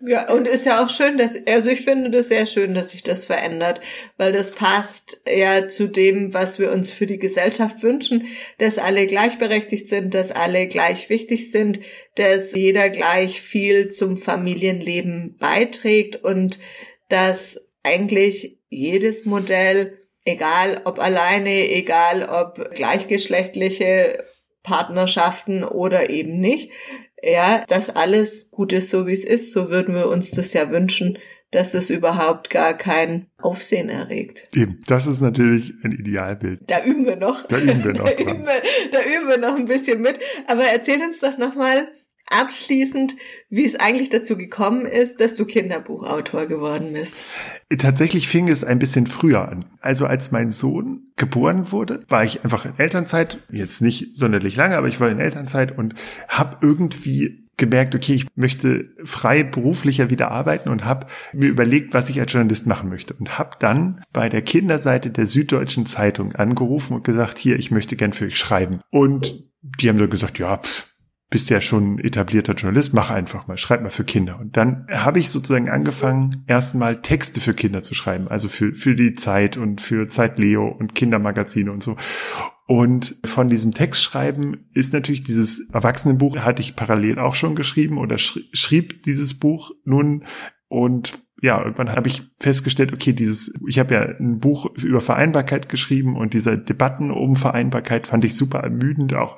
Ja, 0.00 0.32
und 0.32 0.48
ist 0.48 0.64
ja 0.64 0.82
auch 0.82 0.88
schön, 0.88 1.18
dass, 1.18 1.34
also 1.46 1.68
ich 1.68 1.82
finde 1.82 2.10
das 2.10 2.28
sehr 2.28 2.46
schön, 2.46 2.74
dass 2.74 2.90
sich 2.90 3.02
das 3.02 3.26
verändert, 3.26 3.80
weil 4.16 4.32
das 4.32 4.52
passt 4.52 5.20
ja 5.26 5.68
zu 5.68 5.88
dem, 5.88 6.32
was 6.32 6.58
wir 6.58 6.72
uns 6.72 6.88
für 6.90 7.06
die 7.06 7.18
Gesellschaft 7.18 7.82
wünschen, 7.82 8.24
dass 8.58 8.78
alle 8.78 9.06
gleichberechtigt 9.06 9.88
sind, 9.88 10.14
dass 10.14 10.32
alle 10.32 10.66
gleich 10.66 11.10
wichtig 11.10 11.50
sind, 11.50 11.80
dass 12.14 12.52
jeder 12.52 12.88
gleich 12.88 13.42
viel 13.42 13.90
zum 13.90 14.16
Familienleben 14.16 15.36
beiträgt 15.38 16.16
und 16.16 16.58
dass 17.10 17.60
eigentlich 17.82 18.58
jedes 18.70 19.26
Modell 19.26 20.01
egal 20.24 20.80
ob 20.84 20.98
alleine, 20.98 21.70
egal 21.70 22.28
ob 22.28 22.74
gleichgeschlechtliche 22.74 24.24
Partnerschaften 24.62 25.64
oder 25.64 26.10
eben 26.10 26.38
nicht. 26.38 26.70
Ja, 27.22 27.64
dass 27.68 27.90
alles 27.90 28.50
gut 28.50 28.72
ist, 28.72 28.90
so 28.90 29.06
wie 29.06 29.12
es 29.12 29.24
ist. 29.24 29.52
So 29.52 29.70
würden 29.70 29.94
wir 29.94 30.08
uns 30.08 30.32
das 30.32 30.52
ja 30.52 30.70
wünschen, 30.70 31.18
dass 31.52 31.70
das 31.70 31.90
überhaupt 31.90 32.50
gar 32.50 32.74
kein 32.74 33.26
Aufsehen 33.38 33.88
erregt. 33.88 34.48
Eben, 34.54 34.80
das 34.86 35.06
ist 35.06 35.20
natürlich 35.20 35.72
ein 35.84 35.92
Idealbild. 35.92 36.62
Da 36.66 36.82
üben 36.82 37.06
wir 37.06 37.16
noch. 37.16 37.46
Da 37.46 37.58
üben 37.58 37.84
wir 37.84 37.92
noch. 37.92 38.10
da, 38.16 38.22
üben 38.22 38.44
wir, 38.44 38.62
da 38.90 39.02
üben 39.02 39.28
wir 39.28 39.38
noch 39.38 39.56
ein 39.56 39.66
bisschen 39.66 40.00
mit. 40.00 40.18
Aber 40.48 40.64
erzähl 40.64 41.00
uns 41.00 41.20
doch 41.20 41.38
nochmal, 41.38 41.88
abschließend, 42.32 43.14
wie 43.50 43.64
es 43.64 43.76
eigentlich 43.76 44.10
dazu 44.10 44.36
gekommen 44.36 44.86
ist, 44.86 45.20
dass 45.20 45.34
du 45.34 45.44
Kinderbuchautor 45.44 46.46
geworden 46.46 46.92
bist. 46.92 47.22
Tatsächlich 47.78 48.28
fing 48.28 48.48
es 48.48 48.64
ein 48.64 48.78
bisschen 48.78 49.06
früher 49.06 49.48
an. 49.48 49.66
Also 49.80 50.06
als 50.06 50.30
mein 50.32 50.50
Sohn 50.50 51.12
geboren 51.16 51.70
wurde, 51.70 52.04
war 52.08 52.24
ich 52.24 52.44
einfach 52.44 52.64
in 52.64 52.78
Elternzeit, 52.78 53.38
jetzt 53.50 53.82
nicht 53.82 54.16
sonderlich 54.16 54.56
lange, 54.56 54.76
aber 54.76 54.88
ich 54.88 55.00
war 55.00 55.10
in 55.10 55.20
Elternzeit 55.20 55.76
und 55.76 55.94
habe 56.28 56.58
irgendwie 56.62 57.42
gemerkt, 57.58 57.94
okay, 57.94 58.14
ich 58.14 58.26
möchte 58.34 58.90
frei 59.04 59.44
beruflicher 59.44 60.10
wieder 60.10 60.30
arbeiten 60.30 60.68
und 60.68 60.84
habe 60.84 61.06
mir 61.32 61.48
überlegt, 61.48 61.94
was 61.94 62.08
ich 62.08 62.18
als 62.18 62.32
Journalist 62.32 62.66
machen 62.66 62.88
möchte 62.88 63.14
und 63.14 63.38
habe 63.38 63.56
dann 63.60 64.02
bei 64.12 64.28
der 64.28 64.42
Kinderseite 64.42 65.10
der 65.10 65.26
Süddeutschen 65.26 65.86
Zeitung 65.86 66.34
angerufen 66.34 66.94
und 66.94 67.04
gesagt, 67.04 67.38
hier, 67.38 67.56
ich 67.58 67.70
möchte 67.70 67.94
gern 67.94 68.12
für 68.12 68.24
euch 68.24 68.38
schreiben. 68.38 68.80
Und 68.90 69.44
die 69.62 69.88
haben 69.88 69.98
dann 69.98 70.10
gesagt, 70.10 70.38
ja, 70.38 70.60
bist 71.32 71.48
ja 71.48 71.62
schon 71.62 71.98
etablierter 71.98 72.52
Journalist, 72.52 72.92
mach 72.92 73.10
einfach 73.10 73.46
mal, 73.48 73.56
schreib 73.56 73.82
mal 73.82 73.90
für 73.90 74.04
Kinder. 74.04 74.38
Und 74.38 74.58
dann 74.58 74.86
habe 74.90 75.18
ich 75.18 75.30
sozusagen 75.30 75.70
angefangen, 75.70 76.44
erstmal 76.46 77.00
Texte 77.00 77.40
für 77.40 77.54
Kinder 77.54 77.80
zu 77.80 77.94
schreiben, 77.94 78.28
also 78.28 78.50
für, 78.50 78.74
für 78.74 78.94
die 78.94 79.14
Zeit 79.14 79.56
und 79.56 79.80
für 79.80 80.06
Zeit 80.08 80.38
Leo 80.38 80.68
und 80.68 80.94
Kindermagazine 80.94 81.72
und 81.72 81.82
so. 81.82 81.96
Und 82.66 83.16
von 83.24 83.48
diesem 83.48 83.72
Textschreiben 83.72 84.68
ist 84.74 84.92
natürlich 84.92 85.22
dieses 85.22 85.70
Erwachsenenbuch, 85.70 86.36
hatte 86.36 86.60
ich 86.60 86.76
parallel 86.76 87.18
auch 87.18 87.34
schon 87.34 87.54
geschrieben 87.54 87.96
oder 87.96 88.18
schrieb 88.18 89.02
dieses 89.02 89.32
Buch 89.32 89.72
nun 89.84 90.24
und 90.72 91.18
ja, 91.42 91.60
irgendwann 91.60 91.90
habe 91.90 92.08
ich 92.08 92.22
festgestellt, 92.40 92.94
okay, 92.94 93.12
dieses, 93.12 93.52
ich 93.66 93.78
habe 93.78 93.94
ja 93.94 94.00
ein 94.00 94.38
Buch 94.38 94.66
über 94.82 95.02
Vereinbarkeit 95.02 95.68
geschrieben 95.68 96.16
und 96.16 96.32
diese 96.32 96.56
Debatten 96.56 97.10
um 97.10 97.36
Vereinbarkeit 97.36 98.06
fand 98.06 98.24
ich 98.24 98.36
super 98.36 98.60
ermüdend, 98.60 99.12
auch 99.14 99.36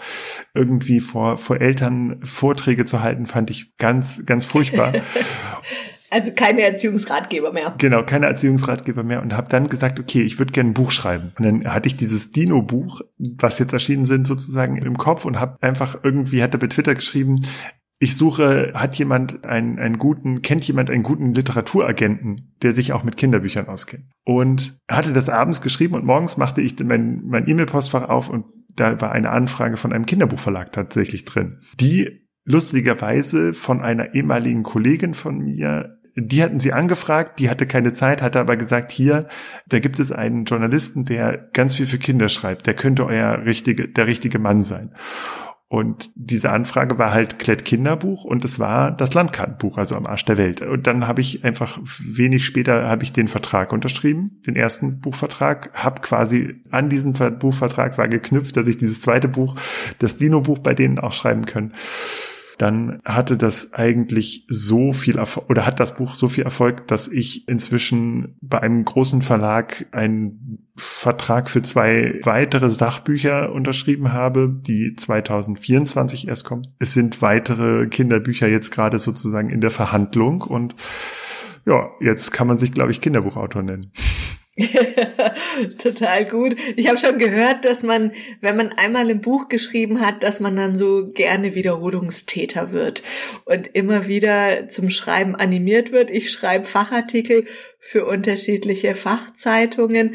irgendwie 0.54 1.00
vor, 1.00 1.38
vor 1.38 1.60
Eltern 1.60 2.20
Vorträge 2.22 2.84
zu 2.84 3.02
halten, 3.02 3.26
fand 3.26 3.50
ich 3.50 3.76
ganz, 3.78 4.24
ganz 4.26 4.44
furchtbar. 4.44 4.92
Also 6.10 6.30
keine 6.30 6.62
Erziehungsratgeber 6.62 7.52
mehr. 7.52 7.74
Genau, 7.78 8.04
keine 8.04 8.26
Erziehungsratgeber 8.26 9.02
mehr 9.02 9.20
und 9.20 9.36
habe 9.36 9.48
dann 9.48 9.68
gesagt, 9.68 9.98
okay, 9.98 10.22
ich 10.22 10.38
würde 10.38 10.52
gerne 10.52 10.70
ein 10.70 10.74
Buch 10.74 10.92
schreiben. 10.92 11.32
Und 11.36 11.44
dann 11.44 11.74
hatte 11.74 11.88
ich 11.88 11.96
dieses 11.96 12.30
Dino-Buch, 12.30 13.00
was 13.18 13.58
jetzt 13.58 13.72
erschienen 13.72 14.04
sind, 14.04 14.24
sozusagen 14.24 14.76
im 14.76 14.96
Kopf 14.96 15.24
und 15.24 15.40
habe 15.40 15.60
einfach 15.60 15.98
irgendwie, 16.04 16.40
hatte 16.40 16.56
bei 16.56 16.68
Twitter 16.68 16.94
geschrieben, 16.94 17.40
ich 18.04 18.16
suche, 18.16 18.72
hat 18.74 18.94
jemand 18.96 19.44
einen, 19.44 19.78
einen 19.78 19.98
guten, 19.98 20.42
kennt 20.42 20.62
jemand 20.68 20.90
einen 20.90 21.02
guten 21.02 21.32
Literaturagenten, 21.32 22.54
der 22.62 22.74
sich 22.74 22.92
auch 22.92 23.02
mit 23.02 23.16
Kinderbüchern 23.16 23.66
auskennt. 23.66 24.04
Und 24.24 24.78
hatte 24.88 25.14
das 25.14 25.30
abends 25.30 25.62
geschrieben 25.62 25.94
und 25.94 26.04
morgens 26.04 26.36
machte 26.36 26.60
ich 26.60 26.78
mein, 26.84 27.22
mein 27.24 27.48
E-Mail-Postfach 27.48 28.08
auf 28.08 28.28
und 28.28 28.44
da 28.76 29.00
war 29.00 29.12
eine 29.12 29.30
Anfrage 29.30 29.78
von 29.78 29.92
einem 29.92 30.04
Kinderbuchverlag 30.04 30.72
tatsächlich 30.72 31.24
drin, 31.24 31.60
die 31.80 32.28
lustigerweise 32.44 33.54
von 33.54 33.80
einer 33.80 34.14
ehemaligen 34.14 34.64
Kollegin 34.64 35.14
von 35.14 35.38
mir 35.38 35.98
die 36.16 36.42
hatten 36.42 36.60
sie 36.60 36.72
angefragt, 36.72 37.40
die 37.40 37.50
hatte 37.50 37.66
keine 37.66 37.92
Zeit, 37.92 38.22
hatte 38.22 38.38
aber 38.38 38.56
gesagt, 38.56 38.92
hier, 38.92 39.26
da 39.66 39.80
gibt 39.80 39.98
es 39.98 40.12
einen 40.12 40.44
Journalisten, 40.44 41.04
der 41.04 41.48
ganz 41.52 41.74
viel 41.74 41.86
für 41.86 41.98
Kinder 41.98 42.28
schreibt, 42.28 42.66
der 42.66 42.74
könnte 42.74 43.04
euer 43.04 43.44
richtige, 43.44 43.88
der 43.88 44.06
richtige 44.06 44.38
Mann 44.38 44.62
sein. 44.62 44.94
Und 45.74 46.12
diese 46.14 46.52
Anfrage 46.52 46.98
war 46.98 47.12
halt 47.12 47.40
Klett 47.40 47.64
Kinderbuch 47.64 48.22
und 48.22 48.44
es 48.44 48.60
war 48.60 48.92
das 48.92 49.12
Landkartenbuch, 49.12 49.76
also 49.76 49.96
am 49.96 50.06
Arsch 50.06 50.24
der 50.24 50.36
Welt. 50.36 50.60
Und 50.62 50.86
dann 50.86 51.08
habe 51.08 51.20
ich 51.20 51.44
einfach 51.44 51.80
wenig 52.00 52.44
später 52.46 52.86
habe 52.86 53.02
ich 53.02 53.10
den 53.10 53.26
Vertrag 53.26 53.72
unterschrieben, 53.72 54.40
den 54.46 54.54
ersten 54.54 55.00
Buchvertrag, 55.00 55.72
habe 55.74 56.00
quasi 56.00 56.62
an 56.70 56.90
diesen 56.90 57.12
Buchvertrag 57.40 57.98
war 57.98 58.06
geknüpft, 58.06 58.56
dass 58.56 58.68
ich 58.68 58.76
dieses 58.76 59.00
zweite 59.00 59.26
Buch, 59.26 59.56
das 59.98 60.16
Dino-Buch 60.16 60.60
bei 60.60 60.74
denen 60.74 61.00
auch 61.00 61.12
schreiben 61.12 61.44
können 61.44 61.72
dann 62.58 63.00
hatte 63.04 63.36
das 63.36 63.72
eigentlich 63.72 64.46
so 64.48 64.92
viel 64.92 65.18
Erfolg 65.18 65.50
oder 65.50 65.66
hat 65.66 65.80
das 65.80 65.96
Buch 65.96 66.14
so 66.14 66.28
viel 66.28 66.44
Erfolg, 66.44 66.86
dass 66.86 67.08
ich 67.08 67.48
inzwischen 67.48 68.36
bei 68.40 68.60
einem 68.60 68.84
großen 68.84 69.22
Verlag 69.22 69.86
einen 69.90 70.63
Vertrag 70.76 71.50
für 71.50 71.62
zwei 71.62 72.18
weitere 72.22 72.68
Sachbücher 72.68 73.52
unterschrieben 73.52 74.12
habe, 74.12 74.48
die 74.48 74.96
2024 74.96 76.26
erst 76.26 76.44
kommen. 76.44 76.66
Es 76.80 76.92
sind 76.92 77.22
weitere 77.22 77.86
Kinderbücher 77.86 78.48
jetzt 78.48 78.72
gerade 78.72 78.98
sozusagen 78.98 79.50
in 79.50 79.60
der 79.60 79.70
Verhandlung 79.70 80.42
und 80.42 80.74
ja, 81.64 81.90
jetzt 82.00 82.32
kann 82.32 82.46
man 82.46 82.56
sich, 82.56 82.72
glaube 82.72 82.90
ich, 82.90 83.00
Kinderbuchautor 83.00 83.62
nennen. 83.62 83.92
Total 85.78 86.24
gut. 86.26 86.56
Ich 86.76 86.88
habe 86.88 86.98
schon 86.98 87.18
gehört, 87.18 87.64
dass 87.64 87.82
man, 87.82 88.12
wenn 88.40 88.56
man 88.56 88.72
einmal 88.72 89.10
ein 89.10 89.20
Buch 89.20 89.48
geschrieben 89.48 90.00
hat, 90.00 90.22
dass 90.22 90.38
man 90.38 90.54
dann 90.54 90.76
so 90.76 91.10
gerne 91.10 91.56
Wiederholungstäter 91.56 92.70
wird 92.70 93.02
und 93.46 93.68
immer 93.68 94.06
wieder 94.06 94.68
zum 94.68 94.90
Schreiben 94.90 95.34
animiert 95.34 95.90
wird. 95.90 96.10
Ich 96.10 96.30
schreibe 96.30 96.66
Fachartikel 96.66 97.46
für 97.80 98.06
unterschiedliche 98.06 98.94
Fachzeitungen 98.94 100.14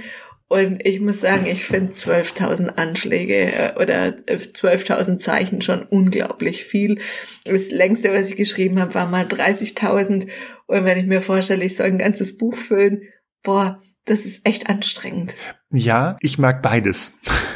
und 0.50 0.86
ich 0.86 1.00
muss 1.00 1.22
sagen, 1.22 1.46
ich 1.46 1.64
finde 1.64 1.94
12.000 1.94 2.78
Anschläge 2.78 3.54
äh, 3.54 3.74
oder 3.76 4.08
12.000 4.28 5.20
Zeichen 5.20 5.62
schon 5.62 5.84
unglaublich 5.84 6.66
viel. 6.66 7.00
Das 7.46 7.70
längste, 7.70 8.12
was 8.12 8.30
ich 8.30 8.36
geschrieben 8.36 8.80
habe, 8.80 8.96
war 8.96 9.08
mal 9.08 9.26
30.000. 9.26 10.28
Und 10.66 10.86
wenn 10.86 10.98
ich 10.98 11.06
mir 11.06 11.22
vorstelle, 11.22 11.64
ich 11.64 11.76
soll 11.76 11.86
ein 11.86 12.00
ganzes 12.00 12.38
Buch 12.38 12.58
füllen, 12.58 13.04
boah, 13.44 13.80
das 14.06 14.26
ist 14.26 14.44
echt 14.44 14.70
anstrengend. 14.70 15.36
Ja, 15.72 16.18
ich 16.20 16.40
mag 16.40 16.64
beides. 16.64 17.14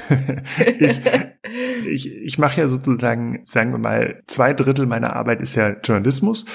ich 0.80 1.00
ich, 1.86 2.12
ich 2.12 2.38
mache 2.38 2.62
ja 2.62 2.68
sozusagen, 2.68 3.42
sagen 3.44 3.72
wir 3.72 3.78
mal, 3.78 4.22
zwei 4.28 4.54
Drittel 4.54 4.86
meiner 4.86 5.16
Arbeit 5.16 5.42
ist 5.42 5.56
ja 5.56 5.76
Journalismus 5.84 6.46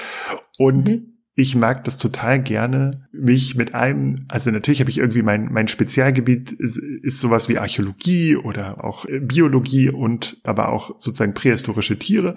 und 0.57 0.87
mhm. 0.87 1.08
Ich 1.39 1.55
mag 1.55 1.85
das 1.85 1.97
total 1.97 2.43
gerne, 2.43 3.07
mich 3.13 3.55
mit 3.55 3.73
einem, 3.73 4.25
also 4.27 4.51
natürlich 4.51 4.81
habe 4.81 4.89
ich 4.89 4.97
irgendwie 4.97 5.21
mein, 5.21 5.47
mein 5.53 5.69
Spezialgebiet 5.69 6.51
ist, 6.51 6.77
ist 6.77 7.21
sowas 7.21 7.47
wie 7.47 7.57
Archäologie 7.57 8.35
oder 8.35 8.83
auch 8.83 9.05
Biologie 9.21 9.89
und 9.89 10.35
aber 10.43 10.67
auch 10.67 10.99
sozusagen 10.99 11.33
prähistorische 11.33 11.97
Tiere. 11.97 12.35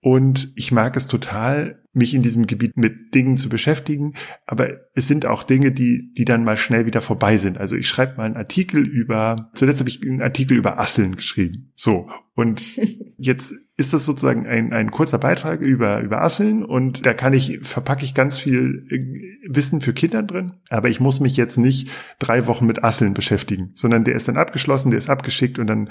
Und 0.00 0.52
ich 0.54 0.70
mag 0.70 0.96
es 0.96 1.08
total, 1.08 1.82
mich 1.92 2.14
in 2.14 2.22
diesem 2.22 2.46
Gebiet 2.46 2.76
mit 2.76 3.16
Dingen 3.16 3.36
zu 3.36 3.48
beschäftigen. 3.48 4.14
Aber 4.46 4.68
es 4.94 5.08
sind 5.08 5.26
auch 5.26 5.42
Dinge, 5.42 5.72
die, 5.72 6.12
die 6.14 6.24
dann 6.24 6.44
mal 6.44 6.56
schnell 6.56 6.86
wieder 6.86 7.00
vorbei 7.00 7.36
sind. 7.36 7.58
Also 7.58 7.74
ich 7.74 7.88
schreibe 7.88 8.18
mal 8.18 8.26
einen 8.26 8.36
Artikel 8.36 8.86
über, 8.86 9.50
zuletzt 9.54 9.80
habe 9.80 9.90
ich 9.90 10.00
einen 10.02 10.22
Artikel 10.22 10.56
über 10.56 10.78
Asseln 10.78 11.16
geschrieben. 11.16 11.72
So. 11.74 12.08
Und 12.34 12.62
jetzt 13.16 13.54
ist 13.76 13.92
das 13.92 14.04
sozusagen 14.04 14.46
ein, 14.46 14.72
ein 14.72 14.90
kurzer 14.90 15.18
Beitrag 15.18 15.60
über, 15.60 16.00
über 16.00 16.22
Asseln 16.22 16.64
und 16.64 17.04
da 17.04 17.12
kann 17.12 17.32
ich, 17.32 17.58
verpacke 17.62 18.04
ich 18.04 18.14
ganz 18.14 18.38
viel 18.38 18.86
äh, 18.88 19.52
Wissen 19.52 19.80
für 19.80 19.92
Kinder 19.92 20.22
drin. 20.22 20.52
Aber 20.68 20.88
ich 20.88 21.00
muss 21.00 21.20
mich 21.20 21.36
jetzt 21.36 21.56
nicht 21.56 21.90
drei 22.20 22.46
Wochen 22.46 22.66
mit 22.66 22.84
Asseln 22.84 23.14
beschäftigen, 23.14 23.70
sondern 23.74 24.04
der 24.04 24.14
ist 24.14 24.28
dann 24.28 24.36
abgeschlossen, 24.36 24.90
der 24.90 24.98
ist 24.98 25.10
abgeschickt 25.10 25.58
und 25.58 25.66
dann 25.66 25.90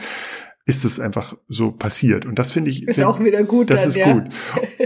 ist 0.65 0.85
es 0.85 0.99
einfach 0.99 1.35
so 1.49 1.71
passiert. 1.71 2.25
Und 2.25 2.39
das 2.39 2.51
finde 2.51 2.69
ich. 2.69 2.87
Ist 2.87 3.03
auch 3.03 3.19
wieder 3.19 3.43
gut. 3.43 3.69
Das 3.69 3.81
dann, 3.81 3.89
ist 3.89 3.95
ja. 3.97 4.13
gut. 4.13 4.23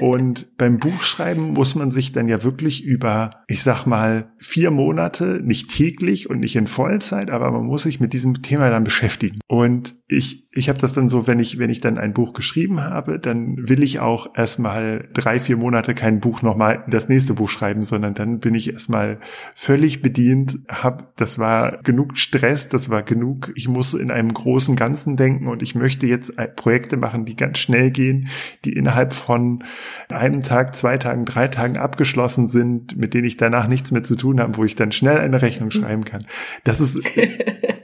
Und 0.02 0.58
beim 0.58 0.80
Buchschreiben 0.80 1.54
muss 1.54 1.76
man 1.76 1.92
sich 1.92 2.12
dann 2.12 2.28
ja 2.28 2.42
wirklich 2.44 2.84
über, 2.84 3.44
ich 3.48 3.62
sag 3.62 3.86
mal, 3.86 4.32
vier 4.38 4.72
Monate, 4.72 5.40
nicht 5.44 5.70
täglich 5.70 6.30
und 6.30 6.40
nicht 6.40 6.56
in 6.56 6.66
Vollzeit, 6.66 7.30
aber 7.30 7.52
man 7.52 7.66
muss 7.66 7.84
sich 7.84 8.00
mit 8.00 8.14
diesem 8.14 8.42
Thema 8.42 8.72
dann 8.72 8.84
beschäftigen. 8.84 9.40
Und 9.48 9.97
ich, 10.10 10.48
ich 10.54 10.70
habe 10.70 10.80
das 10.80 10.94
dann 10.94 11.10
so, 11.10 11.28
wenn 11.28 11.40
ich, 11.40 11.60
wenn 11.60 11.70
ich 11.70 11.82
dann 11.82 11.98
ein 11.98 12.14
Buch 12.14 12.32
geschrieben 12.32 12.82
habe, 12.82 13.20
dann 13.20 13.68
will 13.68 13.84
ich 13.84 14.00
auch 14.00 14.38
erstmal 14.38 15.10
drei, 15.12 15.38
vier 15.38 15.58
Monate 15.58 15.94
kein 15.96 16.22
Buch 16.22 16.42
nochmal 16.42 16.86
das 16.88 17.10
nächste 17.10 17.34
Buch 17.34 17.50
schreiben, 17.50 17.84
sondern 17.84 18.14
dann 18.14 18.40
bin 18.40 18.56
ich 18.56 18.72
erstmal 18.72 19.20
völlig 19.54 20.02
bedient, 20.02 20.60
hab, 20.70 21.14
das 21.18 21.40
war 21.40 21.80
genug 21.84 22.18
Stress, 22.18 22.70
das 22.70 22.90
war 22.90 23.04
genug, 23.04 23.52
ich 23.56 23.68
muss 23.68 23.94
in 23.94 24.10
einem 24.10 24.34
großen 24.34 24.78
Ganzen 24.78 25.18
denken 25.18 25.48
und 25.48 25.62
ich 25.62 25.76
möchte 25.76 26.08
jetzt 26.08 26.34
Projekte 26.56 26.96
machen, 26.96 27.26
die 27.26 27.36
ganz 27.36 27.60
schnell 27.60 27.92
gehen, 27.92 28.30
die 28.64 28.72
innerhalb 28.72 29.12
von 29.12 29.66
einem 30.10 30.40
Tag, 30.40 30.74
zwei 30.74 30.98
Tagen, 30.98 31.26
drei 31.26 31.50
Tagen 31.50 31.76
abgeschlossen 31.76 32.48
sind, 32.48 32.96
mit 32.96 33.14
denen 33.14 33.26
ich 33.26 33.36
danach 33.36 33.68
nichts 33.68 33.92
mehr 33.92 34.04
zu 34.04 34.16
tun 34.16 34.40
habe, 34.40 34.56
wo 34.56 34.64
ich 34.64 34.76
dann 34.76 34.94
schnell 34.94 35.18
eine 35.18 35.42
Rechnung 35.42 35.70
schreiben 35.70 36.06
kann. 36.06 36.26
Das 36.64 36.80
ist 36.80 36.98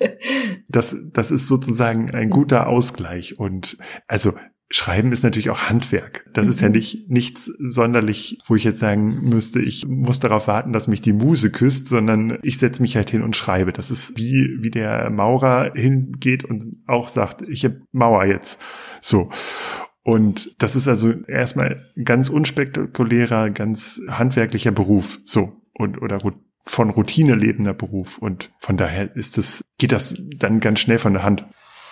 das, 0.67 0.95
das 1.11 1.31
ist 1.31 1.47
sozusagen 1.47 2.11
ein 2.11 2.29
guter 2.29 2.67
Ausgleich. 2.67 3.39
Und 3.39 3.77
also 4.07 4.33
Schreiben 4.69 5.11
ist 5.11 5.23
natürlich 5.23 5.51
auch 5.51 5.69
Handwerk. 5.69 6.25
Das 6.33 6.47
ist 6.47 6.61
ja 6.61 6.67
mhm. 6.67 6.73
nicht 6.73 7.09
nichts 7.09 7.45
sonderlich, 7.59 8.39
wo 8.47 8.55
ich 8.55 8.63
jetzt 8.63 8.79
sagen 8.79 9.29
müsste, 9.29 9.59
ich 9.59 9.85
muss 9.87 10.19
darauf 10.19 10.47
warten, 10.47 10.73
dass 10.73 10.87
mich 10.87 10.99
die 10.99 11.13
Muse 11.13 11.51
küsst, 11.51 11.87
sondern 11.87 12.39
ich 12.41 12.57
setze 12.57 12.81
mich 12.81 12.95
halt 12.95 13.11
hin 13.11 13.21
und 13.21 13.35
schreibe. 13.35 13.71
Das 13.71 13.91
ist 13.91 14.17
wie 14.17 14.57
wie 14.61 14.71
der 14.71 15.11
Maurer 15.11 15.73
hingeht 15.75 16.43
und 16.43 16.63
auch 16.87 17.07
sagt, 17.07 17.47
ich 17.47 17.65
habe 17.65 17.81
Mauer 17.91 18.25
jetzt. 18.25 18.59
So. 18.99 19.29
Und 20.01 20.55
das 20.57 20.75
ist 20.75 20.87
also 20.87 21.11
erstmal 21.27 21.85
ganz 22.03 22.29
unspektakulärer, 22.29 23.51
ganz 23.51 24.01
handwerklicher 24.09 24.71
Beruf. 24.71 25.19
So. 25.23 25.61
Und, 25.75 26.01
oder 26.01 26.17
von 26.65 26.89
Routine 26.89 27.35
lebender 27.35 27.73
Beruf. 27.73 28.17
Und 28.17 28.51
von 28.59 28.77
daher 28.77 29.15
ist 29.15 29.37
es, 29.37 29.63
geht 29.77 29.91
das 29.91 30.15
dann 30.37 30.59
ganz 30.59 30.79
schnell 30.79 30.99
von 30.99 31.13
der 31.13 31.23
Hand. 31.23 31.45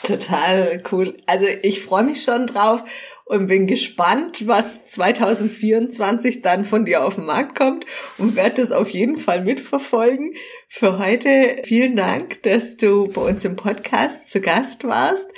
Total 0.03 0.81
cool. 0.91 1.17
Also 1.27 1.45
ich 1.61 1.81
freue 1.81 2.03
mich 2.03 2.23
schon 2.23 2.47
drauf 2.47 2.83
und 3.25 3.47
bin 3.47 3.67
gespannt, 3.67 4.47
was 4.47 4.87
2024 4.87 6.41
dann 6.41 6.65
von 6.65 6.85
dir 6.85 7.05
auf 7.05 7.15
den 7.15 7.25
Markt 7.25 7.57
kommt 7.57 7.85
und 8.17 8.35
werde 8.35 8.61
das 8.61 8.71
auf 8.71 8.89
jeden 8.89 9.17
Fall 9.17 9.43
mitverfolgen. 9.43 10.33
Für 10.67 10.97
heute 10.97 11.61
vielen 11.63 11.95
Dank, 11.95 12.41
dass 12.43 12.77
du 12.77 13.07
bei 13.07 13.21
uns 13.21 13.45
im 13.45 13.55
Podcast 13.55 14.31
zu 14.31 14.41
Gast 14.41 14.83
warst. 14.83 15.29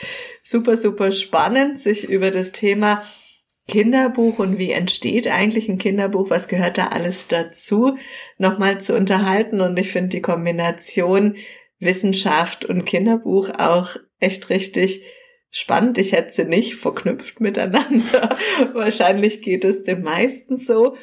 Super, 0.43 0.77
super 0.77 1.11
spannend, 1.11 1.79
sich 1.79 2.09
über 2.09 2.31
das 2.31 2.51
Thema 2.51 3.03
Kinderbuch 3.67 4.39
und 4.39 4.57
wie 4.57 4.71
entsteht 4.71 5.27
eigentlich 5.27 5.69
ein 5.69 5.77
Kinderbuch, 5.77 6.29
was 6.29 6.47
gehört 6.47 6.77
da 6.77 6.87
alles 6.87 7.27
dazu, 7.27 7.97
nochmal 8.37 8.81
zu 8.81 8.95
unterhalten. 8.95 9.61
Und 9.61 9.79
ich 9.79 9.91
finde 9.91 10.09
die 10.09 10.21
Kombination 10.21 11.35
Wissenschaft 11.79 12.65
und 12.65 12.85
Kinderbuch 12.85 13.49
auch 13.59 13.97
echt 14.19 14.49
richtig 14.49 15.03
spannend. 15.49 15.97
Ich 15.97 16.11
hätte 16.11 16.31
sie 16.31 16.45
nicht 16.45 16.75
verknüpft 16.75 17.39
miteinander. 17.39 18.37
Wahrscheinlich 18.73 19.41
geht 19.41 19.63
es 19.63 19.83
den 19.83 20.01
meisten 20.01 20.57
so. 20.57 20.97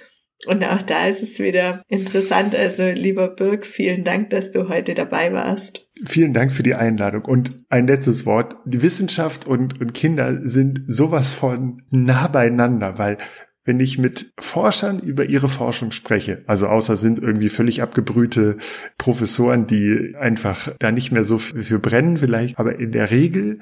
Und 0.46 0.64
auch 0.64 0.82
da 0.82 1.06
ist 1.06 1.22
es 1.22 1.38
wieder 1.38 1.82
interessant. 1.88 2.54
Also, 2.54 2.88
lieber 2.88 3.28
Birg, 3.28 3.66
vielen 3.66 4.04
Dank, 4.04 4.30
dass 4.30 4.50
du 4.50 4.68
heute 4.68 4.94
dabei 4.94 5.32
warst. 5.32 5.86
Vielen 6.06 6.32
Dank 6.32 6.52
für 6.52 6.62
die 6.62 6.74
Einladung. 6.74 7.24
Und 7.24 7.50
ein 7.68 7.86
letztes 7.86 8.24
Wort. 8.24 8.56
Die 8.64 8.82
Wissenschaft 8.82 9.46
und, 9.46 9.80
und 9.80 9.92
Kinder 9.92 10.40
sind 10.42 10.82
sowas 10.86 11.34
von 11.34 11.82
nah 11.90 12.28
beieinander, 12.28 12.98
weil 12.98 13.18
wenn 13.64 13.78
ich 13.80 13.98
mit 13.98 14.32
Forschern 14.38 15.00
über 15.00 15.26
ihre 15.26 15.48
Forschung 15.48 15.90
spreche, 15.90 16.42
also 16.46 16.66
außer 16.66 16.96
sind 16.96 17.18
irgendwie 17.18 17.50
völlig 17.50 17.82
abgebrühte 17.82 18.56
Professoren, 18.96 19.66
die 19.66 20.14
einfach 20.18 20.74
da 20.78 20.90
nicht 20.92 21.12
mehr 21.12 21.24
so 21.24 21.38
für 21.38 21.78
brennen 21.78 22.16
vielleicht, 22.16 22.58
aber 22.58 22.78
in 22.78 22.92
der 22.92 23.10
Regel 23.10 23.58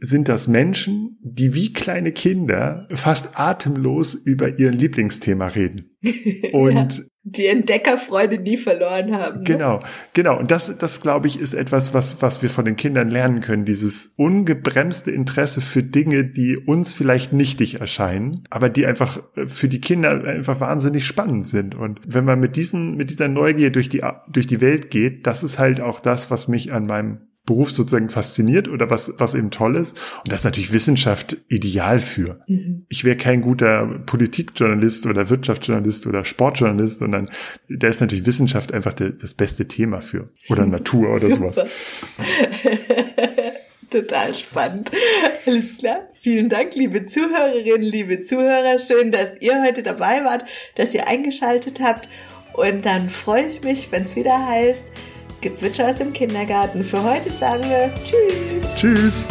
sind 0.00 0.28
das 0.28 0.48
Menschen, 0.48 1.18
die 1.22 1.54
wie 1.54 1.72
kleine 1.72 2.12
Kinder 2.12 2.86
fast 2.90 3.38
atemlos 3.38 4.14
über 4.14 4.58
ihr 4.58 4.70
Lieblingsthema 4.70 5.46
reden. 5.48 5.96
Und 6.52 7.06
die 7.32 7.46
Entdeckerfreude 7.46 8.38
nie 8.38 8.56
verloren 8.56 9.14
haben. 9.16 9.38
Ne? 9.38 9.44
Genau, 9.44 9.80
genau. 10.12 10.38
Und 10.38 10.50
das, 10.50 10.76
das 10.78 11.00
glaube 11.00 11.26
ich, 11.26 11.38
ist 11.38 11.54
etwas, 11.54 11.94
was, 11.94 12.22
was 12.22 12.42
wir 12.42 12.50
von 12.50 12.64
den 12.64 12.76
Kindern 12.76 13.10
lernen 13.10 13.40
können. 13.40 13.64
Dieses 13.64 14.14
ungebremste 14.16 15.10
Interesse 15.10 15.60
für 15.60 15.82
Dinge, 15.82 16.24
die 16.24 16.56
uns 16.56 16.94
vielleicht 16.94 17.32
nichtig 17.32 17.80
erscheinen, 17.80 18.44
aber 18.50 18.68
die 18.68 18.86
einfach 18.86 19.22
für 19.46 19.68
die 19.68 19.80
Kinder 19.80 20.24
einfach 20.24 20.60
wahnsinnig 20.60 21.06
spannend 21.06 21.44
sind. 21.44 21.74
Und 21.74 22.00
wenn 22.06 22.24
man 22.24 22.40
mit 22.40 22.56
diesen, 22.56 22.96
mit 22.96 23.10
dieser 23.10 23.28
Neugier 23.28 23.70
durch 23.70 23.88
die, 23.88 24.02
durch 24.28 24.46
die 24.46 24.60
Welt 24.60 24.90
geht, 24.90 25.26
das 25.26 25.42
ist 25.42 25.58
halt 25.58 25.80
auch 25.80 26.00
das, 26.00 26.30
was 26.30 26.48
mich 26.48 26.72
an 26.72 26.86
meinem 26.86 27.18
Beruf 27.48 27.70
sozusagen 27.70 28.10
fasziniert 28.10 28.68
oder 28.68 28.90
was, 28.90 29.14
was 29.16 29.34
eben 29.34 29.50
toll 29.50 29.76
ist. 29.76 29.96
Und 30.18 30.30
das 30.30 30.40
ist 30.40 30.44
natürlich 30.44 30.70
Wissenschaft 30.72 31.38
ideal 31.48 31.98
für. 31.98 32.40
Mhm. 32.46 32.84
Ich 32.90 33.04
wäre 33.04 33.16
kein 33.16 33.40
guter 33.40 33.86
Politikjournalist 34.04 35.06
oder 35.06 35.30
Wirtschaftsjournalist 35.30 36.06
oder 36.06 36.26
Sportjournalist, 36.26 36.98
sondern 36.98 37.30
da 37.70 37.88
ist 37.88 38.02
natürlich 38.02 38.26
Wissenschaft 38.26 38.74
einfach 38.74 38.92
der, 38.92 39.10
das 39.10 39.32
beste 39.32 39.66
Thema 39.66 40.02
für. 40.02 40.28
Oder 40.50 40.66
Natur 40.66 41.14
oder 41.16 41.30
sowas. 41.30 41.58
Total 43.90 44.34
spannend. 44.34 44.90
Alles 45.46 45.78
klar. 45.78 46.00
Vielen 46.20 46.50
Dank, 46.50 46.74
liebe 46.74 47.06
Zuhörerinnen, 47.06 47.80
liebe 47.80 48.22
Zuhörer. 48.24 48.78
Schön, 48.78 49.10
dass 49.10 49.40
ihr 49.40 49.62
heute 49.62 49.82
dabei 49.82 50.22
wart, 50.22 50.44
dass 50.74 50.92
ihr 50.92 51.08
eingeschaltet 51.08 51.80
habt. 51.80 52.10
Und 52.52 52.84
dann 52.84 53.08
freue 53.08 53.46
ich 53.46 53.62
mich, 53.62 53.90
wenn 53.90 54.02
es 54.02 54.16
wieder 54.16 54.46
heißt, 54.46 54.84
Gezwitscher 55.40 55.88
aus 55.90 55.96
dem 55.96 56.12
Kindergarten. 56.12 56.82
Für 56.82 57.02
heute 57.02 57.30
sagen 57.30 57.64
wir 57.64 57.92
Tschüss. 58.04 58.74
Tschüss. 58.76 59.26